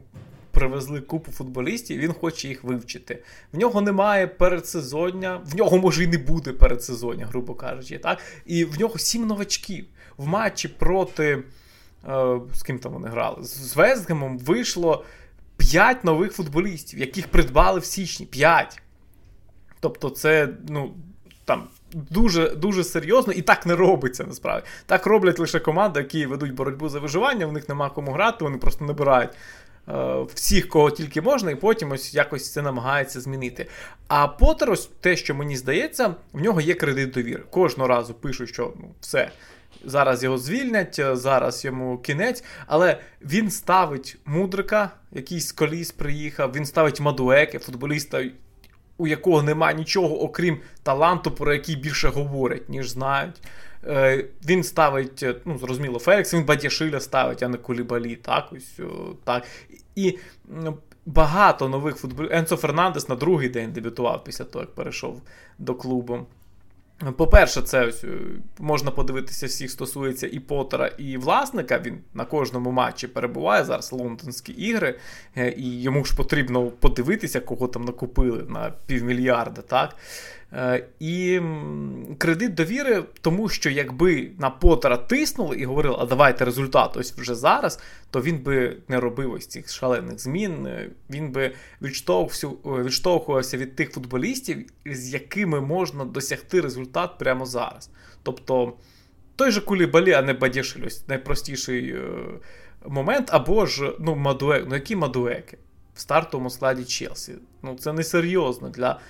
привезли 0.50 1.00
купу 1.00 1.32
футболістів, 1.32 1.98
він 1.98 2.12
хоче 2.12 2.48
їх 2.48 2.64
вивчити. 2.64 3.22
В 3.52 3.58
нього 3.58 3.80
немає 3.80 4.26
передсезоння, 4.26 5.40
в 5.44 5.56
нього 5.56 5.78
може 5.78 6.04
і 6.04 6.06
не 6.06 6.18
буде 6.18 6.52
передсезоння, 6.52 7.26
грубо 7.26 7.54
кажучи. 7.54 7.98
так? 7.98 8.18
І 8.46 8.64
в 8.64 8.80
нього 8.80 8.98
сім 8.98 9.26
новачків. 9.26 9.86
В 10.16 10.26
матчі 10.26 10.68
проти. 10.68 11.42
Е, 12.08 12.40
з 12.52 12.62
ким 12.62 12.78
там 12.78 12.92
вони 12.92 13.08
грали? 13.08 13.44
З 13.44 13.76
Вестгемом 13.76 14.38
вийшло 14.38 15.04
5 15.56 16.04
нових 16.04 16.32
футболістів, 16.32 16.98
яких 16.98 17.28
придбали 17.28 17.80
в 17.80 17.84
січні. 17.84 18.26
5. 18.26 18.82
Тобто, 19.80 20.10
це 20.10 20.48
ну, 20.68 20.94
там 21.44 21.68
дуже 22.10 22.50
дуже 22.50 22.84
серйозно 22.84 23.32
і 23.32 23.42
так 23.42 23.66
не 23.66 23.76
робиться 23.76 24.24
насправді. 24.24 24.66
Так 24.86 25.06
роблять 25.06 25.38
лише 25.38 25.60
команди, 25.60 26.00
які 26.00 26.26
ведуть 26.26 26.54
боротьбу 26.54 26.88
за 26.88 26.98
виживання, 26.98 27.46
в 27.46 27.52
них 27.52 27.68
нема 27.68 27.90
кому 27.90 28.12
грати, 28.12 28.44
вони 28.44 28.58
просто 28.58 28.84
набирають. 28.84 29.30
Е, 29.88 30.26
всіх, 30.34 30.68
кого 30.68 30.90
тільки 30.90 31.20
можна, 31.20 31.50
і 31.50 31.54
потім 31.54 31.92
ось 31.92 32.14
якось 32.14 32.52
це 32.52 32.62
намагається 32.62 33.20
змінити. 33.20 33.66
А 34.08 34.28
Поттер, 34.28 34.70
ось 34.70 34.90
те, 35.00 35.16
що 35.16 35.34
мені 35.34 35.56
здається, 35.56 36.14
в 36.32 36.40
нього 36.40 36.60
є 36.60 36.74
кредит 36.74 37.10
довіри. 37.10 37.42
Кожного 37.50 37.88
разу 37.88 38.14
пишуть, 38.14 38.48
що 38.48 38.72
ну, 38.80 38.90
все, 39.00 39.30
зараз 39.84 40.24
його 40.24 40.38
звільнять, 40.38 40.98
е, 40.98 41.16
зараз 41.16 41.64
йому 41.64 41.98
кінець, 41.98 42.44
але 42.66 42.98
він 43.22 43.50
ставить 43.50 44.18
мудрика, 44.24 44.90
якийсь 45.12 45.52
коліс 45.52 45.90
приїхав, 45.90 46.52
він 46.52 46.66
ставить 46.66 47.00
Мадуеки, 47.00 47.58
футболіста, 47.58 48.24
у 48.98 49.06
якого 49.06 49.42
нема 49.42 49.72
нічого, 49.72 50.22
окрім 50.22 50.58
таланту, 50.82 51.30
про 51.30 51.54
який 51.54 51.76
більше 51.76 52.08
говорять, 52.08 52.68
ніж 52.68 52.90
знають. 52.90 53.40
Е, 53.86 54.24
Він 54.48 54.62
ставить, 54.62 55.22
е, 55.22 55.34
ну, 55.44 55.58
зрозуміло, 55.58 55.98
Фелікс, 55.98 56.34
він 56.34 56.44
Бадяшиля 56.44 57.00
ставить, 57.00 57.42
а 57.42 57.48
не 57.48 57.58
Кулібалі. 57.58 58.16
Так, 58.16 58.48
ось, 58.52 58.80
так. 59.24 59.44
І 59.94 60.18
багато 61.06 61.68
нових 61.68 61.96
футболістів. 61.96 62.38
Енцо 62.38 62.56
Фернандес 62.56 63.08
на 63.08 63.14
другий 63.14 63.48
день 63.48 63.72
дебютував 63.72 64.24
після 64.24 64.44
того, 64.44 64.62
як 64.62 64.74
перейшов 64.74 65.22
до 65.58 65.74
клубу. 65.74 66.26
По-перше, 67.16 67.62
це 67.62 67.86
е, 67.86 67.92
можна 68.58 68.90
подивитися, 68.90 69.46
всіх 69.46 69.70
стосується 69.70 70.26
і 70.26 70.40
Поттера, 70.40 70.86
і 70.86 71.16
власника. 71.16 71.78
Він 71.78 71.98
на 72.14 72.24
кожному 72.24 72.70
матчі 72.70 73.08
перебуває 73.08 73.64
зараз 73.64 73.92
лондонські 73.92 74.52
ігри, 74.52 74.98
е, 75.36 75.54
і 75.56 75.82
йому 75.82 76.04
ж 76.04 76.16
потрібно 76.16 76.66
подивитися, 76.66 77.40
кого 77.40 77.68
там 77.68 77.84
накупили 77.84 78.42
на 78.48 78.72
півмільярда. 78.86 79.62
так? 79.62 79.96
Е, 80.52 80.84
і 81.00 81.40
кредит 82.18 82.54
довіри, 82.54 83.04
тому 83.20 83.48
що 83.48 83.70
якби 83.70 84.30
на 84.38 84.50
Поттера 84.50 84.96
тиснули 84.96 85.56
і 85.56 85.64
говорили, 85.64 85.96
а 85.98 86.06
давайте 86.06 86.44
результат 86.44 86.96
ось 86.96 87.12
вже 87.12 87.34
зараз, 87.34 87.80
то 88.10 88.22
він 88.22 88.38
би 88.38 88.76
не 88.88 89.00
робив 89.00 89.32
ось 89.32 89.46
цих 89.46 89.70
шалених 89.70 90.18
змін. 90.18 90.68
Він 91.10 91.32
би 91.32 91.52
відштовхувався 91.82 93.56
від 93.56 93.76
тих 93.76 93.92
футболістів, 93.92 94.66
з 94.86 95.12
якими 95.12 95.60
можна 95.60 96.04
досягти 96.04 96.60
результат 96.60 97.18
прямо 97.18 97.46
зараз. 97.46 97.90
Тобто 98.22 98.72
той 99.36 99.50
же 99.50 99.60
Кулібалі, 99.60 100.12
а 100.12 100.22
не 100.22 100.32
Бадішель, 100.32 100.86
ось 100.86 101.08
найпростіший 101.08 101.90
е, 101.90 102.00
момент, 102.86 103.28
або 103.32 103.66
ж 103.66 103.92
ну, 104.00 104.14
Мадуек, 104.14 104.64
ну 104.68 104.74
які 104.74 104.96
Мадуеки 104.96 105.58
в 105.94 106.00
стартовому 106.00 106.50
складі 106.50 106.84
Челсі. 106.84 107.34
Ну 107.62 107.74
це 107.74 107.92
несерйозно 107.92 108.68
для 108.68 109.00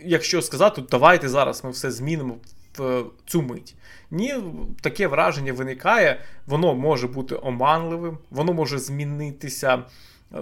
якщо 0.00 0.42
сказати, 0.42 0.82
давайте 0.90 1.28
зараз 1.28 1.64
ми 1.64 1.70
все 1.70 1.90
змінимо 1.90 2.36
в 2.78 3.04
цю 3.26 3.42
мить. 3.42 3.74
Ні, 4.10 4.34
таке 4.80 5.06
враження 5.06 5.52
виникає, 5.52 6.20
воно 6.46 6.74
може 6.74 7.08
бути 7.08 7.38
оманливим, 7.42 8.18
воно 8.30 8.52
може 8.52 8.78
змінитися. 8.78 9.82
Е, 10.34 10.38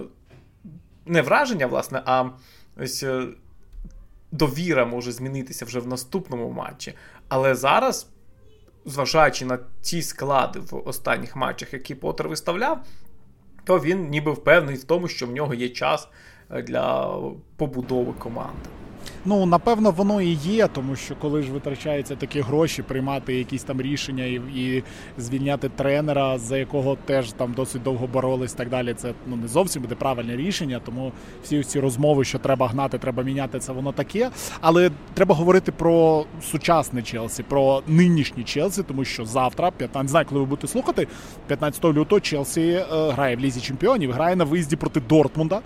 не 1.05 1.21
враження, 1.21 1.67
власне, 1.67 2.01
а 2.05 2.29
ось 2.77 3.03
е, 3.03 3.27
довіра 4.31 4.85
може 4.85 5.11
змінитися 5.11 5.65
вже 5.65 5.79
в 5.79 5.87
наступному 5.87 6.51
матчі. 6.51 6.93
Але 7.27 7.55
зараз, 7.55 8.09
зважаючи 8.85 9.45
на 9.45 9.59
ті 9.81 10.01
склади 10.01 10.59
в 10.59 10.87
останніх 10.87 11.35
матчах, 11.35 11.73
які 11.73 11.95
Поттер 11.95 12.29
виставляв, 12.29 12.85
то 13.63 13.79
він 13.79 14.09
ніби 14.09 14.31
впевнений 14.31 14.75
в 14.75 14.83
тому, 14.83 15.07
що 15.07 15.27
в 15.27 15.31
нього 15.31 15.53
є 15.53 15.69
час 15.69 16.07
е, 16.51 16.61
для 16.61 17.17
побудови 17.57 18.13
команди. 18.19 18.69
Ну, 19.25 19.45
напевно, 19.45 19.91
воно 19.91 20.21
і 20.21 20.33
є, 20.33 20.67
тому 20.67 20.95
що 20.95 21.15
коли 21.15 21.43
ж 21.43 21.51
витрачаються 21.51 22.15
такі 22.15 22.41
гроші, 22.41 22.81
приймати 22.81 23.35
якісь 23.35 23.63
там 23.63 23.81
рішення 23.81 24.23
і 24.23 24.41
і 24.55 24.83
звільняти 25.17 25.69
тренера, 25.69 26.37
за 26.37 26.57
якого 26.57 26.97
теж 27.05 27.31
там 27.31 27.53
досить 27.53 27.83
довго 27.83 28.07
боролись, 28.07 28.53
так 28.53 28.69
далі. 28.69 28.93
Це 28.93 29.13
ну 29.27 29.35
не 29.35 29.47
зовсім 29.47 29.81
буде 29.81 29.95
правильне 29.95 30.35
рішення. 30.35 30.81
Тому 30.85 31.11
всі 31.43 31.63
ці 31.63 31.79
розмови, 31.79 32.25
що 32.25 32.39
треба 32.39 32.67
гнати, 32.67 32.97
треба 32.97 33.23
міняти, 33.23 33.59
це 33.59 33.71
воно 33.71 33.91
таке. 33.91 34.29
Але 34.61 34.91
треба 35.13 35.35
говорити 35.35 35.71
про 35.71 36.25
сучасне 36.51 37.01
Челсі, 37.01 37.43
про 37.43 37.83
нинішній 37.87 38.43
Челсі, 38.43 38.83
тому 38.83 39.05
що 39.05 39.25
завтра, 39.25 39.71
15, 39.71 40.03
не 40.03 40.09
знаю, 40.09 40.25
коли 40.29 40.41
ви 40.41 40.47
будете 40.47 40.67
слухати, 40.67 41.07
15 41.47 41.85
лютого 41.85 42.19
Челсі 42.19 42.61
е, 42.61 42.85
грає 42.89 43.35
в 43.35 43.39
лізі 43.39 43.61
чемпіонів, 43.61 44.11
грає 44.11 44.35
на 44.35 44.43
виїзді 44.43 44.75
проти 44.75 44.99
Дортмунда. 44.99 45.61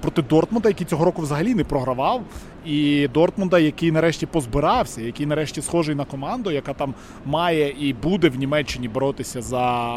Проти 0.00 0.22
Дортмунда, 0.22 0.68
який 0.68 0.86
цього 0.86 1.04
року 1.04 1.22
взагалі 1.22 1.54
не 1.54 1.64
програвав. 1.64 2.22
І 2.66 3.08
Дортмунда, 3.08 3.58
який 3.58 3.92
нарешті 3.92 4.26
позбирався, 4.26 5.00
який 5.00 5.26
нарешті 5.26 5.62
схожий 5.62 5.94
на 5.94 6.04
команду, 6.04 6.50
яка 6.50 6.72
там 6.74 6.94
має 7.24 7.74
і 7.80 7.92
буде 7.92 8.28
в 8.28 8.36
Німеччині 8.36 8.88
боротися 8.88 9.42
за 9.42 9.94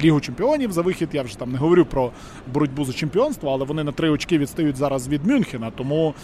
Лігу 0.00 0.20
чемпіонів 0.20 0.72
за 0.72 0.82
вихід. 0.82 1.08
Я 1.12 1.22
вже 1.22 1.38
там 1.38 1.52
не 1.52 1.58
говорю 1.58 1.84
про 1.84 2.10
боротьбу 2.52 2.84
за 2.84 2.92
чемпіонство, 2.92 3.52
але 3.52 3.64
вони 3.64 3.84
на 3.84 3.92
три 3.92 4.10
очки 4.10 4.38
відстають 4.38 4.76
зараз 4.76 5.08
від 5.08 5.26
Мюнхена. 5.26 5.70
Тому 5.70 6.14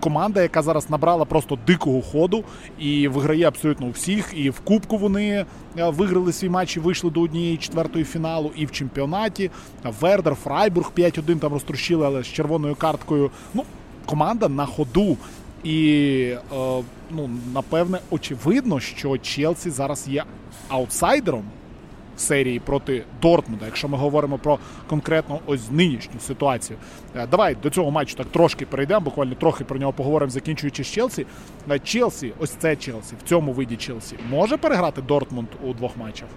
команда, 0.00 0.42
яка 0.42 0.62
зараз 0.62 0.90
набрала 0.90 1.24
просто 1.24 1.58
дикого 1.66 2.02
ходу 2.02 2.44
і 2.78 3.08
виграє 3.08 3.48
абсолютно 3.48 3.86
у 3.86 3.90
всіх. 3.90 4.32
І 4.36 4.50
в 4.50 4.60
Кубку 4.60 4.98
вони 4.98 5.44
е, 5.78 5.90
виграли 5.90 6.32
свій 6.32 6.48
матч 6.48 6.76
і 6.76 6.80
вийшли 6.80 7.10
до 7.10 7.20
однієї 7.20 7.56
четвертої 7.56 8.04
фіналу, 8.04 8.52
і 8.56 8.66
в 8.66 8.72
чемпіонаті. 8.72 9.50
Вердер, 10.00 10.34
Фрайбург 10.34 10.92
5-1 10.96 11.38
там 11.38 11.52
розтрощили, 11.52 12.06
але 12.06 12.22
з 12.22 12.26
червоною 12.26 12.74
карткою. 12.74 13.30
Ну, 13.54 13.64
команда 14.06 14.48
на 14.48 14.66
ходу. 14.66 15.16
І 15.64 15.88
е, 16.52 16.82
ну, 17.10 17.30
напевне, 17.54 17.98
очевидно, 18.10 18.80
що 18.80 19.18
Челсі 19.18 19.70
зараз 19.70 20.08
є 20.08 20.24
аутсайдером 20.68 21.44
серії 22.16 22.60
проти 22.60 23.04
Дортмунда, 23.22 23.66
якщо 23.66 23.88
ми 23.88 23.98
говоримо 23.98 24.38
про 24.38 24.58
конкретно 24.88 25.40
ось 25.46 25.70
нинішню 25.70 26.20
ситуацію. 26.20 26.78
Е, 27.16 27.26
давай 27.26 27.54
до 27.54 27.70
цього 27.70 27.90
матчу 27.90 28.16
так 28.16 28.26
трошки 28.26 28.66
перейдемо, 28.66 29.00
буквально 29.00 29.34
трохи 29.34 29.64
про 29.64 29.78
нього 29.78 29.92
поговоримо, 29.92 30.30
закінчуючи 30.30 30.84
з 30.84 30.86
Челсі. 30.86 31.26
Е, 31.70 31.78
Челсі, 31.78 32.32
ось 32.38 32.50
це 32.50 32.76
Челсі, 32.76 33.14
в 33.24 33.28
цьому 33.28 33.52
виді 33.52 33.76
Челсі, 33.76 34.16
може 34.30 34.56
переграти 34.56 35.02
Дортмунд 35.02 35.48
у 35.62 35.72
двох 35.72 35.96
матчах? 35.96 36.28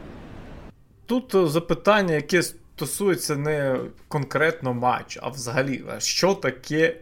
Тут 1.05 1.35
е, 1.35 1.47
запитання, 1.47 2.13
яке 2.13 2.43
стосується 2.43 3.35
не 3.35 3.77
конкретно 4.07 4.73
матчу, 4.73 5.19
а 5.23 5.29
взагалі, 5.29 5.83
що 5.99 6.33
таке 6.33 6.95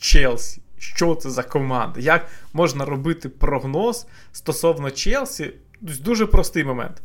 Челсі? 0.00 0.62
Що 0.78 1.14
це 1.14 1.30
за 1.30 1.42
команда? 1.42 2.00
Як 2.00 2.26
можна 2.52 2.84
робити 2.84 3.28
прогноз 3.28 4.06
стосовно 4.32 4.90
Челсі? 4.90 5.52
Дуже 5.80 6.26
простий 6.26 6.64
момент. 6.64 7.02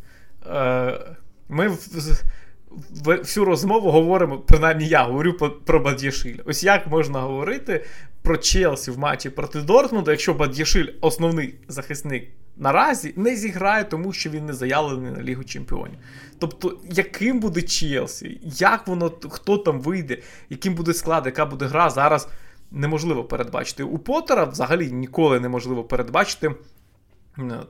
Е, 0.47 0.99
ми 1.49 1.77
всю 3.05 3.45
розмову 3.45 3.91
говоримо, 3.91 4.37
принаймні 4.37 4.87
я 4.87 5.03
говорю 5.03 5.33
про 5.65 5.79
Бад'яшиль. 5.79 6.37
Ось 6.45 6.63
як 6.63 6.87
можна 6.87 7.19
говорити 7.19 7.85
про 8.21 8.37
Челсі 8.37 8.91
в 8.91 8.99
матчі 8.99 9.29
проти 9.29 9.61
Дортмунда, 9.61 10.11
якщо 10.11 10.33
Бад'яшиль, 10.33 10.87
основний 11.01 11.55
захисник 11.67 12.29
наразі, 12.57 13.13
не 13.15 13.35
зіграє, 13.35 13.83
тому 13.83 14.13
що 14.13 14.29
він 14.29 14.45
не 14.45 14.53
заявлений 14.53 15.11
на 15.11 15.23
Лігу 15.23 15.43
Чемпіонів. 15.43 15.97
Тобто, 16.39 16.77
яким 16.89 17.39
буде 17.39 17.61
Челсі, 17.61 18.39
як 18.43 18.87
воно, 18.87 19.11
хто 19.29 19.57
там 19.57 19.81
вийде, 19.81 20.17
яким 20.49 20.75
буде 20.75 20.93
склад, 20.93 21.25
яка 21.25 21.45
буде 21.45 21.65
гра, 21.65 21.89
зараз 21.89 22.27
неможливо 22.71 23.23
передбачити. 23.23 23.83
У 23.83 23.97
Поттера 23.97 24.43
взагалі 24.43 24.91
ніколи 24.91 25.39
неможливо 25.39 25.83
передбачити. 25.83 26.51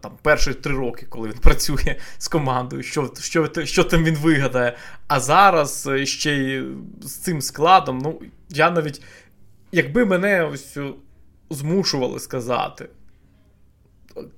Там 0.02 0.12
перші 0.22 0.54
три 0.54 0.76
роки, 0.76 1.06
коли 1.10 1.30
він 1.30 1.38
працює 1.42 1.96
з 2.18 2.28
командою, 2.28 2.84
що 2.84 3.12
що, 3.20 3.50
що 3.64 3.84
там 3.84 4.04
він 4.04 4.16
вигадає. 4.16 4.78
А 5.08 5.20
зараз 5.20 5.88
е, 5.88 6.06
ще 6.06 6.34
й 6.34 6.64
з 7.02 7.12
цим 7.12 7.42
складом, 7.42 7.98
ну, 7.98 8.22
я 8.50 8.72
навіть, 8.72 9.02
якби 9.72 10.06
мене 10.06 10.44
ось 10.46 10.78
змушували 11.50 12.20
сказати, 12.20 12.90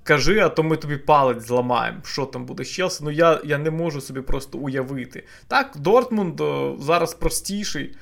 кажи, 0.03 0.39
а 0.39 0.49
то 0.49 0.63
ми 0.63 0.77
тобі 0.77 0.97
палець 0.97 1.43
зламаємо, 1.43 1.99
що 2.03 2.25
там 2.25 2.45
буде 2.45 2.63
з 2.63 2.69
Челсі, 2.69 3.03
ну 3.03 3.11
я 3.11 3.41
я 3.45 3.57
не 3.57 3.71
можу 3.71 4.01
собі 4.01 4.21
просто 4.21 4.57
уявити. 4.57 5.23
Так, 5.47 5.71
Дортмунд 5.77 6.41
зараз 6.79 7.13
простіший. 7.13 7.95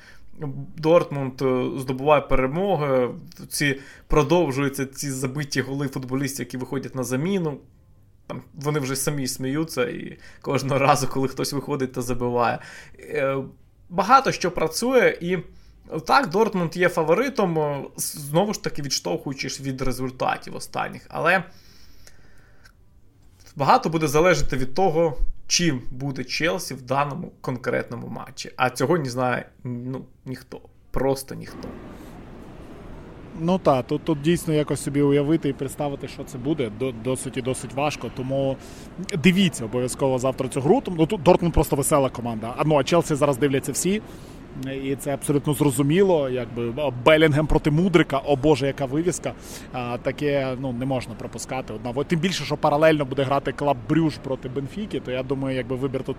Дортмунд 0.76 1.42
е, 1.42 1.70
здобуває 1.78 2.20
перемоги, 2.20 3.10
ці 3.48 3.80
продовжуються 4.06 4.86
ці 4.86 5.10
забиті 5.10 5.60
голи 5.60 5.88
футболістів, 5.88 6.40
які 6.40 6.56
виходять 6.56 6.94
на 6.94 7.04
заміну. 7.04 7.58
Там 8.26 8.42
Вони 8.54 8.80
вже 8.80 8.96
самі 8.96 9.26
сміються, 9.26 9.88
і 9.88 10.18
кожного 10.40 10.78
разу, 10.78 11.08
коли 11.08 11.28
хтось 11.28 11.52
виходить 11.52 11.92
та 11.92 12.02
забиває. 12.02 12.58
Е, 13.00 13.36
багато 13.88 14.32
що 14.32 14.50
працює, 14.50 15.18
і 15.20 15.38
так, 16.06 16.30
Дортмунд 16.30 16.76
є 16.76 16.88
фаворитом, 16.88 17.58
е, 17.58 17.84
знову 17.96 18.54
ж 18.54 18.62
таки, 18.62 18.82
відштовхуючись 18.82 19.60
від 19.60 19.82
результатів 19.82 20.56
останніх. 20.56 21.06
Але 21.08 21.44
багато 23.56 23.88
буде 23.88 24.08
залежати 24.08 24.56
від 24.56 24.74
того, 24.74 25.18
чим 25.46 25.82
буде 25.90 26.24
Челсі 26.24 26.74
в 26.74 26.82
даному 26.82 27.32
конкретному 27.40 28.08
матчі. 28.08 28.50
А 28.56 28.70
цього 28.70 28.98
не 28.98 29.10
знає 29.10 29.48
ну, 29.64 30.04
ніхто. 30.24 30.60
Просто 30.90 31.34
ніхто. 31.34 31.68
Ну 33.40 33.58
так, 33.58 33.86
тут 33.86 34.04
тут 34.04 34.20
дійсно 34.20 34.54
якось 34.54 34.82
собі 34.82 35.02
уявити 35.02 35.48
і 35.48 35.52
представити, 35.52 36.08
що 36.08 36.24
це 36.24 36.38
буде, 36.38 36.70
досить 37.04 37.36
і 37.36 37.42
досить 37.42 37.72
важко. 37.72 38.10
Тому 38.16 38.56
дивіться 39.18 39.64
обов'язково 39.64 40.18
завтра 40.18 40.48
цю 40.48 40.60
гру. 40.60 40.82
Ну, 40.86 41.06
тут 41.06 41.22
Дортмунд 41.22 41.54
просто 41.54 41.76
весела 41.76 42.08
команда. 42.08 42.54
А 42.56 42.64
ну 42.64 42.78
а 42.78 42.84
Челсі 42.84 43.14
зараз 43.14 43.36
дивляться 43.36 43.72
всі. 43.72 44.02
І 44.84 44.96
це 44.96 45.14
абсолютно 45.14 45.54
зрозуміло. 45.54 46.28
Якби 46.28 46.72
Беллінгем 47.04 47.46
проти 47.46 47.70
Мудрика, 47.70 48.18
о 48.18 48.36
Боже, 48.36 48.66
яка 48.66 48.84
вивіска. 48.84 49.32
Таке 50.02 50.56
ну 50.60 50.72
не 50.72 50.86
можна 50.86 51.14
пропускати. 51.14 51.72
Одна 51.72 52.04
тим 52.04 52.20
більше, 52.20 52.44
що 52.44 52.56
паралельно 52.56 53.04
буде 53.04 53.22
грати 53.22 53.52
Клаб 53.52 53.76
Брюгге 53.88 54.18
проти 54.18 54.48
Бенфіки, 54.48 55.00
то 55.00 55.10
я 55.10 55.22
думаю, 55.22 55.56
якби 55.56 55.76
вибір 55.76 56.02
тут 56.02 56.16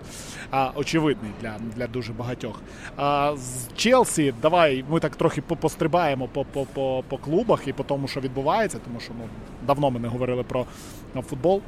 а, 0.52 0.72
очевидний 0.76 1.32
для 1.42 1.56
для 1.76 1.88
дуже 1.88 2.14
багатьох. 2.14 2.62
А, 2.98 3.34
З 3.38 3.68
Челсі, 3.76 4.34
давай 4.42 4.86
ми 4.90 5.00
так 5.00 5.16
трохи 5.16 5.42
пострибаємо 5.42 6.28
по 6.28 6.46
по, 6.46 6.66
по, 6.66 7.04
по 7.08 7.18
клубах 7.18 7.68
і 7.68 7.74
по 7.74 7.84
тому, 7.84 8.08
що 8.08 8.20
відбувається, 8.20 8.80
тому 8.86 9.00
що 9.00 9.14
ну 9.20 9.26
давно 9.68 9.92
ми 9.92 10.00
не 10.00 10.08
говорили 10.08 10.44
про 10.44 10.66
футбол 11.22 11.62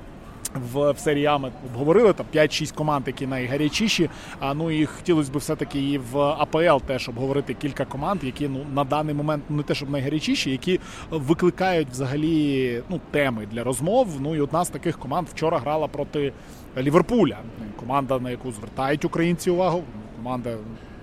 в, 0.55 0.93
серії 0.97 1.25
А 1.25 1.37
ми 1.37 1.51
обговорили 1.65 2.13
там 2.13 2.25
5-6 2.35 2.73
команд, 2.73 3.03
які 3.07 3.27
найгарячіші. 3.27 4.09
А 4.39 4.53
ну 4.53 4.71
і 4.71 4.85
хотілося 4.85 5.31
б 5.31 5.37
все-таки 5.37 5.79
і 5.79 5.97
в 5.97 6.17
АПЛ 6.17 6.85
теж 6.87 7.09
обговорити 7.09 7.53
кілька 7.53 7.85
команд, 7.85 8.23
які 8.23 8.47
ну 8.47 8.65
на 8.73 8.83
даний 8.83 9.15
момент 9.15 9.43
ну, 9.49 9.57
не 9.57 9.63
те, 9.63 9.75
щоб 9.75 9.89
найгарячіші, 9.89 10.51
які 10.51 10.79
викликають 11.11 11.89
взагалі 11.89 12.83
ну, 12.89 12.99
теми 13.11 13.47
для 13.51 13.63
розмов. 13.63 14.07
Ну 14.19 14.35
і 14.35 14.41
одна 14.41 14.65
з 14.65 14.69
таких 14.69 14.99
команд 14.99 15.27
вчора 15.33 15.59
грала 15.59 15.87
проти 15.87 16.33
Ліверпуля. 16.77 17.37
Команда, 17.79 18.19
на 18.19 18.29
яку 18.29 18.51
звертають 18.51 19.05
українці 19.05 19.49
увагу. 19.49 19.83
Команда. 20.15 20.57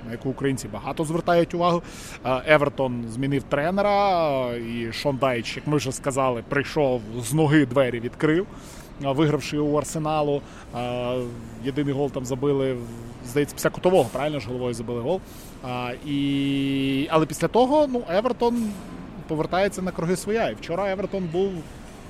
На 0.06 0.12
яку 0.12 0.30
українці 0.30 0.68
багато 0.68 1.04
звертають 1.04 1.54
увагу. 1.54 1.82
Евертон 2.46 3.04
змінив 3.08 3.42
тренера, 3.42 4.56
і 4.56 4.92
Шон 4.92 5.16
Дайч, 5.16 5.56
як 5.56 5.66
ми 5.66 5.76
вже 5.76 5.92
сказали, 5.92 6.44
прийшов 6.48 7.02
з 7.20 7.32
ноги 7.32 7.66
двері 7.66 8.00
відкрив 8.00 8.46
вигравши 9.00 9.58
у 9.58 9.76
Арсеналу. 9.76 10.42
Єдиний 11.64 11.94
гол 11.94 12.10
там 12.10 12.24
забили, 12.24 12.76
здається, 13.26 13.54
після 13.54 13.70
кутового, 13.70 14.08
правильно 14.12 14.40
ж 14.40 14.48
головою 14.48 14.74
забили 14.74 15.00
гол. 15.00 15.20
І... 16.06 17.08
Але 17.10 17.26
після 17.26 17.48
того 17.48 17.86
ну, 17.86 18.02
Евертон 18.10 18.70
повертається 19.28 19.82
на 19.82 19.90
круги 19.90 20.16
своя. 20.16 20.50
І 20.50 20.54
вчора 20.54 20.92
Евертон 20.92 21.28
був 21.32 21.52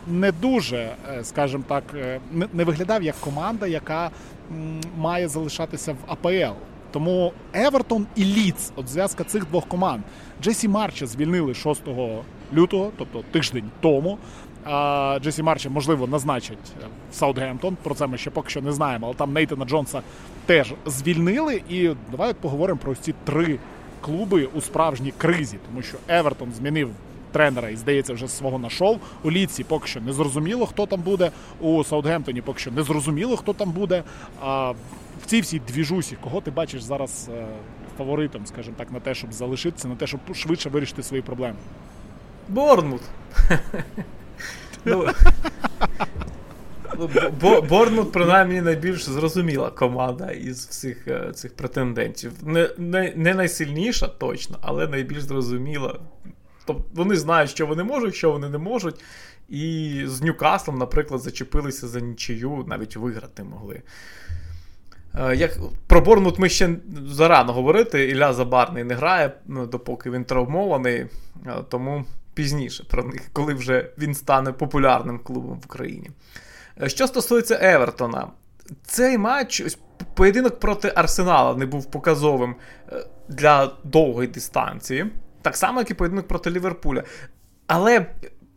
не 0.07 0.33
дуже, 0.33 0.77
е, 0.77 1.25
скажімо 1.25 1.65
так, 1.69 1.85
е, 1.95 2.21
не 2.53 2.65
виглядав 2.65 3.03
як 3.03 3.15
команда, 3.21 3.67
яка 3.67 4.11
має 4.99 5.29
залишатися 5.29 5.93
в 5.93 5.97
АПЛ. 6.07 6.55
Тому 6.91 7.33
Евертон 7.53 8.07
і 8.17 8.25
Ліц, 8.25 8.73
от 8.77 8.89
зв'язка 8.89 9.25
цих 9.25 9.47
двох 9.47 9.69
команд. 9.69 10.03
Джесі 10.43 10.69
Марча 10.69 11.07
звільнили 11.07 11.55
6 11.55 11.83
лютого, 12.53 12.91
тобто 12.99 13.25
тиждень 13.31 13.71
тому. 13.81 14.19
Джесі 15.21 15.43
Марча, 15.43 15.71
можливо, 15.71 16.07
назначать 16.07 16.59
в 17.13 17.15
Саутгемптон. 17.15 17.77
Про 17.83 17.95
це 17.95 18.07
ми 18.07 18.19
ще 18.19 18.31
поки 18.31 18.51
що 18.51 18.63
не 18.63 18.73
знаємо. 18.73 19.07
Але 19.07 19.15
там 19.15 19.33
Нейтана 19.33 19.65
Джонса 19.65 20.03
теж 20.47 20.75
звільнили. 20.87 21.63
І 21.69 21.91
давай 22.11 22.35
поговоримо 22.35 22.81
про 22.83 22.95
ці 22.95 23.15
три 23.25 23.59
клуби 24.01 24.49
у 24.55 24.61
справжній 24.61 25.13
кризі, 25.19 25.59
тому 25.67 25.83
що 25.83 25.97
Евертон 26.09 26.53
змінив. 26.53 26.91
Тренера 27.33 27.69
і 27.69 27.77
здається, 27.77 28.15
вже 28.15 28.29
свого 28.29 28.59
нашов. 28.59 29.01
У 29.23 29.31
Ліці 29.31 29.65
поки 29.65 29.87
що 29.87 30.01
не 30.01 30.13
зрозуміло, 30.13 30.67
хто 30.67 30.87
там 30.87 31.01
буде. 31.01 31.31
У 31.61 31.85
Саутгемптоні 31.85 32.43
поки 32.43 32.59
що 32.59 32.71
не 32.71 32.83
зрозуміло, 32.83 33.37
хто 33.37 33.53
там 33.53 33.71
буде. 33.71 34.03
А 34.41 34.71
в 35.23 35.27
цій 35.27 35.41
всій 35.41 35.59
двіжусі, 35.59 36.17
кого 36.21 36.41
ти 36.41 36.51
бачиш 36.51 36.83
зараз 36.83 37.31
е, 37.35 37.47
фаворитом, 37.99 38.47
скажімо 38.47 38.77
так, 38.79 38.93
на 38.93 39.01
те, 39.01 39.15
щоб 39.15 39.33
залишитися, 39.33 39.89
на 39.89 39.97
те, 39.97 40.07
щоб 40.07 40.21
швидше 40.35 40.69
вирішити 40.69 41.03
свої 41.03 41.23
проблеми? 41.23 41.57
Борнмут. 42.49 43.03
Ну, 44.85 45.09
Борнмут, 47.69 48.13
принаймні, 48.13 48.61
найбільш 48.61 49.05
зрозуміла 49.05 49.71
команда 49.71 50.31
із 50.31 50.67
всіх 50.67 51.09
е, 51.09 51.33
цих 51.35 51.57
претендентів. 51.57 52.33
Не, 52.43 52.71
не 52.79 53.13
не, 53.17 53.35
найсильніша, 53.35 54.09
точно, 54.09 54.59
але 54.63 54.87
найбільш 54.87 55.23
зрозуміла. 55.23 56.01
Тобто 56.65 56.85
вони 56.95 57.17
знають, 57.17 57.51
що 57.51 57.67
вони 57.67 57.85
можуть, 57.85 58.15
що 58.15 58.31
вони 58.31 58.49
не 58.49 58.59
можуть. 58.59 59.05
І 59.49 60.03
з 60.07 60.23
Ньюкаслом, 60.23 60.79
наприклад, 60.79 61.21
зачепилися 61.21 61.89
за 61.89 62.01
нічию, 62.01 62.65
навіть 62.69 62.97
виграти 62.97 63.45
могли. 63.45 63.83
Е, 65.15 65.37
як 65.37 65.59
Про 65.87 66.01
Борнмут 66.01 66.39
ми 66.39 66.49
ще 66.49 66.77
зарано 67.07 67.53
говорити. 67.53 68.09
Ілля 68.09 68.33
Забарний 68.33 68.85
не 68.85 68.95
грає, 68.95 69.33
ну, 69.47 69.67
допоки 69.67 70.11
він 70.11 70.25
травмований. 70.25 71.07
Е, 71.47 71.55
тому 71.69 72.05
пізніше 72.35 72.85
про 72.85 73.05
них, 73.05 73.23
коли 73.33 73.55
вже 73.55 73.91
він 73.99 74.15
стане 74.15 74.53
популярним 74.53 75.19
клубом 75.19 75.61
в 75.61 75.65
Україні. 75.65 76.11
Е, 76.83 76.89
що 76.89 77.07
стосується 77.07 77.59
Евертона, 77.63 78.29
цей 78.85 79.19
матч, 79.19 79.61
ось 79.61 79.79
поєдинок 80.15 80.61
проти 80.61 80.93
Арсенала 80.95 81.55
не 81.57 81.67
був 81.67 81.91
показовим 81.91 82.55
е, 82.93 83.07
для 83.29 83.73
довгої 83.85 84.29
дистанції, 84.29 85.07
так 85.43 85.57
само, 85.57 85.81
як 85.81 85.91
і 85.91 85.95
поєдинок 85.95 86.29
проти 86.29 86.51
Ліверпуля. 86.51 87.03
Але 87.67 88.07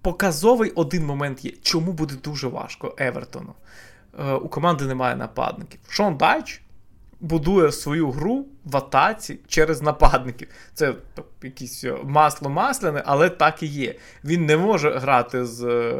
показовий 0.02 0.72
один 0.72 1.06
момент 1.06 1.46
є. 1.46 1.52
Чому 1.62 1.92
буде 1.94 2.16
дуже 2.24 2.48
важко 2.48 2.96
Евертону? 2.98 3.54
Е, 4.20 4.34
у 4.34 4.50
команди 4.50 4.86
немає 4.86 5.16
нападників. 5.16 5.80
Шон 5.90 6.18
Дайч 6.18 6.62
будує 7.20 7.72
свою 7.72 8.12
гру 8.12 8.46
в 8.66 8.78
атаці 8.78 9.40
через 9.48 9.82
нападників. 9.82 10.48
Це 10.74 10.94
так, 11.14 11.26
якесь 11.44 11.86
масло 12.04 12.50
масляне, 12.50 13.04
але 13.06 13.30
так 13.30 13.64
і 13.64 13.66
є. 13.66 13.96
Він 14.24 14.46
не 14.46 14.58
може 14.58 15.00
грати 15.00 15.46
з 15.46 15.94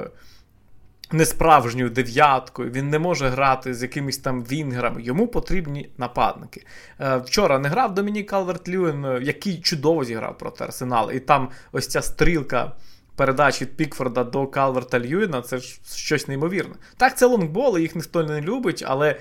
несправжньою 1.12 1.90
дев'яткою, 1.90 2.72
він 2.72 2.90
не 2.90 3.00
може 3.00 3.30
грати 3.30 3.74
з 3.74 3.82
якимись 3.82 4.18
там 4.18 4.44
вінгерами. 4.44 5.02
Йому 5.02 5.28
потрібні 5.28 5.90
нападники. 5.98 6.66
Е, 7.00 7.18
вчора 7.18 7.60
не 7.60 7.70
грав 7.70 7.94
Домінік 7.94 8.30
Калверт 8.30 8.70
Льюін, 8.70 9.06
е, 9.06 9.20
який 9.24 9.62
чудово 9.62 10.04
зіграв 10.04 10.38
проти 10.38 10.64
Арсенала. 10.64 11.14
І 11.14 11.20
там 11.20 11.50
ось 11.72 11.88
ця 11.88 12.02
стрілка. 12.02 12.72
Передач 13.16 13.62
від 13.62 13.78
Пікфорда 13.78 14.24
до 14.24 14.48
Калверта 14.48 15.00
Льюіна 15.00 15.42
це 15.42 15.58
ж 15.58 15.80
щось 15.96 16.28
неймовірне. 16.28 16.76
Так, 16.98 17.18
це 17.18 17.26
лонгболи, 17.26 17.82
їх 17.82 17.96
ніхто 17.96 18.24
не 18.24 18.42
любить, 18.42 18.84
але 18.88 19.20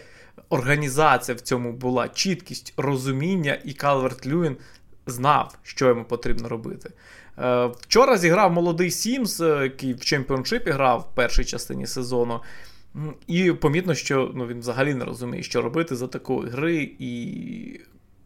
організація 0.49 1.37
в 1.37 1.41
цьому 1.41 1.73
була, 1.73 2.09
чіткість, 2.09 2.75
розуміння, 2.77 3.59
і 3.65 3.73
Калверт 3.73 4.27
Льюін 4.27 4.57
знав, 5.07 5.59
що 5.63 5.89
йому 5.89 6.05
потрібно 6.05 6.49
робити. 6.49 6.91
Е, 7.39 7.67
вчора 7.67 8.19
зіграв 8.19 8.53
молодий 8.53 8.91
Сімс, 8.91 9.41
е, 9.41 9.59
який 9.63 9.95
в 9.95 10.01
чемпіоншипі 10.01 10.71
грав 10.71 11.09
в 11.13 11.15
першій 11.15 11.45
частині 11.45 11.87
сезону. 11.87 12.41
І 13.27 13.53
помітно, 13.53 13.95
що 13.95 14.33
ну, 14.35 14.47
він 14.47 14.61
взагалі 14.61 14.95
не 14.95 15.05
розуміє, 15.05 15.43
що 15.43 15.63
робити 15.63 15.97
за 15.97 16.07
такої 16.07 16.51
гри. 16.51 16.91
І 16.99 17.81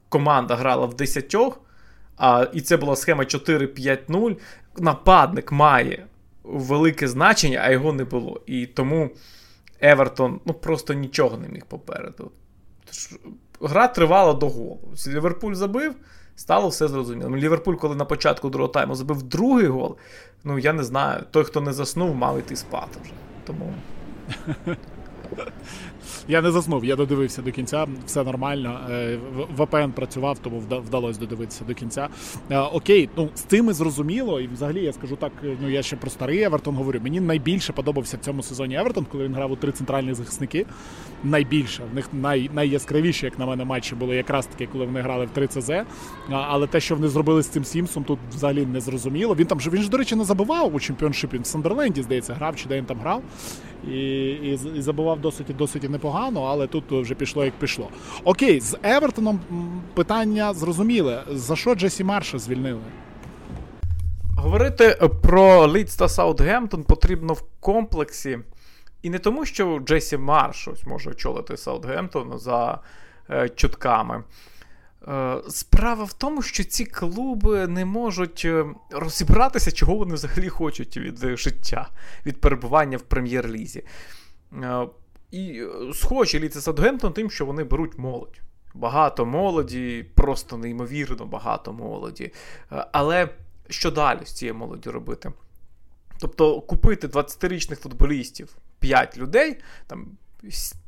команда 0.08 0.56
грала 0.56 0.86
в 0.86 0.96
десятьох, 0.96 1.60
а, 2.16 2.46
і 2.52 2.60
це 2.60 2.76
була 2.76 2.96
схема 2.96 3.24
4-5-0. 3.24 4.36
Нападник 4.78 5.52
має 5.52 6.06
велике 6.44 7.08
значення, 7.08 7.60
а 7.64 7.70
його 7.70 7.92
не 7.92 8.04
було. 8.04 8.40
І 8.46 8.66
тому 8.66 9.10
Евертон 9.80 10.40
ну, 10.44 10.54
просто 10.54 10.94
нічого 10.94 11.36
не 11.36 11.48
міг 11.48 11.66
попереду. 11.66 12.30
Тож, 12.84 13.18
гра 13.60 13.88
тривала 13.88 14.32
до 14.32 14.48
голу. 14.48 14.80
Ліверпуль 15.06 15.54
забив 15.54 15.94
стало 16.40 16.68
все 16.68 16.88
зрозуміло. 16.88 17.36
Ліверпуль, 17.36 17.74
коли 17.74 17.96
на 17.96 18.04
початку 18.04 18.50
другого 18.50 18.72
тайму 18.72 18.94
забив 18.94 19.22
другий 19.22 19.66
гол, 19.66 19.96
ну 20.44 20.58
я 20.58 20.72
не 20.72 20.84
знаю, 20.84 21.24
той, 21.30 21.44
хто 21.44 21.60
не 21.60 21.72
заснув, 21.72 22.14
мав 22.14 22.38
іти 22.38 22.56
спати 22.56 22.98
вже. 23.02 23.12
Тому. 23.44 23.74
Я 26.30 26.42
не 26.42 26.50
заснув, 26.50 26.84
я 26.84 26.96
додивився 26.96 27.42
до 27.42 27.50
кінця, 27.50 27.86
все 28.06 28.24
нормально. 28.24 28.80
Е, 28.90 29.18
ВПН 29.56 29.90
працював, 29.94 30.38
тому 30.38 30.62
вдалося 30.86 31.20
додивитися 31.20 31.64
до 31.64 31.74
кінця. 31.74 32.08
Е, 32.50 32.58
окей, 32.58 33.08
ну 33.16 33.28
з 33.34 33.40
цим 33.40 33.70
і 33.70 33.72
зрозуміло, 33.72 34.40
і 34.40 34.46
взагалі 34.46 34.82
я 34.82 34.92
скажу 34.92 35.16
так: 35.16 35.32
ну 35.62 35.70
я 35.70 35.82
ще 35.82 35.96
про 35.96 36.10
старий 36.10 36.42
Евертон 36.42 36.74
говорю. 36.74 37.00
Мені 37.02 37.20
найбільше 37.20 37.72
подобався 37.72 38.16
в 38.16 38.20
цьому 38.20 38.42
сезоні 38.42 38.74
Евертон, 38.74 39.06
коли 39.12 39.24
він 39.24 39.34
грав 39.34 39.52
у 39.52 39.56
три 39.56 39.72
центральні 39.72 40.14
захисники. 40.14 40.66
Найбільше 41.24 41.82
в 41.92 41.94
них 41.94 42.08
най, 42.12 42.50
найяскравіші, 42.54 43.26
як 43.26 43.38
на 43.38 43.46
мене, 43.46 43.64
матчі 43.64 43.94
були 43.94 44.16
якраз 44.16 44.46
таки, 44.46 44.66
коли 44.72 44.84
вони 44.84 45.00
грали 45.00 45.26
в 45.26 45.30
3 45.30 45.46
ЦЗ. 45.46 45.70
Але 46.30 46.66
те, 46.66 46.80
що 46.80 46.94
вони 46.94 47.08
зробили 47.08 47.42
з 47.42 47.48
цим 47.48 47.64
Сімсом, 47.64 48.04
тут 48.04 48.18
взагалі 48.34 48.66
не 48.66 48.80
зрозуміло. 48.80 49.34
Він 49.34 49.46
там 49.46 49.60
же 49.60 49.70
він 49.70 49.82
ж, 49.82 49.90
до 49.90 49.96
речі, 49.96 50.16
не 50.16 50.24
забував 50.24 50.74
у 50.74 50.80
чемпіоншипі. 50.80 51.38
В 51.38 51.46
Сандерленді, 51.46 52.02
здається, 52.02 52.34
грав, 52.34 52.56
чи 52.56 52.68
де 52.68 52.76
він 52.76 52.84
там 52.84 52.98
грав. 53.00 53.22
І 53.88 54.30
і, 54.30 54.58
і 54.76 54.82
забував 54.82 55.20
досить 55.20 55.56
досить 55.56 55.90
непогано, 55.90 56.42
але 56.42 56.66
тут 56.66 56.84
вже 56.90 57.14
пішло 57.14 57.44
як 57.44 57.54
пішло. 57.54 57.88
Окей, 58.24 58.60
з 58.60 58.78
Евертоном 58.82 59.40
питання 59.94 60.54
зрозуміле. 60.54 61.22
За 61.30 61.56
що 61.56 61.74
Джесі 61.74 62.04
Марша 62.04 62.38
звільнили? 62.38 62.80
Говорити 64.36 65.08
про 65.22 65.72
Лідс 65.72 65.96
та 65.96 66.08
Саутгемптон 66.08 66.84
потрібно 66.84 67.32
в 67.32 67.42
комплексі. 67.60 68.38
І 69.02 69.10
не 69.10 69.18
тому, 69.18 69.44
що 69.44 69.78
Джесі 69.78 70.16
Марш 70.16 70.68
ось 70.68 70.86
може 70.86 71.10
очолити 71.10 71.56
Саутгемптон 71.56 72.38
за 72.38 72.78
е, 73.30 73.48
чутками. 73.48 74.22
Е, 75.08 75.36
справа 75.48 76.04
в 76.04 76.12
тому, 76.12 76.42
що 76.42 76.64
ці 76.64 76.84
клуби 76.84 77.66
не 77.66 77.84
можуть 77.84 78.42
е, 78.44 78.66
розібратися, 78.90 79.72
чого 79.72 79.96
вони 79.96 80.14
взагалі 80.14 80.48
хочуть 80.48 80.96
від 80.96 81.38
життя, 81.38 81.88
від 82.26 82.40
перебування 82.40 82.96
в 82.96 83.02
прем'єр-лізі. 83.02 83.84
Е, 84.62 84.86
і 85.30 85.62
схожі 85.94 86.40
ліце 86.40 86.60
Саутгемптон 86.60 87.12
тим, 87.12 87.30
що 87.30 87.46
вони 87.46 87.64
беруть 87.64 87.98
молодь. 87.98 88.40
Багато 88.74 89.26
молоді, 89.26 90.06
просто 90.14 90.56
неймовірно 90.56 91.26
багато 91.26 91.72
молоді. 91.72 92.32
Але 92.92 93.28
що 93.68 93.90
далі 93.90 94.20
з 94.24 94.32
цією 94.32 94.54
молоді 94.54 94.90
робити? 94.90 95.32
Тобто 96.20 96.60
купити 96.60 97.06
20-річних 97.06 97.76
футболістів 97.76 98.56
5 98.78 99.18
людей, 99.18 99.56
там 99.86 100.06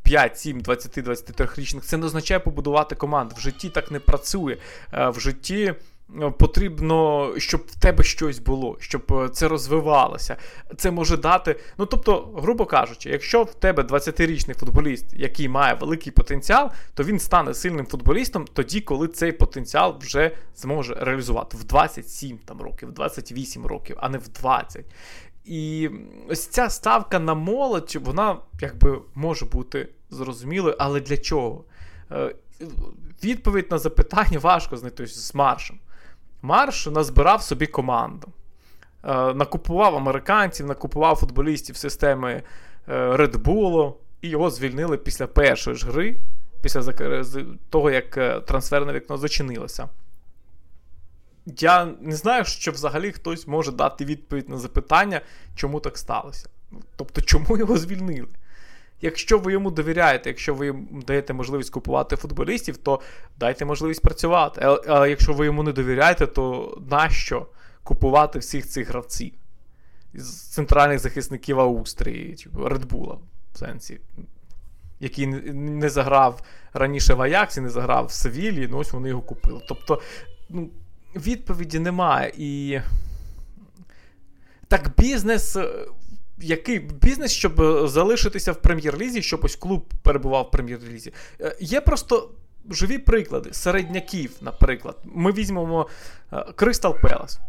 5, 0.03 0.39
7, 0.39 0.61
20, 0.61 0.99
23-річних, 0.99 1.81
це 1.81 1.97
не 1.97 2.07
означає 2.07 2.41
побудувати 2.41 2.95
команду. 2.95 3.35
В 3.39 3.41
житті 3.41 3.69
так 3.69 3.91
не 3.91 4.01
працює. 4.01 4.57
Е, 4.93 5.09
в 5.09 5.21
житті. 5.21 5.75
Е, 6.21 6.31
потрібно, 6.31 7.31
щоб 7.39 7.61
в 7.69 7.81
тебе 7.81 8.05
щось 8.05 8.39
було, 8.39 8.77
щоб 8.81 9.03
е, 9.13 9.29
це 9.29 9.49
розвивалося. 9.49 10.37
Це 10.77 10.91
може 10.91 11.17
дати. 11.17 11.61
Ну 11.79 11.87
тобто, 11.87 12.33
грубо 12.37 12.67
кажучи, 12.67 13.11
якщо 13.11 13.43
в 13.43 13.55
тебе 13.55 13.83
20-річний 13.83 14.59
футболіст, 14.59 15.07
який 15.13 15.49
має 15.49 15.75
великий 15.75 16.13
потенціал, 16.13 16.71
то 16.95 17.05
він 17.05 17.19
стане 17.19 17.55
сильним 17.55 17.87
футболістом 17.87 18.45
тоді, 18.53 18.81
коли 18.81 19.09
цей 19.09 19.33
потенціал 19.33 19.99
вже 20.01 20.31
зможе 20.57 20.95
реалізувати 21.01 21.57
в 21.57 21.65
27 21.65 22.39
там, 22.39 22.61
років, 22.61 22.89
в 22.89 22.93
28 22.93 23.67
років, 23.67 23.97
а 24.01 24.09
не 24.09 24.19
в 24.19 24.29
20. 24.29 24.85
І 25.45 25.91
ось 26.29 26.47
ця 26.47 26.71
ставка 26.71 27.19
на 27.19 27.35
молодь, 27.35 27.97
вона 28.01 28.37
якби 28.61 28.99
може 29.15 29.47
бути 29.47 29.89
зрозумілою, 30.11 30.77
але 30.79 31.01
для 31.01 31.17
чого? 31.17 31.65
Е, 32.13 32.35
відповідь 33.25 33.67
на 33.71 33.79
запитання 33.79 34.39
важко 34.39 34.77
знайти 34.77 35.07
з 35.07 35.35
Маршем. 35.35 35.79
Марш 36.43 36.87
назбирав 36.87 37.43
собі 37.43 37.67
команду, 37.67 38.29
е, 39.05 39.35
накупував 39.35 39.97
американців, 39.97 40.67
накупував 40.67 41.17
футболістів 41.17 41.77
системи 41.77 42.43
е, 42.89 43.17
Red 43.17 43.37
Bull, 43.37 43.95
і 44.21 44.29
його 44.29 44.51
звільнили 44.51 44.99
після 44.99 45.27
першої 45.27 45.77
ж 45.77 45.87
гри, 45.87 46.17
після 46.63 46.83
того, 47.71 47.91
як 47.91 48.11
трансферне 48.47 48.93
вікно 48.93 49.17
зачинилося. 49.17 49.89
Я 51.47 51.85
не 52.01 52.17
знаю, 52.17 52.45
що 52.45 52.73
взагалі 52.73 53.13
хтось 53.13 53.47
може 53.47 53.73
дати 53.73 54.05
відповідь 54.05 54.49
на 54.49 54.59
запитання, 54.59 55.21
чому 55.55 55.81
так 55.81 55.99
сталося. 55.99 56.49
Тобто, 56.97 57.23
чому 57.23 57.59
його 57.59 57.77
звільнили? 57.79 58.29
Якщо 59.01 59.39
ви 59.39 59.53
йому 59.53 59.71
довіряєте, 59.71 60.31
якщо 60.31 60.55
ви 60.55 60.67
йому 60.67 61.03
даєте 61.03 61.33
можливість 61.33 61.71
купувати 61.71 62.17
футболістів, 62.17 62.77
то 62.77 63.01
дайте 63.39 63.65
можливість 63.65 64.03
працювати. 64.03 64.61
А 64.89 65.07
якщо 65.07 65.33
ви 65.33 65.45
йому 65.45 65.63
не 65.63 65.73
довіряєте, 65.73 66.27
то 66.27 66.77
нащо 66.91 67.47
купувати 67.83 68.39
всіх 68.39 68.69
цих 68.69 68.89
гравців 68.89 69.33
з 70.15 70.43
центральних 70.43 70.99
захисників 70.99 71.61
Австрії, 71.61 72.35
типу 72.35 72.69
Редбула, 72.69 73.19
в 73.55 73.59
сенсі, 73.59 74.01
який 75.01 75.27
не 75.27 75.89
заграв 75.89 76.43
раніше 76.73 77.15
в 77.15 77.23
Аяксі, 77.23 77.61
не 77.61 77.71
заграв 77.71 78.07
в 78.07 78.13
Севілі, 78.13 78.69
ну 78.71 78.79
ось 78.79 78.93
вони 78.93 79.09
його 79.09 79.23
купили. 79.23 79.61
Тобто, 79.69 80.01
ну 80.49 80.71
відповіді 81.17 81.79
немає. 81.79 82.33
І 82.37 82.81
так, 84.69 84.91
бізнес. 84.99 85.57
Е, 85.57 85.69
який 86.39 86.79
бізнес, 86.79 87.33
щоб 87.33 87.87
залишитися 87.89 88.53
в 88.53 88.57
прем'єр-лізі, 88.57 89.23
щоб 89.23 89.41
ось 89.45 89.57
клуб 89.57 89.85
перебував 90.03 90.45
в 90.45 90.51
прем'єр-лізі? 90.51 91.13
Е, 91.41 91.57
є 91.61 91.81
просто 91.81 92.31
живі 92.71 92.99
приклади 92.99 93.53
середняків, 93.53 94.31
наприклад. 94.41 94.97
Ми 95.05 95.33
візьмемо 95.33 95.89
Кристал 96.57 97.01
Пелас. 97.01 97.41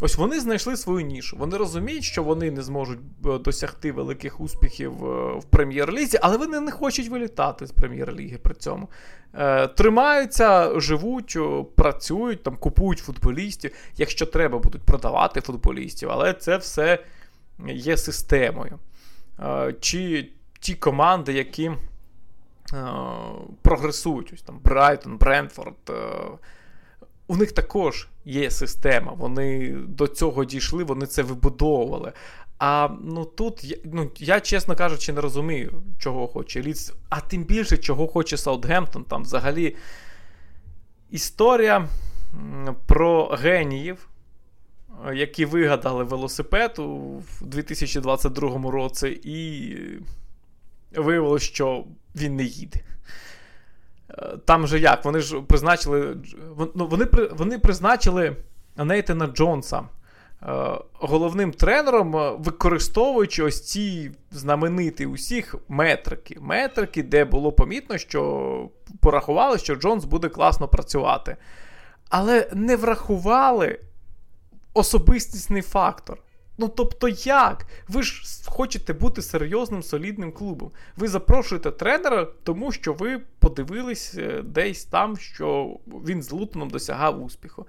Ось 0.00 0.16
вони 0.16 0.40
знайшли 0.40 0.76
свою 0.76 1.06
нішу. 1.06 1.36
Вони 1.36 1.56
розуміють, 1.56 2.04
що 2.04 2.22
вони 2.22 2.50
не 2.50 2.62
зможуть 2.62 2.98
е, 3.26 3.38
досягти 3.38 3.92
великих 3.92 4.40
успіхів 4.40 4.92
в 5.38 5.44
прем'єр-лізі, 5.50 6.18
але 6.22 6.36
вони 6.36 6.60
не 6.60 6.70
хочуть 6.70 7.08
вилітати 7.08 7.66
з 7.66 7.70
прем'єр-ліги 7.70 8.38
при 8.38 8.54
цьому. 8.54 8.88
Е, 9.34 9.68
тримаються, 9.68 10.80
живуть, 10.80 11.38
працюють, 11.76 12.42
там, 12.42 12.56
купують 12.56 12.98
футболістів. 12.98 13.70
Якщо 13.96 14.26
треба, 14.26 14.58
будуть 14.58 14.82
продавати 14.82 15.40
футболістів, 15.40 16.10
але 16.10 16.32
це 16.32 16.56
все 16.56 16.98
є 17.66 17.96
системою. 17.96 18.78
Е, 19.40 19.74
чи 19.80 20.28
ті 20.60 20.74
команди, 20.74 21.32
які 21.32 21.64
е, 21.64 21.76
прогресують, 23.62 24.32
ось 24.34 24.42
там 24.42 24.60
Брайтон, 24.64 25.16
Брентфорд. 25.16 25.92
У 27.26 27.36
них 27.36 27.52
також 27.52 28.08
є 28.28 28.50
система, 28.50 29.12
вони 29.12 29.70
до 29.70 30.06
цього 30.06 30.44
дійшли, 30.44 30.84
вони 30.84 31.06
це 31.06 31.22
вибудовували. 31.22 32.12
А 32.58 32.88
ну 33.02 33.24
тут 33.24 33.80
ну, 33.84 34.10
я, 34.16 34.40
чесно 34.40 34.76
кажучи, 34.76 35.12
не 35.12 35.20
розумію, 35.20 35.82
чого 35.98 36.26
хоче 36.26 36.62
Ліц, 36.62 36.92
а 37.08 37.20
тим 37.20 37.44
більше, 37.44 37.76
чого 37.76 38.06
хоче 38.08 38.36
Саутгемптон. 38.36 39.04
Там 39.04 39.22
взагалі 39.22 39.76
історія 41.10 41.88
про 42.86 43.26
геніїв, 43.26 44.08
які 45.12 45.44
вигадали 45.44 46.04
велосипед 46.04 46.78
у 46.78 47.22
2022 47.40 48.70
році, 48.70 49.20
і 49.24 49.76
виявилося, 51.00 51.46
що 51.46 51.84
він 52.16 52.36
не 52.36 52.44
їде. 52.44 52.80
Там 54.44 54.66
же 54.66 54.78
як? 54.78 55.04
Вони 55.04 55.20
ж 55.20 55.40
призначили. 55.40 56.16
Ну, 56.74 56.86
Вони 56.86 57.06
вони 57.30 57.58
призначили 57.58 58.36
Нейтана 58.76 59.26
Джонса 59.26 59.82
головним 60.92 61.52
тренером, 61.52 62.36
використовуючи 62.38 63.42
ось 63.42 63.66
ці 63.66 64.10
знамениті 64.30 65.06
усіх 65.06 65.54
метрики. 65.68 66.36
Метрики, 66.40 67.02
де 67.02 67.24
було 67.24 67.52
помітно, 67.52 67.98
що 67.98 68.70
порахували, 69.00 69.58
що 69.58 69.74
Джонс 69.74 70.04
буде 70.04 70.28
класно 70.28 70.68
працювати. 70.68 71.36
Але 72.08 72.50
не 72.54 72.76
врахували 72.76 73.80
особистісний 74.74 75.62
фактор. 75.62 76.18
Ну, 76.58 76.68
тобто, 76.68 77.08
як? 77.08 77.66
Ви 77.88 78.02
ж 78.02 78.22
хочете 78.46 78.92
бути 78.92 79.22
серйозним 79.22 79.82
солідним 79.82 80.32
клубом. 80.32 80.70
Ви 80.96 81.08
запрошуєте 81.08 81.70
тренера, 81.70 82.26
тому 82.42 82.72
що 82.72 82.92
ви 82.92 83.20
подивились 83.38 84.14
е, 84.18 84.42
десь 84.42 84.84
там, 84.84 85.16
що 85.16 85.76
він 85.86 86.22
з 86.22 86.30
Лутоном 86.30 86.70
досягав 86.70 87.22
успіху. 87.22 87.66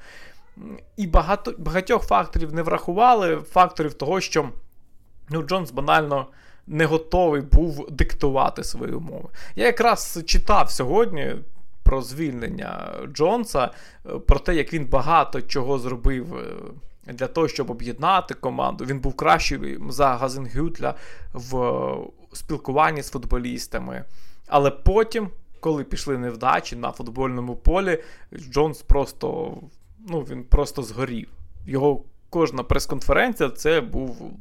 І 0.97 1.07
багато, 1.07 1.55
багатьох 1.57 2.03
факторів 2.03 2.53
не 2.53 2.61
врахували, 2.61 3.37
факторів 3.37 3.93
того, 3.93 4.21
що 4.21 4.49
ну, 5.29 5.41
Джонс 5.41 5.71
банально 5.71 6.27
не 6.67 6.85
готовий 6.85 7.41
був 7.41 7.87
диктувати 7.91 8.63
свої 8.63 8.93
умови. 8.93 9.29
Я 9.55 9.65
якраз 9.65 10.23
читав 10.25 10.71
сьогодні. 10.71 11.35
Про 11.83 12.01
звільнення 12.01 12.93
Джонса, 13.13 13.71
е, 14.05 14.09
про 14.19 14.39
те, 14.39 14.55
як 14.55 14.73
він 14.73 14.85
багато 14.85 15.41
чого 15.41 15.79
зробив 15.79 16.35
е, 16.35 16.45
для 17.05 17.27
того, 17.27 17.47
щоб 17.47 17.71
об'єднати 17.71 18.33
команду. 18.33 18.85
Він 18.85 18.99
був 18.99 19.13
кращий 19.13 19.79
за 19.89 20.07
Газенгютля 20.07 20.95
в 21.33 21.95
спілкуванні 22.33 23.01
з 23.01 23.09
футболістами. 23.09 24.05
Але 24.47 24.71
потім, 24.71 25.29
коли 25.59 25.83
пішли 25.83 26.17
невдачі 26.17 26.75
на 26.75 26.91
футбольному 26.91 27.55
полі, 27.55 28.03
Джонс 28.33 28.81
просто 28.81 29.57
ну, 30.07 30.21
він 30.21 30.43
просто 30.43 30.83
згорів. 30.83 31.27
Його 31.65 32.03
кожна 32.29 32.63
прес-конференція 32.63 33.49
це 33.49 33.81
був 33.81 34.31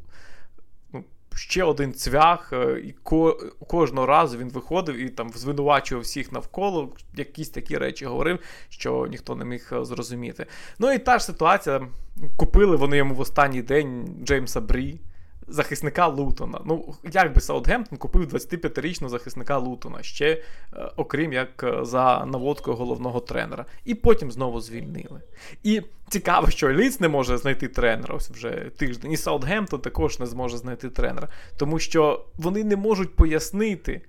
ще 1.35 1.65
один 1.65 1.93
цвях, 1.93 2.53
е, 2.53 2.81
і 2.85 2.93
ко, 3.03 3.39
кожного 3.67 4.07
разу 4.07 4.39
він 4.39 4.51
виходив 4.51 4.97
і 4.97 5.09
там 5.09 5.31
звинувачував 5.35 6.03
всіх 6.03 6.33
навколо, 6.33 6.93
якісь 7.15 7.51
такі 7.51 7.79
речі 7.79 8.07
говорив, 8.07 8.39
що 8.69 9.07
ніхто 9.07 9.37
не 9.37 9.45
міг 9.45 9.71
е, 9.73 9.85
зрозуміти. 9.85 10.47
Ну 10.79 10.93
і 10.93 10.99
та 10.99 11.19
ж 11.19 11.25
ситуація. 11.25 11.89
Купили 12.37 12.77
вони 12.77 12.97
йому 12.97 13.15
в 13.15 13.21
останній 13.21 13.63
день 13.63 14.17
Джеймса 14.25 14.61
Брі 14.61 15.01
захисника 15.49 16.07
Лутона. 16.07 16.61
Ну, 16.65 16.95
як 17.13 17.35
би 17.35 17.41
Саутгемптон 17.41 17.99
купив 17.99 18.23
25-річного 18.23 19.09
захисника 19.09 19.59
Лутона, 19.59 20.03
ще 20.03 20.31
е, 20.33 20.43
окрім 20.97 21.33
як 21.33 21.63
е, 21.63 21.85
за 21.85 22.27
наводкою 22.27 22.77
головного 22.77 23.21
тренера. 23.21 23.65
І 23.85 23.95
потім 23.95 24.33
знову 24.33 24.61
звільнили. 24.61 25.21
І 25.63 25.83
цікаво, 26.09 26.51
що 26.51 26.73
Ліц 26.73 27.01
не 27.01 27.09
може 27.09 27.39
знайти 27.39 27.69
тренера 27.69 28.15
ось 28.15 28.31
вже 28.31 28.51
тиждень. 28.77 29.13
І 29.13 29.17
Саутгемптон 29.17 29.81
також 29.81 30.19
не 30.19 30.27
зможе 30.27 30.59
знайти 30.59 30.91
тренера. 30.91 31.29
Тому 31.57 31.79
що 31.79 32.25
вони 32.35 32.65
не 32.65 32.77
можуть 32.77 33.17
пояснити 33.17 34.01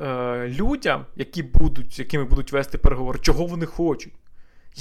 е, 0.00 0.48
людям, 0.48 1.06
які 1.16 1.42
будуть, 1.42 1.98
якими 1.98 2.24
будуть 2.24 2.52
вести 2.52 2.78
переговори, 2.78 3.18
чого 3.18 3.46
вони 3.46 3.66
хочуть 3.66 4.12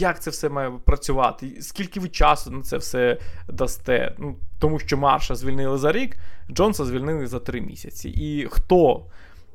як 0.01 0.21
це 0.21 0.29
все 0.29 0.49
має 0.49 0.71
працювати, 0.85 1.57
скільки 1.61 1.99
ви 1.99 2.09
часу 2.09 2.51
на 2.51 2.61
це 2.61 2.77
все 2.77 3.17
дасте. 3.47 4.15
Ну, 4.17 4.35
Тому 4.59 4.79
що 4.79 4.97
Марша 4.97 5.35
звільнили 5.35 5.77
за 5.77 5.91
рік, 5.91 6.17
Джонса 6.51 6.85
звільнили 6.85 7.27
за 7.27 7.39
три 7.39 7.61
місяці. 7.61 8.09
І 8.09 8.47
хто 8.51 9.05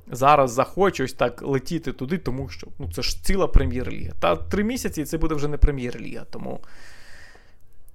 зараз 0.07 0.53
захоче 0.53 1.05
ось 1.05 1.13
так 1.13 1.43
летіти 1.43 1.93
туди, 1.93 2.19
тому 2.19 2.49
що 2.49 2.67
ну, 2.79 2.93
це 2.93 3.03
ж 3.03 3.25
ціла 3.25 3.47
прем'єр-ліга. 3.47 4.13
Та 4.21 4.37
три 4.37 4.65
місяці 4.65 5.05
це 5.05 5.19
буде 5.19 5.35
вже 5.35 5.49
не 5.49 5.57
прем'єр-ліга. 5.57 6.25
Тому 6.31 6.61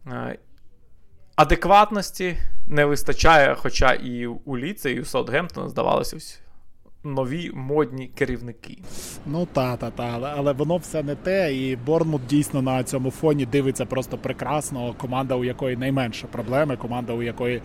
е, 0.07 0.37
адекватності 1.35 2.37
не 2.67 2.85
вистачає, 2.85 3.55
хоча 3.55 3.93
і 3.93 4.25
у 4.25 4.57
Ліце, 4.57 4.91
і 4.91 5.01
у 5.01 5.05
Саутгемптона 5.05 5.69
здавалося 5.69 6.17
ось 6.17 6.39
нові 7.13 7.51
модні 7.53 8.09
керівники. 8.15 8.77
Ну 9.25 9.47
та, 9.53 9.77
та, 9.77 9.89
та, 9.89 10.33
але 10.37 10.53
воно 10.53 10.77
все 10.77 11.03
не 11.03 11.15
те. 11.15 11.55
І 11.55 11.75
Борнмут 11.75 12.21
дійсно 12.29 12.61
на 12.61 12.83
цьому 12.83 13.11
фоні 13.11 13.45
дивиться 13.45 13.85
просто 13.85 14.17
прекрасно. 14.17 14.93
Команда, 14.97 15.35
у 15.35 15.43
якої 15.43 15.77
найменше 15.77 16.27
проблеми, 16.27 16.77
команда, 16.77 17.13
у 17.13 17.23
якої 17.23 17.61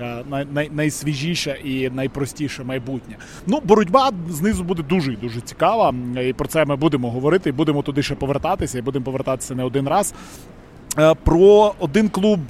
е, 0.00 0.24
най, 0.30 0.46
най, 0.52 0.70
найсвіжіше 0.72 1.58
і 1.64 1.90
найпростіше 1.90 2.64
майбутнє. 2.64 3.16
Ну, 3.46 3.60
боротьба 3.64 4.12
знизу 4.28 4.64
буде 4.64 4.82
дуже 4.82 5.12
і 5.12 5.16
дуже 5.16 5.40
цікава. 5.40 5.94
І 6.22 6.32
про 6.32 6.48
це 6.48 6.64
ми 6.64 6.76
будемо 6.76 7.10
говорити, 7.10 7.50
і 7.50 7.52
будемо 7.52 7.82
туди 7.82 8.02
ще 8.02 8.14
повертатися, 8.14 8.78
і 8.78 8.82
будемо 8.82 9.04
повертатися 9.04 9.54
не 9.54 9.64
один 9.64 9.88
раз. 9.88 10.14
Е, 10.98 11.14
про 11.14 11.74
один 11.78 12.08
клуб 12.08 12.40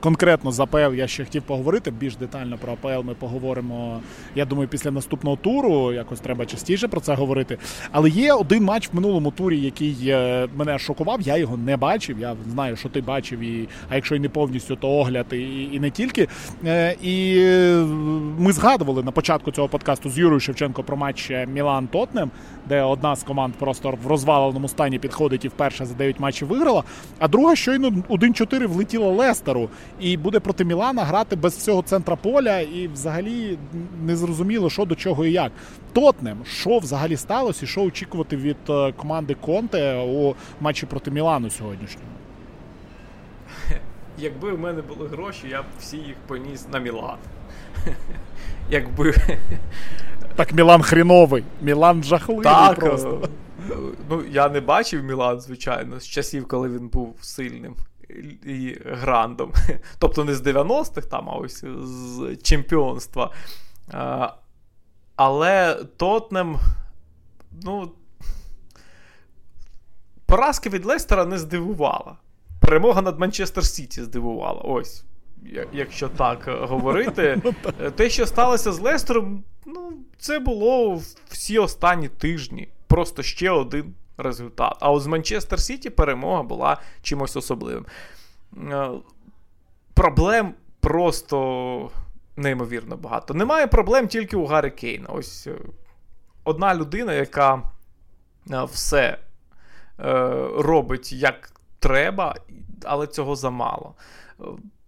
конкретно 0.00 0.52
за 0.52 0.62
АПЛ 0.62 0.94
я 0.94 1.06
ще 1.06 1.24
хотів 1.24 1.42
поговорити. 1.42 1.90
Більш 1.90 2.16
детально 2.16 2.58
про 2.58 2.72
АПЛ 2.72 3.06
ми 3.06 3.14
поговоримо. 3.14 4.00
Я 4.34 4.44
думаю, 4.44 4.68
після 4.68 4.90
наступного 4.90 5.36
туру 5.36 5.92
якось 5.92 6.20
треба 6.20 6.46
частіше 6.46 6.88
про 6.88 7.00
це 7.00 7.14
говорити. 7.14 7.58
Але 7.92 8.10
є 8.10 8.32
один 8.32 8.64
матч 8.64 8.88
в 8.92 8.96
минулому 8.96 9.30
турі, 9.30 9.60
який 9.60 9.96
е, 10.08 10.48
мене 10.56 10.78
шокував. 10.78 11.20
Я 11.20 11.36
його 11.36 11.56
не 11.56 11.76
бачив. 11.76 12.18
Я 12.20 12.36
знаю, 12.52 12.76
що 12.76 12.88
ти 12.88 13.00
бачив, 13.00 13.40
і 13.40 13.68
а 13.88 13.94
якщо 13.94 14.16
і 14.16 14.20
не 14.20 14.28
повністю, 14.28 14.76
то 14.76 14.88
огляд 14.88 15.26
і, 15.32 15.64
і 15.72 15.80
не 15.80 15.90
тільки. 15.90 16.28
Е, 16.64 16.96
і 17.02 17.42
ми 18.38 18.52
згадували 18.52 19.02
на 19.02 19.10
початку 19.10 19.50
цього 19.50 19.68
подкасту 19.68 20.10
з 20.10 20.18
Юрою 20.18 20.40
Шевченко 20.40 20.82
про 20.82 20.96
матч 20.96 21.32
Мілан 21.46 21.86
Тотнем, 21.86 22.30
де 22.68 22.82
одна 22.82 23.16
з 23.16 23.22
команд 23.22 23.54
просто 23.54 23.94
в 24.04 24.06
розваленому 24.06 24.68
стані 24.68 24.98
підходить 24.98 25.44
і 25.44 25.48
вперше 25.48 25.86
за 25.86 25.94
9 25.94 26.20
матчів 26.20 26.48
виграла. 26.48 26.84
А 27.18 27.28
друга 27.28 27.56
щойно 27.56 27.88
1-4 27.88 28.66
влетіла 28.66 29.08
Лестеру 29.08 29.68
і 30.00 30.16
буде 30.16 30.40
проти 30.40 30.64
Мілана 30.64 31.04
грати 31.04 31.36
без 31.36 31.56
всього 31.56 31.82
центра 31.82 32.16
поля, 32.16 32.58
і 32.60 32.88
взагалі 32.88 33.58
не 34.02 34.16
зрозуміло, 34.16 34.70
що 34.70 34.84
до 34.84 34.94
чого 34.94 35.26
і 35.26 35.32
як. 35.32 35.52
Тотнем, 35.92 36.38
що 36.44 36.78
взагалі 36.78 37.16
сталося, 37.16 37.64
і 37.64 37.68
що 37.68 37.82
очікувати 37.82 38.36
від 38.36 38.56
е, 38.68 38.92
команди 38.92 39.34
Конте 39.34 39.96
у 39.96 40.34
матчі 40.60 40.86
проти 40.86 41.10
Мілану 41.10 41.50
сьогоднішнього? 41.50 42.08
Якби 44.18 44.52
в 44.52 44.58
мене 44.58 44.82
були 44.82 45.08
гроші, 45.08 45.48
я 45.48 45.62
б 45.62 45.66
всі 45.80 45.96
їх 45.96 46.16
поніс 46.26 46.66
на 46.72 46.78
Мілан. 46.78 47.16
Якби. 48.70 49.14
Так 50.36 50.52
Мілан 50.52 50.82
хріновий, 50.82 51.44
Мілан 51.62 52.04
жахливий 52.04 52.44
так, 52.44 52.78
просто. 52.78 53.28
Ну, 54.10 54.22
Я 54.30 54.48
не 54.48 54.60
бачив 54.60 55.04
Мілан, 55.04 55.40
звичайно, 55.40 56.00
з 56.00 56.06
часів, 56.08 56.48
коли 56.48 56.68
він 56.68 56.88
був 56.88 57.16
сильним 57.20 57.76
і 58.44 58.76
грандом. 58.86 59.52
Тобто 59.98 60.24
не 60.24 60.34
з 60.34 60.40
90-х, 60.40 61.06
там, 61.06 61.30
а 61.30 61.32
ось 61.32 61.64
з 61.82 62.36
чемпіонства. 62.42 63.32
Але 65.16 65.74
Тотнем, 65.96 66.58
ну. 67.62 67.92
Поразка 70.26 70.70
від 70.70 70.84
Лестера 70.84 71.24
не 71.24 71.38
здивувала. 71.38 72.16
Перемога 72.60 73.02
над 73.02 73.20
Манчестер 73.20 73.64
Сіті 73.64 74.02
здивувала. 74.02 74.60
Ось. 74.60 75.04
Якщо 75.72 76.08
так 76.08 76.44
говорити, 76.46 77.40
ну, 77.44 77.54
те, 77.90 78.10
що 78.10 78.26
сталося 78.26 78.72
з 78.72 78.80
Лестером, 78.80 79.44
ну, 79.66 79.92
це 80.18 80.38
було 80.38 81.02
всі 81.28 81.58
останні 81.58 82.08
тижні. 82.08 82.68
Просто 82.86 83.22
ще 83.22 83.50
один 83.50 83.94
результат. 84.18 84.76
А 84.80 84.90
от 84.90 85.02
з 85.02 85.06
Манчестер 85.06 85.60
Сіті 85.60 85.90
перемога 85.90 86.42
була 86.42 86.76
чимось 87.02 87.36
особливим. 87.36 87.86
Е, 88.56 88.90
проблем 89.94 90.54
просто 90.80 91.90
неймовірно 92.36 92.96
багато. 92.96 93.34
Немає 93.34 93.66
проблем 93.66 94.08
тільки 94.08 94.36
у 94.36 94.46
Гаррі 94.46 94.70
Кейна. 94.70 95.08
Ось 95.08 95.46
е, 95.46 95.54
одна 96.44 96.74
людина, 96.74 97.12
яка 97.12 97.62
е, 98.50 98.64
все 98.64 99.18
робить 100.58 101.12
як 101.12 101.50
треба, 101.78 102.34
але 102.84 103.06
цього 103.06 103.36
замало. 103.36 103.94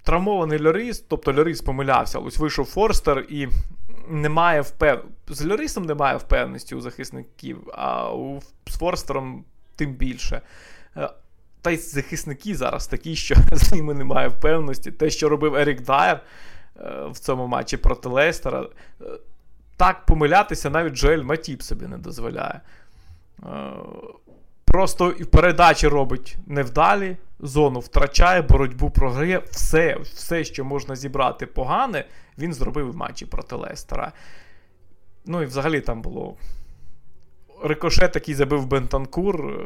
Травмований 0.02 0.66
Льоріс, 0.66 1.00
тобто 1.08 1.34
Льоріс 1.34 1.60
помилявся, 1.60 2.18
ось 2.18 2.38
вийшов 2.38 2.66
Форстер 2.66 3.26
і 3.28 3.48
немає 4.10 4.60
впев... 4.60 5.04
з 5.28 5.46
Льорісом 5.46 5.84
немає 5.84 6.16
впевненості 6.16 6.74
у 6.74 6.80
захисників, 6.80 7.70
а 7.74 8.14
у... 8.14 8.40
з 8.66 8.76
Форстером 8.76 9.44
тим 9.76 9.92
більше. 9.92 10.42
Е, 10.96 11.10
та 11.62 11.70
й 11.70 11.76
захисники 11.76 12.54
зараз 12.54 12.86
такі, 12.86 13.16
що 13.16 13.34
з 13.52 13.72
ними 13.72 13.94
немає 13.94 14.28
впевненості. 14.28 14.92
Те, 14.92 15.10
що 15.10 15.28
робив 15.28 15.54
Ерік 15.54 15.80
Дайер 15.80 16.20
е, 16.76 17.06
в 17.10 17.18
цьому 17.18 17.46
матчі 17.46 17.76
проти 17.76 18.08
Лестера, 18.08 18.66
е, 19.00 19.04
так 19.76 20.06
помилятися 20.06 20.70
навіть 20.70 20.94
Джоель 20.94 21.22
Матіп 21.22 21.62
собі 21.62 21.86
не 21.86 21.98
дозволяє. 21.98 22.60
Просто 24.70 25.10
і 25.10 25.24
передачі 25.24 25.88
робить 25.88 26.36
невдалі, 26.46 27.16
зону 27.40 27.80
втрачає, 27.80 28.42
боротьбу 28.42 28.90
програє. 28.90 29.42
Все, 29.50 29.96
все, 30.02 30.44
що 30.44 30.64
можна 30.64 30.96
зібрати 30.96 31.46
погане, 31.46 32.04
він 32.38 32.54
зробив 32.54 32.92
в 32.92 32.96
матчі 32.96 33.26
проти 33.26 33.56
Лестера. 33.56 34.12
Ну 35.26 35.42
і 35.42 35.46
взагалі 35.46 35.80
там 35.80 36.02
було. 36.02 36.36
Рикошет, 37.62 38.14
який 38.14 38.34
забив 38.34 38.66
Бентанкур, 38.66 39.58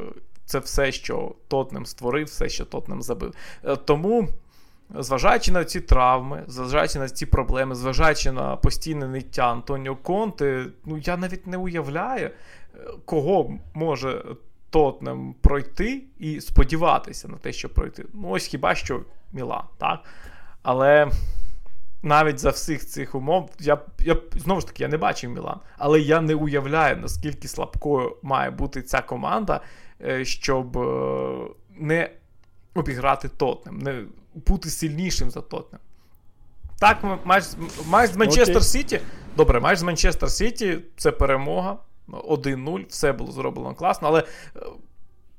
це 0.45 0.59
все, 0.59 0.93
що 0.93 1.35
Тотнем 1.49 1.87
створив, 1.87 2.27
все, 2.27 2.49
що 2.49 2.65
Тотнем 2.65 3.03
забив. 3.03 3.35
Е, 3.65 3.77
тому 3.77 4.29
Зважаючи 4.99 5.53
на 5.53 5.65
ці 5.65 5.81
травми, 5.81 6.45
зважаючи 6.47 6.99
на 6.99 7.09
ці 7.09 7.27
проблеми, 7.27 7.75
зважаючи 7.75 8.33
на 8.33 8.57
постійне 8.57 9.09
ниття 9.09 9.53
Антоніо 9.53 9.97
Конте, 9.97 10.67
ну 10.85 10.99
я 10.99 11.17
навіть 11.17 11.47
не 11.47 11.57
уявляю, 11.57 12.31
кого 13.05 13.59
може 13.75 14.25
Тотнем 14.75 15.35
пройти 15.41 16.03
і 16.19 16.41
сподіватися 16.41 17.29
на 17.29 17.37
те, 17.37 17.53
що 17.53 17.69
пройти. 17.69 18.05
Ну, 18.15 18.29
ось 18.29 18.47
хіба 18.47 18.75
що 18.75 19.01
Мілан, 19.33 19.63
так? 19.79 20.05
Але 20.63 21.11
навіть 22.03 22.39
за 22.39 22.51
всіх 22.51 22.87
цих 22.87 23.15
умов, 23.15 23.51
я 23.61 23.79
я 23.99 24.17
знову 24.37 24.61
ж 24.61 24.67
таки 24.67 24.83
я 24.83 24.89
не 24.89 24.97
бачив 24.97 25.31
Мілан, 25.31 25.61
але 25.79 26.01
я 26.01 26.21
не 26.21 26.35
уявляю, 26.35 26.97
наскільки 26.97 27.49
слабкою 27.49 28.17
має 28.23 28.51
бути 28.51 28.83
ця 28.83 29.01
команда, 29.01 29.61
е, 30.03 30.25
щоб 30.25 30.79
е, 30.79 31.49
не 31.79 32.11
обіграти 32.75 33.29
Тотнем, 33.29 33.79
не 33.79 34.05
бути 34.47 34.71
сильнішим 34.71 35.31
за 35.31 35.41
Тотнем. 35.41 35.81
Так, 36.79 36.99
матч, 37.25 37.45
матч 37.87 38.11
з 38.11 38.17
Манчестер 38.17 38.65
Сіті. 38.65 39.01
Добре, 39.37 39.61
матч 39.61 39.79
з 39.79 39.83
Манчестер 39.83 40.31
Сіті 40.31 40.79
це 40.97 41.13
перемога. 41.13 41.79
1-0, 42.09 42.87
все 42.89 43.13
було 43.13 43.33
зроблено 43.33 43.75
класно, 43.75 44.09
але 44.09 44.21
е, 44.21 44.61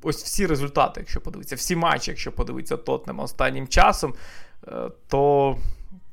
ось 0.03 0.23
всі 0.23 0.45
результати, 0.47 0.99
якщо 0.99 1.21
подивитися, 1.21 1.55
всі 1.55 1.75
матчі, 1.75 2.11
якщо 2.11 2.31
подивитися 2.31 2.77
Тотнем 2.77 3.19
останнім 3.19 3.67
часом, 3.67 4.13
то 5.07 5.55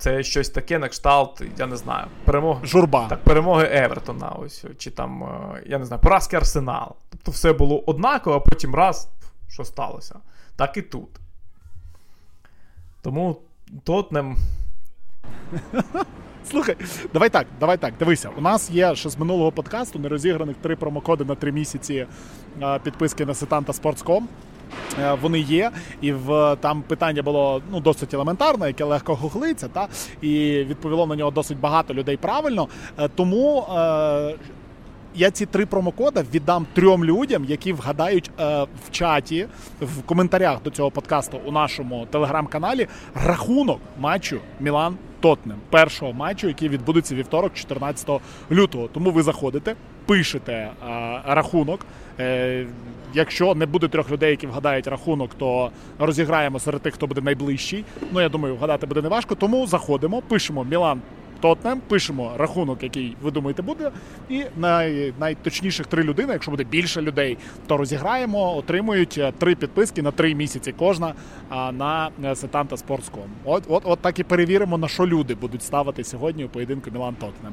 це 0.03 0.23
щось 0.23 0.49
таке 0.49 0.79
на 0.79 0.89
кшталт, 0.89 1.43
я 1.59 1.67
не 1.67 1.77
знаю, 1.77 2.07
перемоги 2.25 2.67
Журба. 2.67 3.09
Так, 3.09 3.25
перемоги 3.25 3.69
Евертона, 3.73 4.29
ось, 4.29 4.65
чи 4.79 4.91
там, 4.91 5.25
е, 5.25 5.63
я 5.67 5.79
не 5.79 5.85
знаю, 5.85 6.03
поразки 6.03 6.37
Арсенал. 6.37 6.97
Тобто 7.11 7.31
все 7.31 7.53
було 7.53 7.83
однаково, 7.87 8.37
а 8.37 8.41
потім 8.41 8.75
раз, 8.75 9.09
що 9.49 9.65
сталося. 9.65 10.19
Так 10.57 10.77
і 10.77 10.83
тут. 10.83 11.09
Тому 13.03 13.37
Тотнем. 13.85 14.37
Слухай, 16.51 16.77
давай 17.13 17.31
так, 17.31 17.47
давай 17.61 17.77
так. 17.77 17.95
Дивися, 17.99 18.31
у 18.39 18.41
нас 18.41 18.71
є 18.71 18.95
ще 18.95 19.09
з 19.09 19.19
минулого 19.19 19.53
подкасту 19.53 19.99
нерозіграних 19.99 20.57
три 20.63 20.77
промокоди 20.77 21.25
на 21.25 21.35
три 21.35 21.53
місяці 21.53 22.07
е, 22.63 22.79
підписки 22.85 23.27
на 23.27 23.35
Сетанта 23.35 23.73
Sports.com. 23.73 24.23
Е, 25.01 25.19
вони 25.23 25.41
є, 25.41 25.71
і 26.01 26.13
в 26.13 26.57
там 26.61 26.83
питання 26.83 27.23
було 27.23 27.63
ну 27.71 27.81
досить 27.81 28.15
елементарне, 28.15 28.67
яке 28.67 28.85
легко 28.85 29.15
гуглиться, 29.15 29.69
та 29.69 29.89
і 30.21 30.65
відповіло 30.65 31.07
на 31.07 31.17
нього 31.17 31.31
досить 31.31 31.61
багато 31.61 31.95
людей 31.95 32.17
правильно. 32.17 32.69
Е, 32.99 33.09
тому 33.15 33.67
я 35.15 35.31
ці 35.31 35.47
три 35.47 35.67
промокода 35.67 36.25
віддам 36.35 36.67
трьом 36.73 37.05
людям, 37.05 37.45
які 37.45 37.73
вгадають 37.73 38.31
е, 38.41 38.63
в 38.63 38.91
чаті, 38.91 39.47
в 39.81 40.03
коментарях 40.03 40.63
до 40.63 40.71
цього 40.71 40.91
подкасту 40.91 41.41
у 41.45 41.53
нашому 41.53 42.07
телеграм-каналі 42.11 42.87
рахунок 43.15 43.81
матчу 43.99 44.41
Мілан. 44.61 44.97
Тотнем 45.21 45.57
першого 45.71 46.13
матчу, 46.13 46.49
який 46.49 46.69
відбудеться 46.69 47.15
вівторок, 47.15 47.55
14 47.55 48.11
лютого. 48.51 48.89
Тому 48.89 49.11
ви 49.11 49.23
заходите, 49.23 49.75
пишете 50.07 50.53
е, 50.53 50.71
рахунок. 51.27 51.87
Е, 52.21 52.67
Якщо 53.15 53.55
не 53.55 53.67
буде 53.67 53.89
трьох 53.89 54.11
людей, 54.11 54.31
які 54.31 54.47
вгадають 54.47 54.87
рахунок, 54.87 55.31
то 55.35 55.71
розіграємо 55.99 56.61
серед 56.61 56.83
тих, 56.83 56.95
хто 56.95 57.07
буде 57.07 57.21
найближчий. 57.21 57.85
Ну 58.13 58.21
я 58.21 58.29
думаю, 58.29 58.57
вгадати 58.57 58.87
буде 58.87 59.03
неважко. 59.03 59.35
Тому 59.35 59.67
заходимо, 59.67 60.23
пишемо 60.23 60.65
Мілан 60.65 61.01
Тотнем, 61.43 61.81
пишемо 61.89 62.33
рахунок, 62.37 62.83
який 62.83 63.17
ви 63.23 63.31
думаєте 63.31 63.63
буде, 63.63 63.91
і 64.29 64.45
най, 64.57 65.15
найточніших 65.21 65.87
три 65.87 66.03
людини, 66.03 66.33
якщо 66.33 66.51
буде 66.51 66.65
більше 66.65 67.03
людей, 67.03 67.39
то 67.67 67.77
розіграємо, 67.77 68.57
отримують 68.57 69.19
е, 69.19 69.33
три 69.39 69.55
підписки 69.55 70.03
на 70.03 70.11
три 70.11 70.35
місяці 70.35 70.75
кожна 70.79 71.15
на 71.51 72.11
Сетанта 72.35 72.77
Спортском. 72.77 73.23
От, 73.45 73.65
от, 73.69 73.83
от 73.87 73.99
так 73.99 74.19
і 74.19 74.25
перевіримо, 74.25 74.79
на 74.79 74.89
що 74.89 75.07
люди 75.07 75.35
будуть 75.35 75.63
ставити 75.63 76.05
сьогодні 76.05 76.45
у 76.45 76.49
поєдинку 76.49 76.91
Мілан 76.91 77.15
Тотнем. 77.15 77.53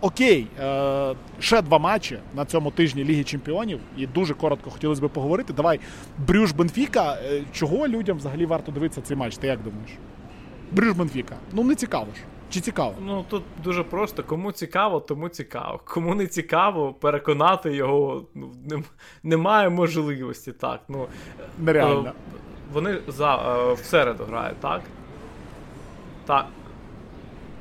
Окей, 0.00 0.46
е, 0.60 1.14
ще 1.38 1.62
два 1.62 1.78
матчі 1.78 2.18
на 2.34 2.44
цьому 2.44 2.70
тижні 2.70 3.04
Ліги 3.04 3.24
Чемпіонів, 3.24 3.80
і 3.96 4.06
дуже 4.06 4.34
коротко 4.34 4.70
хотілося 4.70 5.06
б 5.06 5.10
поговорити. 5.10 5.52
Давай 5.52 5.80
Брюш 6.18 6.52
Бенфіка. 6.52 7.18
Е, 7.24 7.42
чого 7.52 7.88
людям 7.88 8.16
взагалі 8.16 8.46
варто 8.46 8.72
дивитися 8.72 9.00
цей 9.00 9.16
матч? 9.16 9.36
Ти 9.36 9.46
як 9.46 9.62
думаєш? 9.62 9.90
Брюгге 10.72 10.92
Бенфіка. 10.92 11.36
Ну 11.52 11.64
не 11.64 11.74
цікаво 11.74 12.06
ж. 12.16 12.20
Чи 12.50 12.60
цікаво? 12.60 12.94
Ну 13.00 13.24
тут 13.28 13.42
дуже 13.64 13.82
просто. 13.82 14.24
Кому 14.24 14.52
цікаво, 14.52 15.00
тому 15.00 15.28
цікаво. 15.28 15.80
Кому 15.84 16.14
не 16.14 16.26
цікаво, 16.26 16.92
переконати 16.92 17.74
його 17.74 18.24
ну, 18.34 18.82
немає 19.22 19.68
можливості. 19.68 20.52
так. 20.52 20.80
Ну, 20.88 21.06
Нереально. 21.58 22.08
Е, 22.08 22.12
вони 22.72 22.98
за, 23.08 23.36
е, 23.36 23.72
в 23.74 23.78
середу 23.78 24.24
грають, 24.24 24.60
так? 24.60 24.80
Так. 26.26 26.46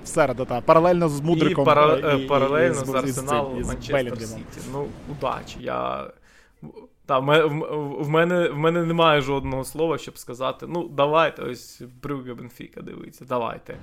В 0.04 0.08
середу, 0.08 0.46
так. 0.46 0.66
Паралельно 0.66 1.10
з 1.10 1.22
Мудриком. 1.22 1.64
І, 1.64 1.66
пара, 1.66 2.14
і, 2.14 2.24
і 2.24 2.28
паралельно 2.28 2.82
і, 2.82 2.86
з 2.86 2.96
Арсеналом 2.96 3.62
Манчестер 3.62 4.22
Сіті. 4.22 4.62
Ну, 4.74 4.86
удачі. 5.12 5.58
Я... 5.60 6.08
Та, 7.06 7.20
в, 7.20 7.48
в, 8.00 8.10
мене 8.10 8.50
в 8.50 8.58
мене 8.58 8.84
немає 8.84 9.22
жодного 9.22 9.64
слова, 9.64 9.98
щоб 9.98 10.18
сказати: 10.18 10.66
ну, 10.70 10.88
давайте, 10.88 11.42
ось 11.42 11.82
Брюгге 12.04 12.34
Бенфіка, 12.34 12.82
дивіться, 12.82 13.26
давайте. 13.30 13.78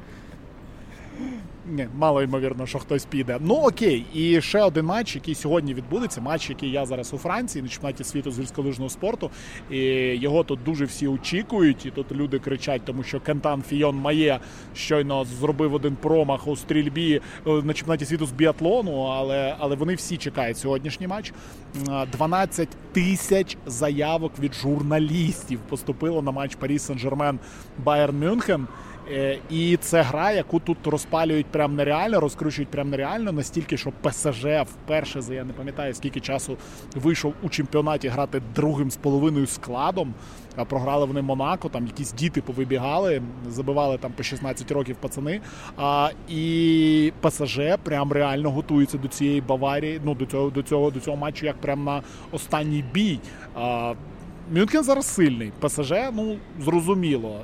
Ні, 1.71 1.89
мало 1.99 2.23
ймовірно, 2.23 2.67
що 2.67 2.79
хтось 2.79 3.05
піде. 3.05 3.39
Ну 3.41 3.55
окей, 3.55 4.07
і 4.15 4.41
ще 4.41 4.63
один 4.63 4.85
матч, 4.85 5.15
який 5.15 5.35
сьогодні 5.35 5.75
відбудеться. 5.75 6.21
Матч, 6.21 6.51
який 6.51 6.71
я 6.71 6.87
зараз 6.87 7.15
у 7.15 7.19
Франції 7.19 7.63
на 7.63 7.69
чемпіонаті 7.69 8.05
світу 8.05 8.31
з 8.31 8.41
гірськолижного 8.41 8.91
спорту. 8.91 9.31
І 9.71 9.79
його 10.15 10.45
тут 10.45 10.59
дуже 10.65 10.85
всі 10.85 11.07
очікують. 11.07 11.87
І 11.87 11.91
тут 11.91 12.13
люди 12.13 12.39
кричать, 12.39 12.83
тому 12.85 13.03
що 13.03 13.21
Кентан 13.21 13.63
Фійон 13.63 13.97
Має 13.97 14.41
щойно 14.75 15.25
зробив 15.25 15.75
один 15.75 15.97
промах 15.97 16.47
у 16.47 16.57
стрільбі 16.57 17.21
е, 17.47 17.51
на 17.51 17.73
чемпіонаті 17.73 18.05
світу 18.05 18.27
з 18.27 18.33
біатлону. 18.33 19.03
Але 19.03 19.57
але 19.59 19.77
вони 19.77 19.95
всі 19.95 20.17
чекають 20.17 20.59
сьогоднішній 20.59 21.07
матч. 21.07 21.33
12 22.13 22.69
тисяч 22.93 23.57
заявок 23.67 24.33
від 24.39 24.55
журналістів 24.55 25.59
поступило 25.69 26.23
на 26.23 26.31
матч 26.31 26.55
Парі 26.55 26.77
Сен-Жермен 26.77 27.39
Байерн 27.85 28.19
Мюнхен. 28.19 28.67
Е, 29.11 29.39
і 29.51 29.77
це 29.77 30.03
гра, 30.03 30.33
яку 30.33 30.61
тут 30.61 30.87
розпалюють 30.87 31.47
прям 31.47 31.77
нереально, 31.77 32.21
розкручують 32.21 32.69
прям 32.69 32.91
нереально, 32.91 33.33
настільки, 33.33 33.77
що 33.77 33.93
ПСЖ 34.03 34.45
вперше 34.45 35.21
за 35.21 35.35
я 35.35 35.45
не 35.45 35.53
пам'ятаю, 35.53 35.95
скільки 35.95 36.21
часу 36.21 36.57
вийшов 36.95 37.35
у 37.43 37.49
чемпіонаті 37.49 38.09
грати 38.09 38.43
другим 38.55 38.91
з 38.91 38.97
половиною 38.97 39.47
складом. 39.47 40.15
Програли 40.69 41.05
вони 41.05 41.23
Монако, 41.23 41.69
там 41.69 41.87
якісь 41.87 42.13
діти 42.13 42.43
повибігали, 42.43 43.23
забивали 43.49 43.99
там 43.99 44.13
по 44.13 44.23
16 44.23 44.71
років 44.71 44.97
пацани. 44.97 45.41
А, 45.77 46.11
І 46.29 47.13
ПСЖ 47.21 47.61
прям 47.83 48.13
реально 48.13 48.51
готується 48.51 48.99
до 48.99 49.09
цієї 49.09 49.41
Баварії, 49.41 50.01
ну 50.05 50.15
до 50.15 50.27
цього 50.27 50.51
до 50.51 50.63
цього 50.63 50.91
до 50.91 51.01
цього 51.01 51.17
матчу, 51.17 51.47
як 51.47 51.57
прям 51.61 51.85
на 51.85 52.03
останній 52.33 52.85
бій. 52.93 53.19
А, 53.55 53.95
Мюнхен 54.55 54.85
зараз 54.85 55.07
сильний. 55.07 55.53
ПСЖ, 55.61 55.93
ну 56.13 56.37
зрозуміло 56.61 57.41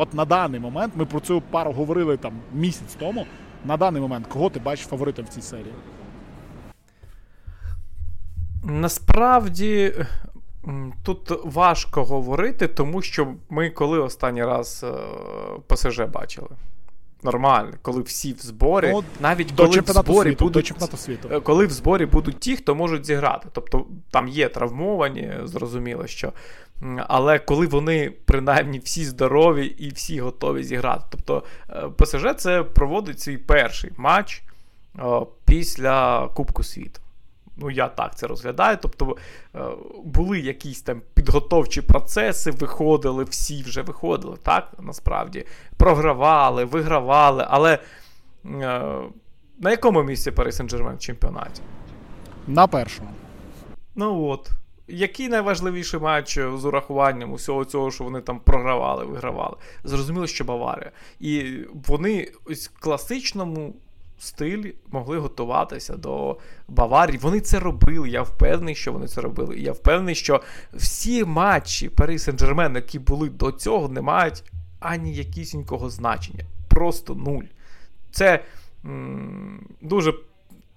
от 0.00 0.14
на 0.14 0.24
даний 0.24 0.60
момент 0.60 0.92
ми 0.96 1.04
про 1.04 1.20
цю 1.20 1.40
пару 1.40 1.72
говорили 1.72 2.16
там 2.16 2.32
місяць 2.52 2.96
тому. 2.98 3.26
На 3.64 3.76
даний 3.76 4.02
момент, 4.02 4.26
кого 4.26 4.50
ти 4.50 4.60
бачиш 4.60 4.86
фаворитом 4.86 5.24
в 5.24 5.28
цій 5.28 5.42
серії? 5.42 5.74
Насправді 8.64 9.94
тут 11.02 11.44
важко 11.44 12.04
говорити, 12.04 12.68
тому 12.68 13.02
що 13.02 13.34
ми 13.50 13.70
коли 13.70 13.98
останній 13.98 14.44
раз 14.44 14.84
е, 14.88 14.94
ПСЖ 15.66 16.00
бачили 16.00 16.48
нормально, 17.22 17.72
коли 17.82 18.02
всі 18.02 18.32
в 18.32 18.38
зборі, 18.38 18.90
ну, 18.92 19.04
навіть 19.20 19.52
коли 19.56 19.80
в 19.80 19.86
зборі 19.86 20.28
світу, 20.28 20.44
будуть 20.44 20.74
до 20.90 20.96
світу. 20.96 21.28
Е, 21.32 21.40
коли 21.40 21.66
в 21.66 21.70
зборі 21.70 22.06
будуть 22.06 22.40
ті, 22.40 22.56
хто 22.56 22.74
можуть 22.74 23.06
зіграти. 23.06 23.48
Тобто 23.52 23.86
там 24.10 24.28
є 24.28 24.48
травмовані, 24.48 25.32
зрозуміло, 25.44 26.06
що. 26.06 26.32
Але 27.08 27.38
коли 27.38 27.66
вони 27.66 28.12
принаймні 28.24 28.78
всі 28.78 29.04
здорові 29.04 29.66
і 29.66 29.88
всі 29.88 30.20
готові 30.20 30.64
зіграти. 30.64 31.04
Тобто 31.10 31.42
е, 31.70 31.88
ПСЖ 31.96 32.26
це 32.36 32.62
проводить 32.62 33.20
свій 33.20 33.38
перший 33.38 33.90
матч 33.96 34.42
о, 34.98 35.26
після 35.44 36.28
Кубку 36.28 36.62
світу. 36.62 37.00
Ну, 37.60 37.70
я 37.70 37.88
так 37.88 38.16
це 38.16 38.26
розглядаю. 38.26 38.78
Тобто 38.82 39.16
е, 39.54 39.60
були 40.04 40.40
якісь 40.40 40.82
там 40.82 41.02
підготовчі 41.14 41.82
процеси, 41.82 42.50
виходили, 42.50 43.24
всі 43.24 43.62
вже 43.62 43.82
виходили, 43.82 44.36
так, 44.42 44.72
насправді. 44.80 45.46
Програвали, 45.76 46.64
вигравали, 46.64 47.46
але 47.48 47.72
е, 47.74 47.78
на 49.58 49.70
якому 49.70 50.02
місці 50.02 50.30
Пари 50.30 50.50
Сен-Жермен 50.50 50.96
в 50.96 50.98
чемпіонаті? 50.98 51.62
На 52.46 52.66
першому. 52.66 53.10
Ну 53.94 54.24
от. 54.24 54.50
Який 54.88 55.28
найважливіший 55.28 56.00
матч 56.00 56.34
з 56.34 56.64
урахуванням 56.64 57.32
усього 57.32 57.64
цього, 57.64 57.90
що 57.90 58.04
вони 58.04 58.20
там 58.20 58.40
програвали, 58.40 59.04
вигравали? 59.04 59.56
Зрозуміло, 59.84 60.26
що 60.26 60.44
Баварія. 60.44 60.92
І 61.20 61.58
вони 61.86 62.32
ось 62.44 62.68
в 62.68 62.80
класичному 62.80 63.74
стилі 64.20 64.74
могли 64.90 65.18
готуватися 65.18 65.96
до 65.96 66.36
Баварії. 66.68 67.18
Вони 67.18 67.40
це 67.40 67.58
робили. 67.58 68.08
Я 68.08 68.22
впевнений, 68.22 68.74
що 68.74 68.92
вони 68.92 69.06
це 69.08 69.20
робили. 69.20 69.56
І 69.56 69.62
я 69.62 69.72
впевнений, 69.72 70.14
що 70.14 70.40
всі 70.74 71.24
матчі 71.24 71.88
Пари 71.88 72.14
Сен-Жермен, 72.16 72.74
які 72.74 72.98
були 72.98 73.28
до 73.28 73.52
цього, 73.52 73.88
не 73.88 74.00
мають 74.00 74.42
ані 74.80 75.14
якісінького 75.14 75.90
значення. 75.90 76.44
Просто 76.68 77.14
нуль. 77.14 77.44
Це 78.10 78.44
м- 78.84 79.66
дуже. 79.80 80.14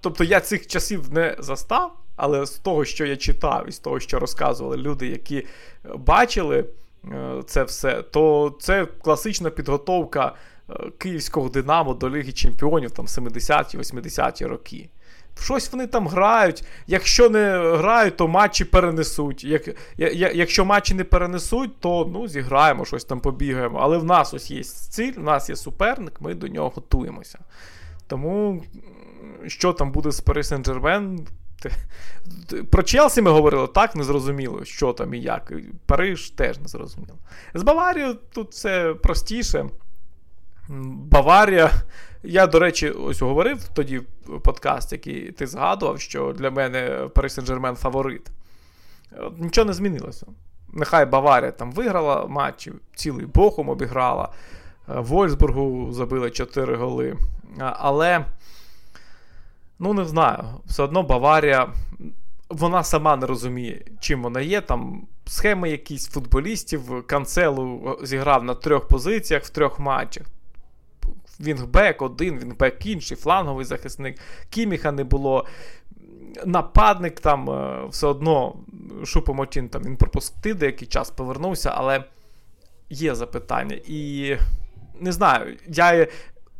Тобто 0.02 0.24
я 0.24 0.40
цих 0.40 0.68
часів 0.68 1.14
не 1.14 1.36
застав, 1.40 1.94
але 2.16 2.46
з 2.46 2.52
того, 2.52 2.86
що 2.86 3.06
я 3.06 3.18
читав, 3.18 3.70
і 3.70 3.72
з 3.72 3.80
того, 3.80 4.00
що 4.00 4.20
розказували 4.20 4.78
люди, 4.78 5.08
які 5.08 5.46
бачили 5.96 6.66
е, 7.12 7.42
це 7.46 7.64
все, 7.64 8.02
то 8.02 8.56
це 8.60 8.86
класична 8.86 9.50
підготовка 9.50 10.36
київського 10.98 11.50
Динамо 11.50 11.94
до 11.94 12.10
Ліги 12.10 12.32
Чемпіонів 12.32 12.92
там 12.92 13.06
70-ті, 13.06 13.78
80-ті 13.78 14.46
роки. 14.46 14.90
Щось 15.42 15.72
вони 15.72 15.88
там 15.88 16.08
грають. 16.08 16.64
Якщо 16.88 17.30
не 17.30 17.50
грають, 17.78 18.18
то 18.18 18.28
матчі 18.28 18.66
перенесуть. 18.66 19.44
Як, 19.44 19.68
я, 19.98 20.32
Якщо 20.32 20.66
матчі 20.66 20.94
не 20.94 21.04
перенесуть, 21.04 21.80
то 21.80 22.10
ну, 22.14 22.28
зіграємо, 22.28 22.86
щось 22.86 23.06
там 23.06 23.20
побігаємо. 23.20 23.80
Але 23.82 23.98
в 23.98 24.04
нас 24.04 24.34
ось 24.34 24.52
є 24.52 24.64
ціль, 24.64 25.14
в 25.14 25.24
нас 25.24 25.50
є 25.50 25.56
суперник, 25.56 26.22
ми 26.22 26.36
до 26.36 26.48
нього 26.48 26.72
готуємося. 26.76 27.40
Тому, 28.08 28.64
що 29.48 29.74
там 29.74 29.92
буде 29.92 30.12
з 30.12 30.22
Парі 30.22 30.42
Сен-Жермен, 30.42 31.20
про 32.72 32.84
Челсі 32.84 33.22
ми 33.22 33.32
говорили, 33.32 33.68
так 33.68 33.96
не 33.96 34.04
зрозуміло, 34.04 34.66
що 34.66 34.94
там 34.94 35.14
і 35.14 35.20
як. 35.20 35.54
Париж 35.86 36.30
теж 36.30 36.60
не 36.60 36.68
зрозуміло. 36.68 37.18
З 37.54 37.64
Баварією 37.64 38.18
тут 38.34 38.52
все 38.52 38.94
простіше. 38.94 39.66
Баварія. 40.70 41.72
Я, 42.24 42.48
до 42.48 42.60
речі, 42.60 42.90
ось 42.90 43.22
говорив 43.22 43.68
тоді 43.74 43.98
в 43.98 44.40
подкаст, 44.40 44.92
який 44.92 45.32
ти 45.32 45.48
згадував, 45.48 46.00
що 46.00 46.34
для 46.34 46.52
мене 46.52 47.10
Париж 47.16 47.32
Сен-Жермен 47.32 47.76
фаворит. 47.76 48.32
Нічого 49.38 49.66
не 49.66 49.74
змінилося. 49.74 50.26
Нехай 50.74 51.06
Баварія 51.06 51.52
там 51.52 51.72
виграла 51.72 52.28
матчі, 52.28 52.72
цілий 52.96 53.26
Бохом 53.26 53.70
обіграла. 53.70 54.30
Вольсбургу 54.88 55.92
забили 55.92 56.32
4 56.32 56.76
голи. 56.76 57.18
Але, 57.60 58.26
ну, 59.80 59.94
не 59.94 60.06
знаю, 60.06 60.44
все 60.66 60.84
одно 60.84 61.04
Баварія. 61.04 61.68
Вона 62.50 62.84
сама 62.84 63.16
не 63.16 63.26
розуміє, 63.26 63.86
чим 64.00 64.24
вона 64.24 64.42
є. 64.42 64.62
Там 64.62 65.08
схеми 65.26 65.70
якісь 65.70 66.08
футболістів. 66.08 67.08
Канцелу 67.08 67.98
зіграв 68.04 68.44
на 68.44 68.56
трьох 68.56 68.88
позиціях 68.88 69.44
в 69.44 69.50
трьох 69.50 69.80
матчах. 69.80 70.26
Вінгбек 71.40 72.02
один, 72.02 72.40
вінгбек 72.40 72.86
інший, 72.86 73.18
фланговий 73.18 73.66
захисник, 73.66 74.20
Кіміха 74.50 74.92
не 74.92 75.04
було. 75.04 75.46
Нападник 76.46 77.20
там 77.20 77.50
е, 77.50 77.86
все 77.90 78.08
одно 78.08 78.56
Шупомотін 79.06 79.70
там 79.70 79.84
він 79.84 79.98
пропустив 79.98 80.56
деякий 80.56 80.88
час, 80.88 81.10
повернувся, 81.10 81.72
але 81.76 82.04
є 82.90 83.16
запитання. 83.16 83.80
І 83.88 84.36
не 85.00 85.12
знаю, 85.12 85.58
я, 85.68 86.08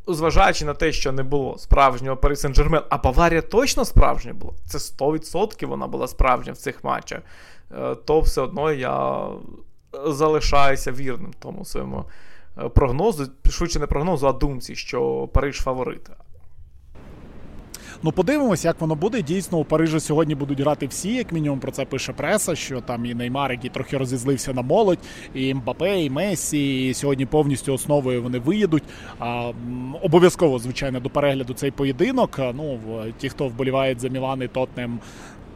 зважаючи 0.08 0.66
на 0.66 0.74
те, 0.74 0.92
що 0.92 1.12
не 1.12 1.24
було 1.24 1.58
справжнього 1.58 2.18
Парі 2.18 2.36
Сен-Жермен, 2.36 2.84
а 2.90 2.98
Баварія 2.98 3.42
точно 3.42 3.86
справжня 3.86 4.34
була. 4.34 4.54
Це 4.66 4.78
100% 4.78 5.66
вона 5.66 5.88
була 5.88 6.08
справжня 6.08 6.54
в 6.54 6.58
цих 6.58 6.84
матчах, 6.84 7.20
е, 7.72 7.96
то 7.96 8.20
все 8.20 8.42
одно 8.42 8.72
я 8.72 9.28
залишаюся 10.06 10.92
вірним 10.92 11.34
тому 11.40 11.66
своєму. 11.66 12.06
Е, 12.58 12.70
прогнозу, 12.70 13.28
швидше 13.50 13.80
не 13.80 13.88
прогнозу, 13.88 14.28
а 14.28 14.34
думці, 14.34 14.76
що 14.76 15.30
Париж 15.34 15.56
фаворит. 15.56 16.10
Ну, 18.06 18.12
подивимось, 18.12 18.66
як 18.66 18.82
воно 18.82 18.96
буде. 18.96 19.22
Дійсно, 19.22 19.58
у 19.58 19.66
Парижі 19.66 20.00
сьогодні 20.00 20.36
будуть 20.36 20.60
грати 20.60 20.88
всі, 20.88 21.16
як 21.16 21.32
мінімум, 21.32 21.60
про 21.60 21.72
це 21.72 21.86
пише 21.86 22.14
преса, 22.14 22.56
що 22.56 22.82
там 22.82 23.06
і 23.06 23.14
Неймар, 23.14 23.52
який 23.52 23.70
трохи 23.70 23.98
розізлився 23.98 24.54
на 24.54 24.62
молодь, 24.62 25.00
і 25.34 25.54
Мбапе, 25.54 26.02
і 26.02 26.10
Месі. 26.10 26.88
І 26.88 26.94
сьогодні 26.94 27.26
повністю 27.26 27.74
основою 27.74 28.24
вони 28.24 28.40
виїдуть. 28.40 28.84
А, 29.20 29.52
Обов'язково, 30.02 30.60
звичайно, 30.60 31.00
до 31.00 31.10
перегляду 31.10 31.54
цей 31.54 31.72
поєдинок. 31.72 32.40
Ну, 32.40 32.80
ті, 33.18 33.30
хто 33.30 33.48
вболівають 33.48 34.00
за 34.00 34.10
Мілан 34.10 34.42
і 34.42 34.48
Тотнем, 34.48 35.00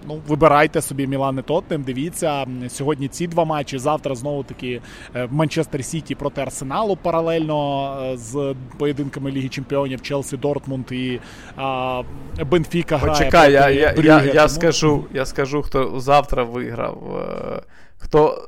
Ну, 0.07 0.21
вибирайте 0.27 0.81
собі 0.81 1.07
Мілан 1.07 1.39
і 1.39 1.41
Тоттенем, 1.41 1.83
Дивіться 1.83 2.45
сьогодні. 2.69 3.07
Ці 3.07 3.27
два 3.27 3.45
матчі. 3.45 3.77
Завтра 3.77 4.15
знову 4.15 4.43
таки 4.43 4.81
е, 5.15 5.27
Манчестер 5.31 5.85
Сіті 5.85 6.15
проти 6.15 6.41
Арсеналу 6.41 6.95
паралельно 6.95 7.97
е, 8.03 8.17
з 8.17 8.55
поєдинками 8.77 9.31
Ліги 9.31 9.49
Чемпіонів 9.49 10.01
Челсі, 10.01 10.37
Дортмунд 10.37 10.91
і 10.91 11.19
а, 11.55 12.03
Бенфіка. 12.45 12.97
грає 12.97 13.17
Почекай, 13.17 13.53
я 13.53 13.69
я, 13.69 13.93
я, 13.97 14.21
я, 14.23 14.33
тому... 14.33 14.49
скажу, 14.49 15.05
я 15.13 15.25
скажу, 15.25 15.61
хто 15.61 15.99
завтра 15.99 16.43
виграв. 16.43 17.21
Е, 17.21 17.61
хто 17.97 18.47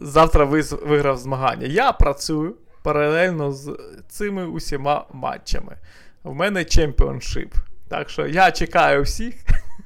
завтра 0.00 0.44
виграв 0.44 1.16
змагання. 1.16 1.66
Я 1.66 1.92
працюю 1.92 2.54
паралельно 2.82 3.52
з 3.52 3.78
цими 4.08 4.46
усіма 4.46 5.04
матчами. 5.12 5.76
В 6.24 6.34
мене 6.34 6.64
чемпіоншип. 6.64 7.54
Так 7.88 8.10
що 8.10 8.26
я 8.26 8.50
чекаю 8.50 9.02
всіх. 9.02 9.34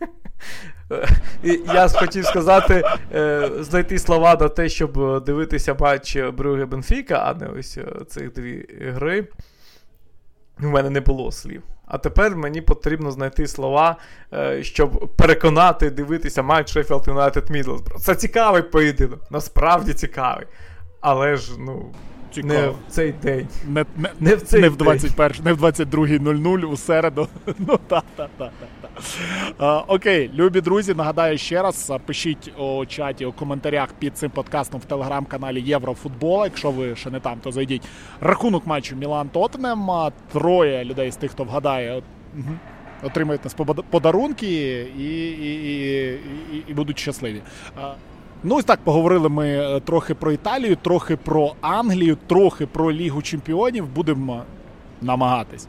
Я 1.75 1.89
хотів 1.89 2.25
сказати, 2.25 2.85
е, 3.15 3.51
знайти 3.61 3.99
слова 3.99 4.37
на 4.41 4.49
те, 4.49 4.69
щоб 4.69 5.25
дивитися 5.25 5.77
матч 5.81 6.17
Брюге 6.17 6.65
Бенфіка, 6.65 7.15
а 7.15 7.35
не 7.35 7.47
ось 7.47 7.79
е, 7.79 8.05
цих 8.09 8.33
дві 8.33 8.67
гри. 8.81 9.29
У 10.63 10.67
мене 10.67 10.91
не 10.91 11.01
було 11.01 11.33
слів. 11.33 11.63
А 11.87 11.99
тепер 11.99 12.37
мені 12.37 12.61
потрібно 12.61 13.11
знайти 13.11 13.47
слова, 13.47 13.97
е, 14.33 14.63
щоб 14.63 15.13
переконати 15.17 15.91
дивитися 15.91 16.43
матч 16.43 16.73
Шеффілд 16.73 17.09
Юнайтед 17.09 17.51
Мідлсбро. 17.51 17.99
Це 17.99 18.15
цікавий 18.15 18.63
поєдинок, 18.63 19.31
насправді 19.31 19.95
цікавий. 19.95 20.47
Але 21.01 21.37
ж, 21.37 21.53
ну. 21.59 21.95
Цікаво. 22.33 22.55
Не 22.55 22.69
в 22.69 22.77
цей 22.89 23.13
день. 23.13 23.49
Не 23.69 23.85
не, 23.97 24.11
не 24.21 24.35
в 24.35 24.43
цей 24.43 24.61
не 24.61 24.69
в 24.69 24.77
21, 24.77 25.45
не 25.45 25.53
в 25.53 25.65
22.00 25.65 26.65
у 26.65 26.77
середу. 26.77 27.29
Ну, 27.59 27.79
та-та-та. 27.89 28.51
Окей, 29.89 30.31
любі 30.35 30.61
друзі, 30.61 30.95
нагадаю 30.95 31.39
ще 31.39 31.63
раз. 31.63 31.93
Пишіть 32.07 32.53
у 32.59 32.87
чаті 32.87 33.27
у 33.27 33.33
коментарях 33.33 33.89
під 33.99 34.19
цим 34.19 34.31
подкастом 34.31 34.81
в 34.81 34.85
телеграм-каналі 34.85 35.61
Єврофутбол. 35.61 36.45
Якщо 36.45 36.71
ви 36.71 36.97
ще 36.97 37.11
не 37.11 37.21
там, 37.21 37.39
то 37.43 37.53
зайдіть. 37.53 37.83
Рахунок 38.21 38.67
матчу 38.67 38.97
Мілан 38.97 39.29
Тоттенем. 39.29 39.89
Троє 40.33 40.85
людей 40.85 41.11
з 41.11 41.17
тих, 41.17 41.31
хто 41.31 41.45
вгадає. 41.45 42.03
Отримають 43.03 43.45
нас 43.45 43.57
подарунки 43.91 44.47
і 44.99 45.03
і, 45.03 45.43
і, 45.43 46.13
і, 46.53 46.65
і 46.69 46.75
будуть 46.75 46.99
щасливі. 46.99 47.43
Ну, 48.45 48.57
ось 48.57 48.65
так 48.65 48.81
поговорили 48.81 49.29
ми 49.29 49.49
е, 49.49 49.81
трохи 49.81 50.15
про 50.15 50.33
Італію, 50.33 50.77
трохи 50.77 51.17
про 51.17 51.55
Англію, 51.61 52.19
трохи 52.27 52.67
про 52.67 52.93
Лігу 52.93 53.23
Чемпіонів. 53.23 53.89
Будемо 53.89 54.43
намагатись 55.03 55.69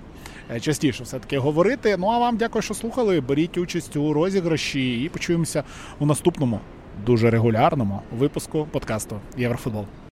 е, 0.51 0.59
частіше 0.59 1.03
все-таки 1.03 1.37
говорити. 1.37 1.97
Ну 1.97 2.07
а 2.07 2.19
вам 2.19 2.37
дякую, 2.37 2.61
що 2.61 2.73
слухали. 2.73 3.21
Беріть 3.21 3.57
участь 3.57 3.95
у 3.95 4.13
розіграші 4.13 5.03
і 5.03 5.09
почуємося 5.09 5.63
у 5.99 6.05
наступному 6.05 6.59
дуже 7.05 7.29
регулярному 7.29 8.01
випуску 8.17 8.67
подкасту 8.71 9.19
Єврофутбол. 9.37 9.85